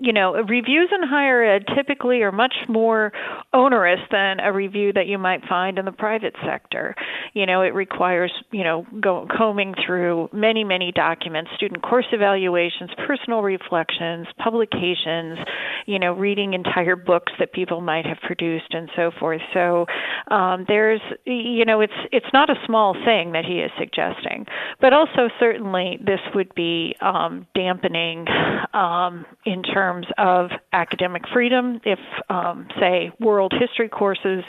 you 0.00 0.12
know, 0.12 0.34
reviews 0.34 0.90
in 0.94 1.06
higher 1.06 1.42
ed 1.42 1.64
typically 1.74 2.22
are 2.22 2.32
much 2.32 2.54
more 2.68 3.12
onerous 3.52 4.00
than 4.10 4.40
a 4.40 4.52
review 4.52 4.92
that 4.92 5.06
you 5.06 5.18
might 5.18 5.44
find 5.48 5.78
in 5.78 5.84
the 5.84 5.92
private 5.92 6.34
sector. 6.44 6.94
You 7.34 7.46
know, 7.46 7.62
it 7.62 7.74
requires, 7.74 8.32
you 8.52 8.64
know, 8.64 8.86
go, 9.00 9.26
combing 9.36 9.74
through 9.84 10.30
many, 10.32 10.64
many 10.64 10.92
documents, 10.92 11.50
student 11.56 11.82
course 11.82 12.06
evaluations, 12.12 12.90
personal 13.06 13.42
reflections, 13.42 14.26
publications, 14.38 15.38
you 15.86 15.98
know, 15.98 16.12
reading 16.12 16.54
entire 16.54 16.96
books 16.96 17.32
that 17.38 17.52
people 17.52 17.80
might 17.80 18.04
have 18.04 18.18
produced 18.22 18.72
and 18.74 18.90
so 18.96 19.10
forth. 19.18 19.40
So 19.54 19.86
um, 20.30 20.64
there's, 20.68 21.00
you 21.24 21.64
know, 21.64 21.80
it's 21.80 21.92
it's 22.12 22.26
not 22.32 22.50
a 22.50 22.56
small 22.66 22.94
thing 23.04 23.32
that 23.32 23.44
he 23.44 23.60
is 23.60 23.70
suggesting, 23.78 24.46
but 24.80 24.92
also 24.92 25.28
certainly 25.38 25.98
this 26.04 26.20
would 26.34 26.54
be 26.54 26.94
um, 27.00 27.46
dampening 27.54 28.26
um, 28.74 29.24
in 29.44 29.62
terms 29.62 30.06
of 30.18 30.50
academic 30.72 31.22
freedom. 31.32 31.80
If, 31.84 32.00
um, 32.28 32.66
say, 32.80 33.12
world 33.20 33.52
history 33.58 33.88
courses 33.88 34.44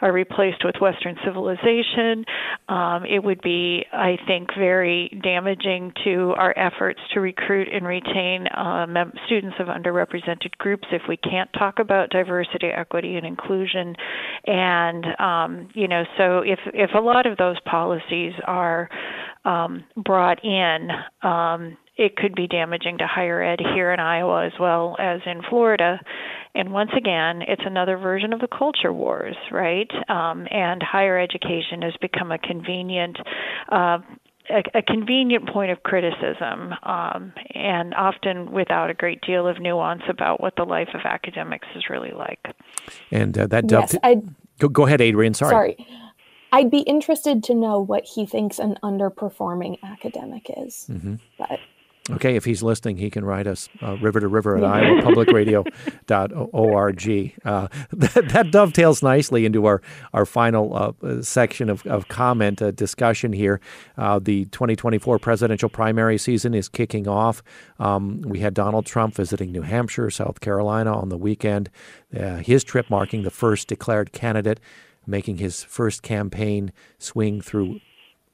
are 0.00 0.12
replaced 0.12 0.64
with 0.64 0.76
Western 0.80 1.16
civilization, 1.24 2.24
um, 2.68 3.04
it 3.04 3.22
would 3.22 3.40
be, 3.40 3.84
I 3.92 4.18
think, 4.26 4.50
very 4.58 5.18
damaging 5.22 5.92
to 6.04 6.34
our 6.36 6.56
efforts 6.56 7.00
to 7.14 7.20
recruit 7.20 7.68
and 7.72 7.86
retain 7.86 8.46
uh, 8.48 8.86
mem- 8.88 9.12
students 9.26 9.56
of 9.58 9.68
underrepresented 9.68 10.56
groups 10.58 10.81
if 10.90 11.02
we 11.08 11.16
can't 11.16 11.50
talk 11.52 11.78
about 11.78 12.10
diversity, 12.10 12.66
equity, 12.66 13.16
and 13.16 13.26
inclusion. 13.26 13.94
And 14.46 15.04
um, 15.18 15.68
you 15.74 15.88
know, 15.88 16.04
so 16.18 16.38
if 16.38 16.58
if 16.74 16.90
a 16.94 17.00
lot 17.00 17.26
of 17.26 17.38
those 17.38 17.58
policies 17.60 18.32
are 18.46 18.88
um, 19.44 19.84
brought 19.96 20.44
in, 20.44 20.88
um, 21.22 21.76
it 21.96 22.16
could 22.16 22.34
be 22.34 22.46
damaging 22.46 22.98
to 22.98 23.06
higher 23.06 23.42
ed 23.42 23.60
here 23.74 23.92
in 23.92 24.00
Iowa 24.00 24.46
as 24.46 24.52
well 24.58 24.96
as 24.98 25.20
in 25.26 25.42
Florida. 25.48 26.00
And 26.54 26.72
once 26.72 26.90
again, 26.96 27.42
it's 27.46 27.62
another 27.64 27.96
version 27.96 28.32
of 28.32 28.40
the 28.40 28.48
culture 28.48 28.92
wars, 28.92 29.36
right? 29.50 29.90
Um, 30.08 30.46
and 30.50 30.82
higher 30.82 31.18
education 31.18 31.82
has 31.82 31.94
become 32.00 32.30
a 32.30 32.38
convenient. 32.38 33.16
Uh, 33.70 33.98
a, 34.50 34.62
a, 34.78 34.82
convenient 34.82 35.48
point 35.48 35.70
of 35.70 35.82
criticism, 35.82 36.74
um, 36.82 37.32
and 37.54 37.94
often 37.94 38.52
without 38.52 38.90
a 38.90 38.94
great 38.94 39.20
deal 39.22 39.46
of 39.46 39.60
nuance 39.60 40.02
about 40.08 40.40
what 40.40 40.54
the 40.56 40.64
life 40.64 40.88
of 40.94 41.00
academics 41.04 41.66
is 41.74 41.84
really 41.88 42.12
like. 42.12 42.54
And 43.10 43.36
uh, 43.36 43.46
that 43.48 43.70
yes, 43.70 43.96
go, 44.58 44.68
go 44.68 44.86
ahead, 44.86 45.00
Adrian. 45.00 45.34
Sorry. 45.34 45.76
Sorry. 45.76 45.86
I'd 46.54 46.70
be 46.70 46.80
interested 46.80 47.42
to 47.44 47.54
know 47.54 47.80
what 47.80 48.04
he 48.04 48.26
thinks 48.26 48.58
an 48.58 48.78
underperforming 48.82 49.78
academic 49.82 50.50
is. 50.58 50.86
Mm-hmm. 50.90 51.14
But 51.38 51.58
Okay, 52.10 52.34
if 52.34 52.44
he's 52.44 52.64
listening, 52.64 52.96
he 52.96 53.10
can 53.10 53.24
write 53.24 53.46
us 53.46 53.68
uh, 53.80 53.96
river 53.98 54.18
to 54.18 54.26
river 54.26 54.56
at 54.56 54.64
iowapublicradio.org. 54.64 57.32
Uh, 57.44 57.68
that, 57.92 58.28
that, 58.30 58.50
dovetails 58.50 59.02
nicely 59.02 59.44
into 59.44 59.66
our, 59.66 59.82
our 60.12 60.24
final 60.24 60.74
uh, 60.74 60.92
section 61.22 61.68
of, 61.68 61.84
of 61.86 62.08
comment 62.08 62.62
uh, 62.62 62.70
discussion 62.70 63.32
here. 63.32 63.60
Uh, 63.96 64.18
the 64.18 64.46
2024 64.46 65.18
presidential 65.18 65.68
primary 65.68 66.18
season 66.18 66.54
is 66.54 66.68
kicking 66.68 67.06
off. 67.08 67.42
Um, 67.78 68.22
we 68.22 68.40
had 68.40 68.54
Donald 68.54 68.86
Trump 68.86 69.14
visiting 69.14 69.52
New 69.52 69.62
Hampshire, 69.62 70.10
South 70.10 70.40
Carolina 70.40 70.96
on 70.96 71.08
the 71.08 71.18
weekend, 71.18 71.70
uh, 72.16 72.36
his 72.36 72.64
trip 72.64 72.88
marking 72.90 73.22
the 73.22 73.30
first 73.30 73.68
declared 73.68 74.12
candidate 74.12 74.58
making 75.06 75.38
his 75.38 75.64
first 75.64 76.02
campaign 76.02 76.72
swing 76.98 77.40
through 77.40 77.80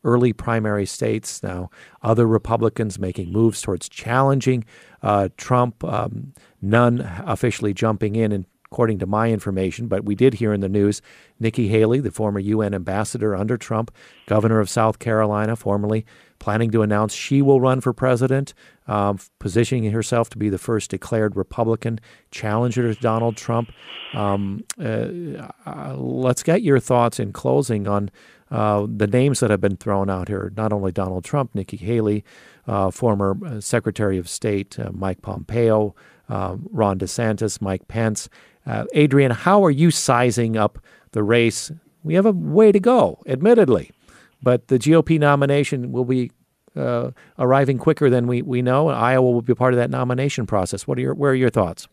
early 0.04 0.32
primary 0.32 0.86
states. 0.86 1.42
Now, 1.42 1.70
other 2.02 2.26
Republicans 2.26 2.98
making 2.98 3.32
moves 3.32 3.60
towards 3.60 3.88
challenging 3.88 4.64
uh, 5.02 5.28
Trump, 5.36 5.82
um, 5.84 6.32
none 6.60 7.00
officially 7.26 7.74
jumping 7.74 8.16
in, 8.16 8.46
according 8.70 8.98
to 8.98 9.06
my 9.06 9.30
information, 9.30 9.88
but 9.88 10.04
we 10.04 10.14
did 10.14 10.34
hear 10.34 10.52
in 10.52 10.60
the 10.60 10.68
news 10.68 11.00
Nikki 11.40 11.68
Haley, 11.68 12.00
the 12.00 12.10
former 12.10 12.38
UN 12.38 12.74
ambassador 12.74 13.34
under 13.34 13.56
Trump, 13.56 13.90
governor 14.26 14.60
of 14.60 14.68
South 14.68 14.98
Carolina, 14.98 15.56
formerly 15.56 16.04
planning 16.38 16.70
to 16.70 16.82
announce 16.82 17.14
she 17.14 17.40
will 17.40 17.60
run 17.60 17.80
for 17.80 17.94
president, 17.94 18.52
um, 18.86 19.18
positioning 19.38 19.90
herself 19.90 20.28
to 20.30 20.38
be 20.38 20.50
the 20.50 20.58
first 20.58 20.90
declared 20.90 21.34
Republican 21.34 21.98
challenger 22.30 22.92
to 22.92 23.00
Donald 23.00 23.36
Trump. 23.36 23.72
Um, 24.12 24.64
uh, 24.78 25.08
uh, 25.66 25.94
let's 25.96 26.42
get 26.42 26.62
your 26.62 26.78
thoughts 26.78 27.18
in 27.18 27.32
closing 27.32 27.88
on 27.88 28.10
uh, 28.50 28.86
the 28.88 29.06
names 29.06 29.40
that 29.40 29.50
have 29.50 29.60
been 29.60 29.76
thrown 29.76 30.08
out 30.08 30.28
here, 30.28 30.52
not 30.56 30.72
only 30.72 30.92
Donald 30.92 31.24
Trump, 31.24 31.54
Nikki 31.54 31.76
Haley, 31.76 32.24
uh, 32.66 32.90
former 32.90 33.36
uh, 33.44 33.60
Secretary 33.60 34.18
of 34.18 34.28
State 34.28 34.78
uh, 34.78 34.90
Mike 34.92 35.22
Pompeo, 35.22 35.94
uh, 36.28 36.56
Ron 36.70 36.98
DeSantis, 36.98 37.60
Mike 37.60 37.88
Pence. 37.88 38.28
Adrian, 38.92 39.30
how 39.30 39.64
are 39.64 39.70
you 39.70 39.90
sizing 39.90 40.54
up 40.54 40.78
the 41.12 41.22
race? 41.22 41.72
We 42.02 42.12
have 42.14 42.26
a 42.26 42.32
way 42.32 42.70
to 42.70 42.78
go, 42.78 43.22
admittedly, 43.26 43.90
but 44.42 44.68
the 44.68 44.78
GOP 44.78 45.18
nomination 45.18 45.90
will 45.90 46.04
be 46.04 46.30
arriving 47.38 47.78
quicker 47.78 48.10
than 48.10 48.26
we, 48.26 48.42
we 48.42 48.60
know. 48.60 48.88
Iowa 48.88 49.30
will 49.30 49.40
be 49.40 49.54
part 49.54 49.72
of 49.72 49.78
that 49.78 49.88
nomination 49.88 50.46
process. 50.46 50.86
What 50.86 50.98
are 50.98 51.00
your, 51.00 51.14
where 51.14 51.32
are 51.32 51.34
your 51.34 51.48
thoughts? 51.48 51.88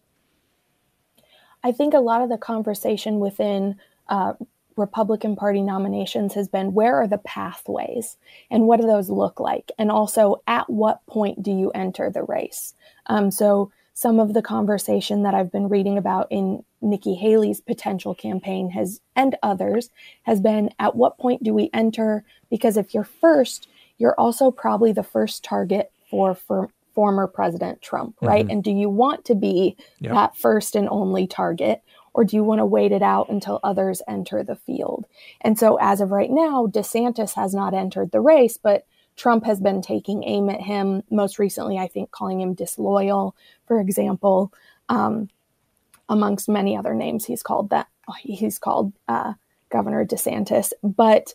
I 1.63 1.71
think 1.71 1.93
a 1.93 1.99
lot 1.99 2.21
of 2.21 2.29
the 2.29 2.37
conversation 2.37 3.19
within 3.19 3.77
uh, 4.09 4.33
Republican 4.77 5.35
Party 5.35 5.61
nominations 5.61 6.33
has 6.33 6.47
been 6.47 6.73
where 6.73 6.95
are 6.95 7.07
the 7.07 7.17
pathways 7.19 8.17
and 8.51 8.67
what 8.67 8.81
do 8.81 8.87
those 8.87 9.09
look 9.09 9.39
like? 9.39 9.71
And 9.77 9.89
also, 9.89 10.41
at 10.47 10.69
what 10.69 11.05
point 11.07 11.41
do 11.41 11.51
you 11.51 11.71
enter 11.71 12.09
the 12.09 12.23
race? 12.23 12.73
Um, 13.07 13.31
so, 13.31 13.71
some 13.93 14.19
of 14.19 14.33
the 14.33 14.41
conversation 14.41 15.23
that 15.23 15.33
I've 15.33 15.53
been 15.53 15.69
reading 15.69 15.97
about 15.97 16.27
in 16.29 16.65
Nikki 16.81 17.15
Haley's 17.15 17.61
potential 17.61 18.13
campaign 18.13 18.69
has, 18.71 18.99
and 19.15 19.37
others, 19.41 19.89
has 20.23 20.41
been 20.41 20.69
at 20.79 20.97
what 20.97 21.17
point 21.17 21.43
do 21.43 21.53
we 21.53 21.69
enter? 21.73 22.25
Because 22.49 22.75
if 22.75 22.93
you're 22.93 23.05
first, 23.05 23.69
you're 23.97 24.19
also 24.19 24.51
probably 24.51 24.91
the 24.91 25.01
first 25.01 25.45
target 25.45 25.93
for, 26.09 26.35
for 26.35 26.69
former 26.93 27.25
President 27.27 27.81
Trump, 27.81 28.15
right? 28.21 28.43
Mm-hmm. 28.43 28.51
And 28.51 28.63
do 28.63 28.71
you 28.71 28.89
want 28.89 29.23
to 29.25 29.35
be 29.35 29.77
yep. 29.99 30.13
that 30.13 30.37
first 30.37 30.75
and 30.75 30.89
only 30.89 31.25
target? 31.25 31.81
Or 32.15 32.23
do 32.23 32.37
you 32.37 32.45
want 32.45 32.59
to 32.59 32.65
wait 32.65 32.93
it 32.93 33.01
out 33.01 33.27
until 33.27 33.59
others 33.61 34.01
enter 34.07 34.41
the 34.41 34.55
field? 34.55 35.05
And 35.41 35.59
so, 35.59 35.77
as 35.81 35.99
of 35.99 36.11
right 36.11 36.31
now, 36.31 36.65
DeSantis 36.65 37.33
has 37.33 37.53
not 37.53 37.73
entered 37.73 38.11
the 38.11 38.21
race, 38.21 38.57
but 38.57 38.85
Trump 39.17 39.43
has 39.43 39.59
been 39.59 39.81
taking 39.81 40.23
aim 40.23 40.49
at 40.49 40.61
him, 40.61 41.03
most 41.11 41.39
recently, 41.39 41.77
I 41.77 41.87
think, 41.87 42.11
calling 42.11 42.39
him 42.39 42.53
disloyal, 42.53 43.35
for 43.67 43.81
example, 43.81 44.53
um, 44.87 45.29
amongst 46.07 46.47
many 46.47 46.77
other 46.77 46.93
names 46.93 47.25
he's 47.25 47.43
called 47.43 47.69
that. 47.71 47.87
He's 48.19 48.59
called 48.59 48.93
uh, 49.09 49.33
Governor 49.69 50.05
DeSantis. 50.05 50.71
But 50.83 51.33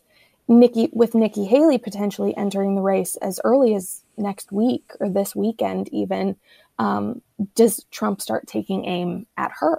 Nikki, 0.48 0.88
with 0.94 1.14
Nikki 1.14 1.44
Haley 1.44 1.76
potentially 1.76 2.34
entering 2.38 2.74
the 2.74 2.80
race 2.80 3.16
as 3.16 3.38
early 3.44 3.74
as 3.74 4.02
next 4.16 4.50
week 4.50 4.92
or 4.98 5.10
this 5.10 5.36
weekend, 5.36 5.90
even, 5.92 6.36
um, 6.78 7.20
does 7.54 7.84
Trump 7.90 8.22
start 8.22 8.46
taking 8.46 8.86
aim 8.86 9.26
at 9.36 9.52
her? 9.60 9.78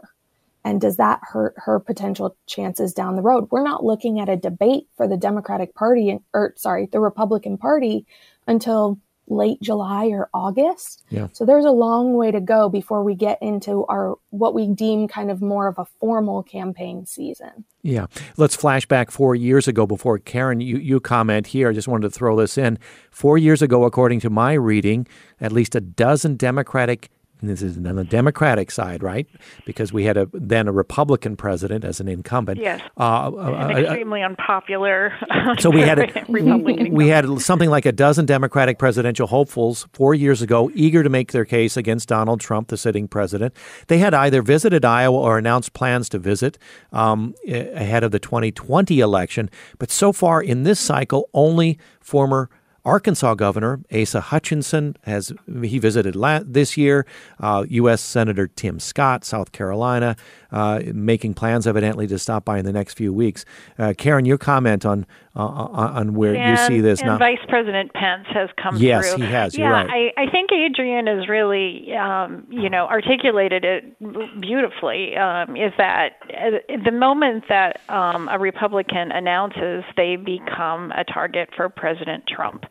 And 0.64 0.80
does 0.80 0.98
that 0.98 1.20
hurt 1.24 1.54
her 1.58 1.80
potential 1.80 2.36
chances 2.46 2.94
down 2.94 3.16
the 3.16 3.22
road? 3.22 3.48
We're 3.52 3.64
not 3.64 3.84
looking 3.84 4.20
at 4.20 4.30
a 4.30 4.36
debate 4.36 4.88
for 4.96 5.08
the 5.08 5.18
Democratic 5.18 5.74
Party, 5.74 6.20
or 6.34 6.54
sorry, 6.56 6.86
the 6.86 7.00
Republican 7.00 7.58
Party 7.58 8.06
until 8.48 9.00
late 9.28 9.62
July 9.62 10.08
or 10.08 10.30
August. 10.34 11.04
Yeah. 11.10 11.28
So 11.32 11.46
there's 11.46 11.66
a 11.66 11.72
long 11.72 12.16
way 12.16 12.32
to 12.32 12.42
go 12.42 12.70
before 12.70 13.04
we 13.04 13.16
get 13.16 13.42
into 13.42 13.86
our 13.86 14.16
what 14.30 14.54
we 14.54 14.68
deem 14.68 15.08
kind 15.08 15.32
of 15.32 15.42
more 15.42 15.68
of 15.68 15.80
a 15.80 15.86
formal 16.00 16.44
campaign 16.44 17.06
season. 17.06 17.66
Yeah. 17.82 18.08
Let's 18.38 18.56
flash 18.56 18.86
back 18.86 19.10
four 19.10 19.34
years 19.34 19.68
ago 19.68 19.88
before 19.88 20.20
Karen, 20.20 20.62
you, 20.62 20.78
you 20.78 21.00
comment 21.00 21.48
here. 21.48 21.70
I 21.70 21.74
just 21.74 21.88
wanted 21.88 22.04
to 22.04 22.12
throw 22.12 22.36
this 22.36 22.58
in. 22.58 22.78
Four 23.10 23.38
years 23.38 23.62
ago, 23.62 23.86
according 23.86 24.20
to 24.22 24.30
my 24.30 24.54
reading, 24.54 25.08
at 25.40 25.52
least 25.52 25.76
a 25.76 25.82
dozen 25.82 26.36
Democratic 26.36 27.10
this 27.50 27.62
is 27.62 27.78
on 27.78 27.96
the 27.96 28.04
Democratic 28.04 28.72
side, 28.72 29.02
right? 29.02 29.28
Because 29.66 29.92
we 29.92 30.04
had 30.04 30.18
a 30.18 30.30
then 30.34 30.68
a 30.68 30.72
Republican 30.72 31.36
president 31.36 31.84
as 31.84 32.00
an 32.00 32.08
incumbent. 32.08 32.60
Yes. 32.60 32.82
Uh, 32.98 33.02
uh, 33.02 33.30
uh 33.30 33.70
extremely 33.70 34.22
uh, 34.22 34.28
unpopular. 34.28 35.14
So 35.60 35.70
we 35.70 35.82
had 35.82 36.00
a, 36.00 36.26
we 36.30 37.08
had 37.08 37.42
something 37.42 37.70
like 37.70 37.86
a 37.86 37.92
dozen 37.92 38.26
Democratic 38.26 38.78
presidential 38.78 39.28
hopefuls 39.28 39.88
four 39.92 40.14
years 40.14 40.42
ago, 40.42 40.70
eager 40.74 41.04
to 41.04 41.10
make 41.10 41.32
their 41.32 41.46
case 41.46 41.78
against 41.78 42.08
Donald 42.08 42.40
Trump, 42.40 42.68
the 42.68 42.78
sitting 42.78 43.08
president. 43.08 43.56
They 43.88 43.98
had 43.98 44.14
either 44.14 44.42
visited 44.42 44.86
Iowa 44.86 45.18
or 45.18 45.38
announced 45.38 45.74
plans 45.74 46.10
to 46.10 46.20
visit 46.20 46.58
um, 46.94 47.34
ahead 47.48 48.04
of 48.04 48.12
the 48.12 48.20
2020 48.20 49.00
election. 49.00 49.50
But 49.80 49.90
so 49.92 50.14
far 50.14 50.42
in 50.42 50.64
this 50.64 50.80
cycle, 50.80 51.30
only 51.34 51.80
former 52.00 52.50
Arkansas 52.84 53.36
Governor 53.36 53.80
Asa 53.92 54.22
Hutchinson 54.22 54.96
has 55.04 55.32
he 55.64 55.78
visited 55.78 56.16
la- 56.16 56.42
this 56.44 56.78
year. 56.78 57.06
Uh, 57.40 57.66
U.S. 57.70 58.02
Senator 58.02 58.48
Tim 58.48 58.80
Scott, 58.80 59.24
South 59.24 59.52
Carolina, 59.52 60.16
uh, 60.52 60.82
making 60.86 61.34
plans 61.34 61.68
evidently 61.68 62.08
to 62.08 62.18
stop 62.18 62.46
by 62.46 62.58
in 62.58 62.66
the 62.66 62.74
next 62.74 62.96
few 62.96 63.14
weeks. 63.14 63.46
Uh, 63.78 63.94
Karen, 63.98 64.26
your 64.26 64.38
comment 64.38 64.86
on 64.86 65.06
uh, 65.36 65.44
on 65.44 66.14
where 66.14 66.36
and, 66.36 66.60
you 66.60 66.66
see 66.66 66.82
this. 66.82 67.00
And 67.00 67.08
now. 67.08 67.18
Vice 67.18 67.40
President 67.48 67.94
Pence 67.94 68.28
has 68.34 68.50
come 68.62 68.76
yes, 68.78 69.14
through. 69.14 69.24
Yes, 69.24 69.30
he 69.30 69.34
has. 69.34 69.58
Yeah, 69.58 69.70
right. 69.70 70.12
I, 70.18 70.24
I 70.24 70.30
think 70.30 70.52
Adrian 70.52 71.08
has 71.08 71.30
really, 71.30 71.94
um, 71.94 72.46
you 72.50 72.70
know, 72.70 72.88
articulated 72.88 73.64
it 73.64 74.42
beautifully. 74.42 75.16
Um, 75.16 75.56
is 75.56 75.72
that 75.78 76.18
uh, 76.30 76.76
the 76.84 76.92
moment 76.92 77.46
that 77.48 77.80
um, 77.88 78.28
a 78.30 78.38
Republican 78.38 79.12
announces, 79.12 79.86
they 79.96 80.18
become 80.18 80.92
a 80.92 81.06
target 81.06 81.50
for 81.56 81.70
President 81.70 82.26
Trump. 82.28 82.66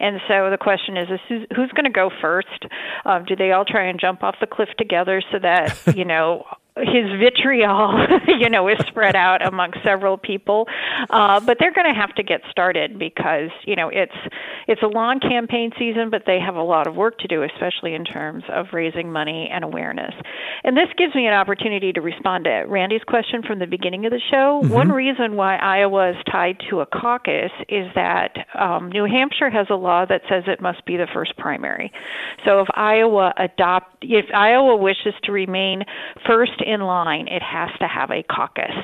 And 0.00 0.20
so 0.28 0.50
the 0.50 0.58
question 0.58 0.96
is, 0.96 1.08
is 1.10 1.20
who's, 1.28 1.46
who's 1.54 1.70
going 1.72 1.84
to 1.84 1.90
go 1.90 2.10
first? 2.20 2.66
Um, 3.04 3.24
do 3.24 3.36
they 3.36 3.52
all 3.52 3.64
try 3.64 3.86
and 3.88 3.98
jump 4.00 4.22
off 4.22 4.36
the 4.40 4.46
cliff 4.46 4.68
together 4.78 5.22
so 5.32 5.38
that 5.40 5.78
you 5.96 6.04
know 6.04 6.44
his 6.76 7.06
vitriol, 7.20 8.06
you 8.26 8.50
know, 8.50 8.66
is 8.66 8.78
spread 8.88 9.14
out 9.14 9.46
among 9.46 9.72
several 9.84 10.18
people. 10.18 10.66
Uh, 11.08 11.38
but 11.40 11.58
they're 11.60 11.72
going 11.72 11.86
to 11.86 11.98
have 11.98 12.12
to 12.16 12.22
get 12.24 12.40
started 12.50 12.98
because 12.98 13.50
you 13.64 13.76
know 13.76 13.88
it's 13.88 14.16
it's 14.66 14.82
a 14.82 14.86
long 14.86 15.20
campaign 15.20 15.70
season, 15.78 16.10
but 16.10 16.22
they 16.26 16.40
have 16.40 16.56
a 16.56 16.62
lot 16.62 16.88
of 16.88 16.96
work 16.96 17.18
to 17.18 17.28
do, 17.28 17.44
especially 17.44 17.94
in 17.94 18.04
terms 18.04 18.42
of 18.48 18.66
raising 18.72 19.12
money 19.12 19.48
and 19.52 19.62
awareness. 19.62 20.14
And 20.64 20.76
this 20.76 20.88
gives 20.98 21.14
me 21.14 21.26
an 21.26 21.34
opportunity 21.34 21.92
to 21.92 22.00
respond 22.00 22.44
to 22.44 22.64
Randy's 22.66 23.04
question 23.06 23.42
from 23.42 23.60
the 23.60 23.66
beginning 23.66 24.06
of 24.06 24.10
the 24.10 24.20
show. 24.30 24.60
Mm-hmm. 24.62 24.72
One 24.72 24.88
reason 24.90 25.36
why 25.36 25.56
Iowa 25.56 26.10
is 26.10 26.16
tied 26.30 26.58
to 26.70 26.80
a 26.80 26.86
caucus 26.86 27.52
is 27.68 27.86
that 27.94 28.34
um, 28.58 28.90
New 28.90 29.04
Hampshire 29.04 29.50
has 29.50 29.68
a 29.70 29.76
law 29.76 30.06
that 30.06 30.22
says 30.28 30.44
it 30.48 30.60
must 30.60 30.84
be 30.86 30.96
the 30.96 31.06
first 31.12 31.36
primary. 31.36 31.92
So 32.44 32.60
if 32.60 32.68
Iowa 32.74 33.32
adopt 33.36 33.98
if 34.02 34.26
Iowa 34.34 34.76
wishes 34.76 35.14
to 35.24 35.32
remain 35.32 35.84
first 36.26 36.63
in 36.64 36.80
line, 36.80 37.28
it 37.28 37.42
has 37.42 37.70
to 37.80 37.86
have 37.86 38.10
a 38.10 38.22
caucus. 38.22 38.74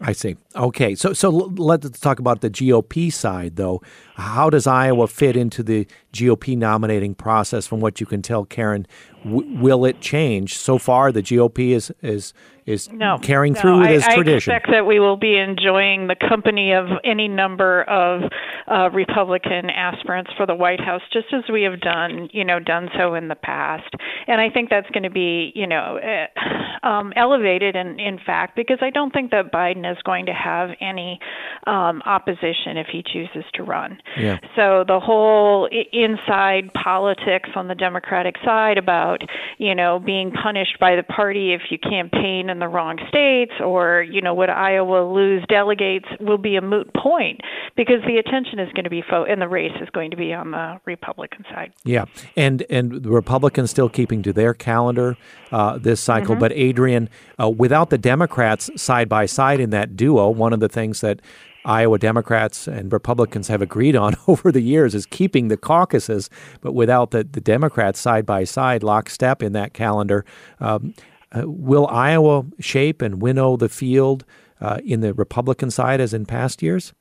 I 0.00 0.12
see. 0.12 0.36
Okay, 0.58 0.96
so 0.96 1.12
so 1.12 1.30
let's 1.30 2.00
talk 2.00 2.18
about 2.18 2.40
the 2.40 2.50
GOP 2.50 3.12
side, 3.12 3.54
though. 3.54 3.80
How 4.16 4.50
does 4.50 4.66
Iowa 4.66 5.06
fit 5.06 5.36
into 5.36 5.62
the 5.62 5.86
GOP 6.12 6.58
nominating 6.58 7.14
process? 7.14 7.66
From 7.66 7.78
what 7.78 8.00
you 8.00 8.06
can 8.06 8.22
tell, 8.22 8.44
Karen, 8.44 8.84
w- 9.24 9.60
will 9.60 9.84
it 9.84 10.00
change? 10.00 10.56
So 10.56 10.76
far, 10.78 11.12
the 11.12 11.22
GOP 11.22 11.70
is 11.70 11.92
is 12.02 12.34
is 12.66 12.90
no, 12.92 13.18
carrying 13.22 13.54
no, 13.54 13.60
through 13.60 13.84
I, 13.84 13.92
this 13.92 14.04
tradition. 14.04 14.52
I 14.52 14.56
expect 14.56 14.70
that 14.72 14.86
we 14.86 14.98
will 15.00 15.16
be 15.16 15.38
enjoying 15.38 16.08
the 16.08 16.16
company 16.28 16.72
of 16.72 16.86
any 17.04 17.28
number 17.28 17.84
of 17.84 18.22
uh, 18.66 18.90
Republican 18.90 19.70
aspirants 19.70 20.30
for 20.36 20.44
the 20.44 20.54
White 20.54 20.80
House, 20.80 21.00
just 21.12 21.28
as 21.32 21.44
we 21.50 21.62
have 21.62 21.80
done, 21.80 22.28
you 22.32 22.44
know, 22.44 22.58
done 22.58 22.88
so 22.98 23.14
in 23.14 23.28
the 23.28 23.36
past. 23.36 23.94
And 24.26 24.40
I 24.40 24.50
think 24.50 24.68
that's 24.68 24.90
going 24.90 25.04
to 25.04 25.10
be, 25.10 25.52
you 25.54 25.66
know, 25.66 25.98
uh, 25.98 26.86
um, 26.86 27.12
elevated 27.16 27.74
in, 27.74 27.98
in 27.98 28.18
fact, 28.24 28.54
because 28.54 28.78
I 28.82 28.90
don't 28.90 29.12
think 29.12 29.30
that 29.30 29.50
Biden 29.50 29.90
is 29.90 29.98
going 30.04 30.26
to 30.26 30.32
have 30.32 30.47
any 30.80 31.18
um, 31.66 32.02
opposition 32.06 32.76
if 32.76 32.86
he 32.90 33.02
chooses 33.02 33.44
to 33.54 33.62
run. 33.62 33.98
Yeah. 34.18 34.38
So 34.56 34.84
the 34.86 35.00
whole 35.00 35.68
inside 35.92 36.72
politics 36.74 37.50
on 37.54 37.68
the 37.68 37.74
Democratic 37.74 38.36
side 38.44 38.78
about, 38.78 39.22
you 39.58 39.74
know, 39.74 39.98
being 39.98 40.32
punished 40.32 40.78
by 40.80 40.96
the 40.96 41.02
party 41.02 41.52
if 41.52 41.62
you 41.70 41.78
campaign 41.78 42.50
in 42.50 42.58
the 42.58 42.68
wrong 42.68 42.98
states 43.08 43.52
or, 43.64 44.02
you 44.02 44.20
know, 44.20 44.34
would 44.34 44.50
Iowa 44.50 45.12
lose 45.12 45.44
delegates 45.48 46.06
will 46.20 46.38
be 46.38 46.56
a 46.56 46.62
moot 46.62 46.92
point 46.94 47.40
because 47.76 48.00
the 48.06 48.16
attention 48.16 48.58
is 48.58 48.72
going 48.72 48.84
to 48.84 48.90
be 48.90 49.02
fo- 49.08 49.24
in 49.24 49.38
the 49.38 49.48
race 49.48 49.72
is 49.80 49.88
going 49.90 50.10
to 50.10 50.16
be 50.16 50.32
on 50.32 50.50
the 50.50 50.80
Republican 50.84 51.44
side. 51.50 51.72
Yeah. 51.84 52.06
And 52.36 52.64
and 52.70 53.02
the 53.02 53.10
Republicans 53.10 53.70
still 53.70 53.88
keeping 53.88 54.22
to 54.22 54.32
their 54.32 54.54
calendar 54.54 55.16
uh, 55.52 55.78
this 55.78 56.00
cycle, 56.00 56.34
mm-hmm. 56.34 56.40
but 56.40 56.52
Adrian, 56.52 57.08
uh, 57.40 57.48
without 57.48 57.90
the 57.90 57.98
Democrats 57.98 58.70
side 58.76 59.08
by 59.08 59.26
side 59.26 59.60
in 59.60 59.70
that 59.70 59.96
duo, 59.96 60.27
one 60.30 60.52
of 60.52 60.60
the 60.60 60.68
things 60.68 61.00
that 61.00 61.20
Iowa 61.64 61.98
Democrats 61.98 62.66
and 62.66 62.92
Republicans 62.92 63.48
have 63.48 63.62
agreed 63.62 63.96
on 63.96 64.16
over 64.26 64.50
the 64.50 64.60
years 64.60 64.94
is 64.94 65.06
keeping 65.06 65.48
the 65.48 65.56
caucuses, 65.56 66.30
but 66.60 66.72
without 66.72 67.10
the, 67.10 67.24
the 67.24 67.40
Democrats 67.40 68.00
side 68.00 68.24
by 68.24 68.44
side, 68.44 68.82
lockstep 68.82 69.42
in 69.42 69.52
that 69.52 69.74
calendar. 69.74 70.24
Um, 70.60 70.94
uh, 71.30 71.42
will 71.44 71.86
Iowa 71.88 72.46
shape 72.58 73.02
and 73.02 73.20
winnow 73.20 73.56
the 73.56 73.68
field 73.68 74.24
uh, 74.60 74.78
in 74.84 75.00
the 75.00 75.12
Republican 75.12 75.70
side 75.70 76.00
as 76.00 76.14
in 76.14 76.24
past 76.24 76.62
years? 76.62 76.94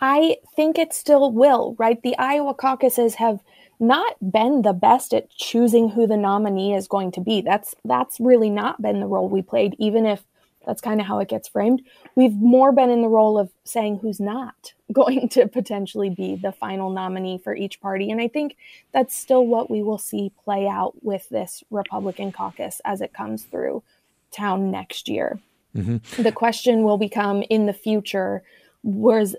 I 0.00 0.36
think 0.54 0.78
it 0.78 0.92
still 0.92 1.32
will, 1.32 1.74
right? 1.78 2.00
The 2.02 2.16
Iowa 2.18 2.54
caucuses 2.54 3.16
have 3.16 3.40
not 3.78 4.16
been 4.32 4.62
the 4.62 4.72
best 4.72 5.12
at 5.12 5.30
choosing 5.30 5.90
who 5.90 6.06
the 6.06 6.16
nominee 6.16 6.74
is 6.74 6.88
going 6.88 7.12
to 7.12 7.20
be. 7.20 7.40
That's 7.40 7.74
that's 7.84 8.20
really 8.20 8.50
not 8.50 8.80
been 8.80 9.00
the 9.00 9.06
role 9.06 9.28
we 9.28 9.42
played, 9.42 9.74
even 9.78 10.06
if 10.06 10.24
that's 10.66 10.80
kind 10.80 11.00
of 11.00 11.06
how 11.06 11.20
it 11.20 11.28
gets 11.28 11.48
framed. 11.48 11.82
We've 12.16 12.34
more 12.34 12.72
been 12.72 12.90
in 12.90 13.00
the 13.00 13.08
role 13.08 13.38
of 13.38 13.50
saying 13.64 14.00
who's 14.00 14.20
not 14.20 14.74
going 14.92 15.28
to 15.30 15.46
potentially 15.48 16.10
be 16.10 16.36
the 16.36 16.52
final 16.52 16.90
nominee 16.90 17.38
for 17.38 17.54
each 17.54 17.80
party. 17.80 18.10
And 18.10 18.20
I 18.20 18.28
think 18.28 18.56
that's 18.92 19.16
still 19.16 19.46
what 19.46 19.70
we 19.70 19.82
will 19.82 19.98
see 19.98 20.32
play 20.44 20.68
out 20.68 20.94
with 21.02 21.28
this 21.28 21.62
Republican 21.70 22.32
caucus 22.32 22.80
as 22.84 23.00
it 23.00 23.14
comes 23.14 23.44
through 23.44 23.82
town 24.30 24.70
next 24.70 25.08
year. 25.08 25.38
Mm-hmm. 25.74 26.22
The 26.22 26.32
question 26.32 26.82
will 26.82 26.98
become 26.98 27.42
in 27.48 27.66
the 27.66 27.72
future 27.72 28.42
was 28.82 29.36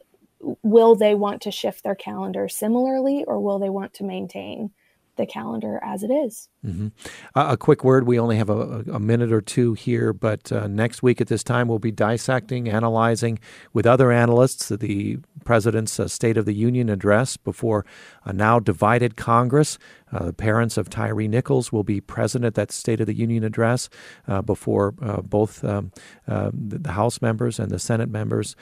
will 0.61 0.95
they 0.95 1.15
want 1.15 1.41
to 1.41 1.51
shift 1.51 1.83
their 1.83 1.95
calendar 1.95 2.47
similarly 2.47 3.23
or 3.25 3.39
will 3.39 3.57
they 3.57 3.69
want 3.69 3.93
to 3.95 4.03
maintain 4.03 4.69
the 5.17 5.25
calendar 5.25 5.79
as 5.83 6.03
it 6.03 6.11
is. 6.11 6.49
Mm-hmm. 6.65 6.87
Uh, 7.35 7.47
a 7.49 7.57
quick 7.57 7.83
word. 7.83 8.07
We 8.07 8.19
only 8.19 8.37
have 8.37 8.49
a, 8.49 8.83
a 8.91 8.99
minute 8.99 9.31
or 9.31 9.41
two 9.41 9.73
here, 9.73 10.13
but 10.13 10.51
uh, 10.51 10.67
next 10.67 11.03
week 11.03 11.21
at 11.21 11.27
this 11.27 11.43
time, 11.43 11.67
we'll 11.67 11.79
be 11.79 11.91
dissecting, 11.91 12.69
analyzing 12.69 13.39
with 13.73 13.85
other 13.85 14.11
analysts 14.11 14.69
the 14.69 15.17
president's 15.45 15.99
uh, 15.99 16.07
State 16.07 16.37
of 16.37 16.45
the 16.45 16.53
Union 16.53 16.89
address 16.89 17.37
before 17.37 17.85
a 18.25 18.33
now 18.33 18.59
divided 18.59 19.15
Congress. 19.15 19.77
Uh, 20.11 20.25
the 20.25 20.33
parents 20.33 20.77
of 20.77 20.89
Tyre 20.89 21.27
Nichols 21.27 21.71
will 21.71 21.83
be 21.83 21.99
present 21.99 22.45
at 22.45 22.55
that 22.55 22.71
State 22.71 23.01
of 23.01 23.07
the 23.07 23.13
Union 23.13 23.43
address 23.43 23.89
uh, 24.27 24.41
before 24.41 24.93
uh, 25.01 25.21
both 25.21 25.63
um, 25.63 25.91
the 26.25 26.91
House 26.91 27.21
members 27.21 27.59
and 27.59 27.71
the 27.71 27.79
Senate 27.79 28.09
members. 28.09 28.55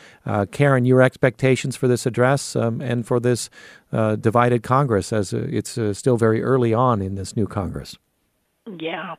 Karen, 0.52 0.86
your 0.86 1.02
expectations 1.02 1.76
for 1.76 1.88
this 1.88 2.06
address 2.06 2.56
um, 2.56 2.82
and 2.82 3.06
for 3.06 3.20
this 3.20 3.50
divided 3.92 4.64
Congress, 4.64 5.14
as 5.14 5.34
it's 5.34 5.78
still 5.98 6.18
very 6.18 6.44
early 6.44 6.74
on 6.74 7.02
in 7.02 7.16
this 7.16 7.36
new 7.36 7.48
Congress. 7.48 7.98
Yeah. 8.80 9.16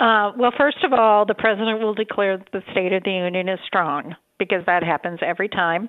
Uh, 0.00 0.32
well, 0.36 0.52
first 0.56 0.78
of 0.82 0.92
all, 0.92 1.24
the 1.24 1.34
president 1.34 1.80
will 1.80 1.94
declare 1.94 2.38
that 2.38 2.48
the 2.52 2.62
State 2.72 2.92
of 2.92 3.04
the 3.04 3.12
Union 3.12 3.48
is 3.48 3.60
strong 3.66 4.16
because 4.40 4.64
that 4.66 4.82
happens 4.82 5.20
every 5.22 5.48
time. 5.48 5.88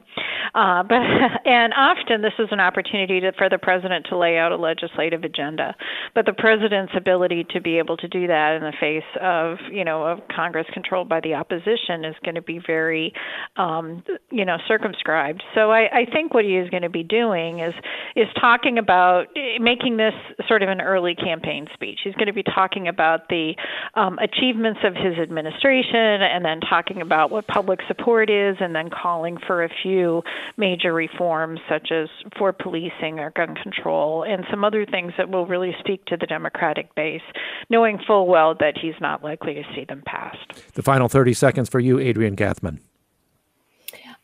Uh, 0.54 0.84
but 0.84 1.02
and 1.45 1.74
often 1.74 2.22
this 2.22 2.34
is 2.38 2.49
an 2.52 2.60
opportunity 2.60 3.20
to, 3.22 3.32
for 3.38 3.49
the 3.49 3.58
president 3.58 4.06
to 4.10 4.18
lay 4.18 4.38
out 4.38 4.52
a 4.52 4.58
legislative 4.58 5.24
agenda. 5.24 5.74
But 6.14 6.28
the 6.28 6.34
president's 6.34 6.93
ability 6.95 7.47
to 7.52 7.62
be 7.62 7.80
able 7.80 7.97
to 7.97 8.08
do 8.08 8.28
that 8.28 8.58
in 8.58 8.62
the 8.62 8.74
face 8.80 9.08
of 9.20 9.58
you 9.72 9.86
know 9.86 10.04
of 10.04 10.20
Congress 10.36 10.68
controlled 10.74 11.10
by 11.10 11.22
the 11.22 11.34
opposition 11.34 12.06
is 12.06 12.16
going 12.24 12.36
to 12.36 12.41
be 12.41 12.60
very 12.66 13.14
um, 13.56 14.04
you 14.30 14.45
know 14.45 14.58
circumscribed. 14.68 15.41
So 15.56 15.72
I, 15.72 16.02
I 16.02 16.06
think 16.12 16.34
what 16.34 16.43
he 16.43 16.58
is 16.58 16.70
going 16.70 16.84
to 16.84 16.89
be 16.89 17.04
doing 17.04 17.60
is 17.60 17.74
is 18.16 18.28
talking 18.39 18.78
about 18.78 19.28
making 19.60 19.97
this 19.97 20.14
sort 20.47 20.62
of 20.62 20.70
an 20.70 20.82
early 20.82 21.16
campaign 21.16 21.68
speech. 21.74 21.99
He's 22.04 22.16
going 22.16 22.28
to 22.28 22.34
be 22.34 22.43
talking 22.43 22.89
about 22.89 23.30
the 23.30 23.56
um, 23.95 24.20
achievements 24.20 24.82
of 24.84 24.93
his 24.95 25.18
administration 25.18 25.95
and 25.95 26.43
then 26.43 26.60
talking 26.60 27.02
about 27.02 27.32
what 27.32 27.47
public 27.47 27.80
support 27.88 28.30
is 28.30 28.41
is, 28.50 28.58
and 28.60 28.76
then 28.76 28.89
calling 28.89 29.38
for 29.46 29.64
a 29.64 29.70
few 29.84 30.24
major 30.58 30.94
reforms, 30.94 31.60
such 31.70 31.92
as 31.92 32.10
for 32.38 32.52
policing 32.52 33.20
or 33.20 33.32
gun 33.32 33.56
control, 33.56 34.24
and 34.24 34.46
some 34.50 34.64
other 34.64 34.86
things 34.86 35.14
that 35.18 35.30
will 35.30 35.46
really 35.46 35.76
speak 35.80 36.06
to 36.06 36.18
the 36.18 36.26
Democratic 36.26 36.94
base, 36.96 37.22
knowing 37.70 38.00
full 38.06 38.28
well 38.28 38.56
that 38.56 38.78
he's 38.82 39.00
not 39.00 39.24
likely 39.24 39.54
to 39.54 39.64
see 39.76 39.86
them 39.86 40.02
passed. 40.06 40.74
The 40.74 40.84
final 40.84 41.08
30 41.08 41.34
seconds 41.34 41.70
for 41.70 41.80
you, 41.80 42.00
Adrian 42.00 42.36
Gathman. 42.36 42.80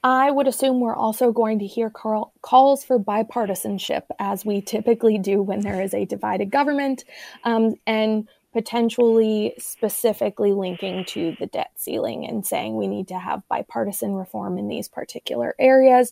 I 0.03 0.29
would 0.29 0.47
assume 0.47 0.79
we're 0.79 0.95
also 0.95 1.31
going 1.31 1.59
to 1.59 1.65
hear 1.65 1.89
call, 1.89 2.31
calls 2.41 2.83
for 2.83 2.99
bipartisanship, 2.99 4.03
as 4.19 4.45
we 4.45 4.61
typically 4.61 5.17
do 5.17 5.41
when 5.41 5.61
there 5.61 5.81
is 5.81 5.93
a 5.93 6.05
divided 6.05 6.51
government. 6.51 7.03
Um, 7.43 7.75
and 7.87 8.27
potentially 8.57 9.53
specifically 9.59 10.51
linking 10.51 11.05
to 11.05 11.35
the 11.39 11.45
debt 11.45 11.69
ceiling 11.75 12.25
and 12.25 12.43
saying 12.43 12.75
we 12.75 12.87
need 12.87 13.07
to 13.07 13.19
have 13.19 13.47
bipartisan 13.49 14.15
reform 14.15 14.57
in 14.57 14.67
these 14.67 14.87
particular 14.87 15.53
areas. 15.59 16.11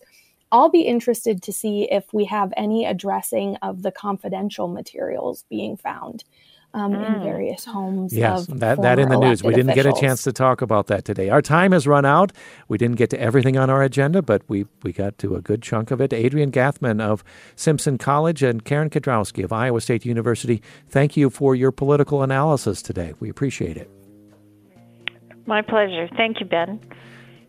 I'll 0.52 0.70
be 0.70 0.82
interested 0.82 1.42
to 1.42 1.52
see 1.52 1.92
if 1.92 2.14
we 2.14 2.26
have 2.26 2.54
any 2.56 2.86
addressing 2.86 3.56
of 3.64 3.82
the 3.82 3.92
confidential 3.92 4.68
materials 4.68 5.44
being 5.50 5.76
found 5.76 6.24
um, 6.76 6.92
mm. 6.92 7.16
in 7.16 7.24
various 7.24 7.66
homes. 7.66 8.14
Yes, 8.14 8.46
that, 8.48 8.82
that 8.82 9.00
in 9.00 9.10
the 9.10 9.18
news. 9.18 9.42
We 9.42 9.54
didn't 9.54 9.72
officials. 9.72 9.94
get 9.94 10.04
a 10.04 10.08
chance 10.08 10.24
to 10.24 10.34
talk 10.34 10.62
about 10.62 10.88
that 10.88 11.06
today. 11.06 11.30
Our 11.30 11.42
time 11.42 11.72
has 11.72 11.88
run 11.88 12.06
out. 12.06 12.34
We 12.68 12.78
didn't 12.78 12.98
get 12.98 13.10
to 13.12 13.20
everything 13.20 13.58
on 13.58 13.70
our 13.70 13.82
agenda, 13.82 14.22
but 14.22 14.44
we, 14.50 14.66
we 14.84 14.92
got 14.92 15.18
to 15.20 15.36
a 15.36 15.42
good 15.42 15.62
chunk 15.62 15.90
of 15.90 16.02
it. 16.02 16.12
Adrian 16.14 16.52
Gathman 16.52 17.02
of 17.02 17.24
Simpson 17.56 17.98
College 17.98 18.44
and 18.44 18.64
Karen 18.64 18.90
Kedrowski 18.90 19.44
of 19.44 19.54
Iowa 19.54 19.80
State 19.80 20.06
University, 20.06 20.62
thank 20.90 21.16
you 21.16 21.30
for 21.30 21.56
your 21.56 21.72
political 21.72 22.22
analysis 22.22 22.82
today. 22.82 23.14
We 23.20 23.30
appreciate 23.30 23.78
it. 23.78 23.90
My 25.48 25.62
pleasure. 25.62 26.10
Thank 26.18 26.40
you, 26.40 26.46
Ben. 26.46 26.80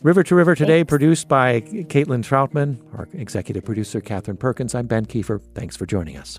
River 0.03 0.23
to 0.23 0.35
River 0.35 0.55
today, 0.55 0.81
Thanks. 0.81 0.91
produced 0.91 1.29
by 1.29 1.63
Caitlin 1.63 2.23
Troutman, 2.23 2.79
our 2.97 3.09
executive 3.15 3.65
producer, 3.65 4.01
Katherine 4.01 4.37
Perkins. 4.37 4.75
I'm 4.75 4.87
Ben 4.87 5.07
Kiefer. 5.07 5.41
Thanks 5.55 5.77
for 5.77 5.87
joining 5.87 6.17
us. 6.17 6.39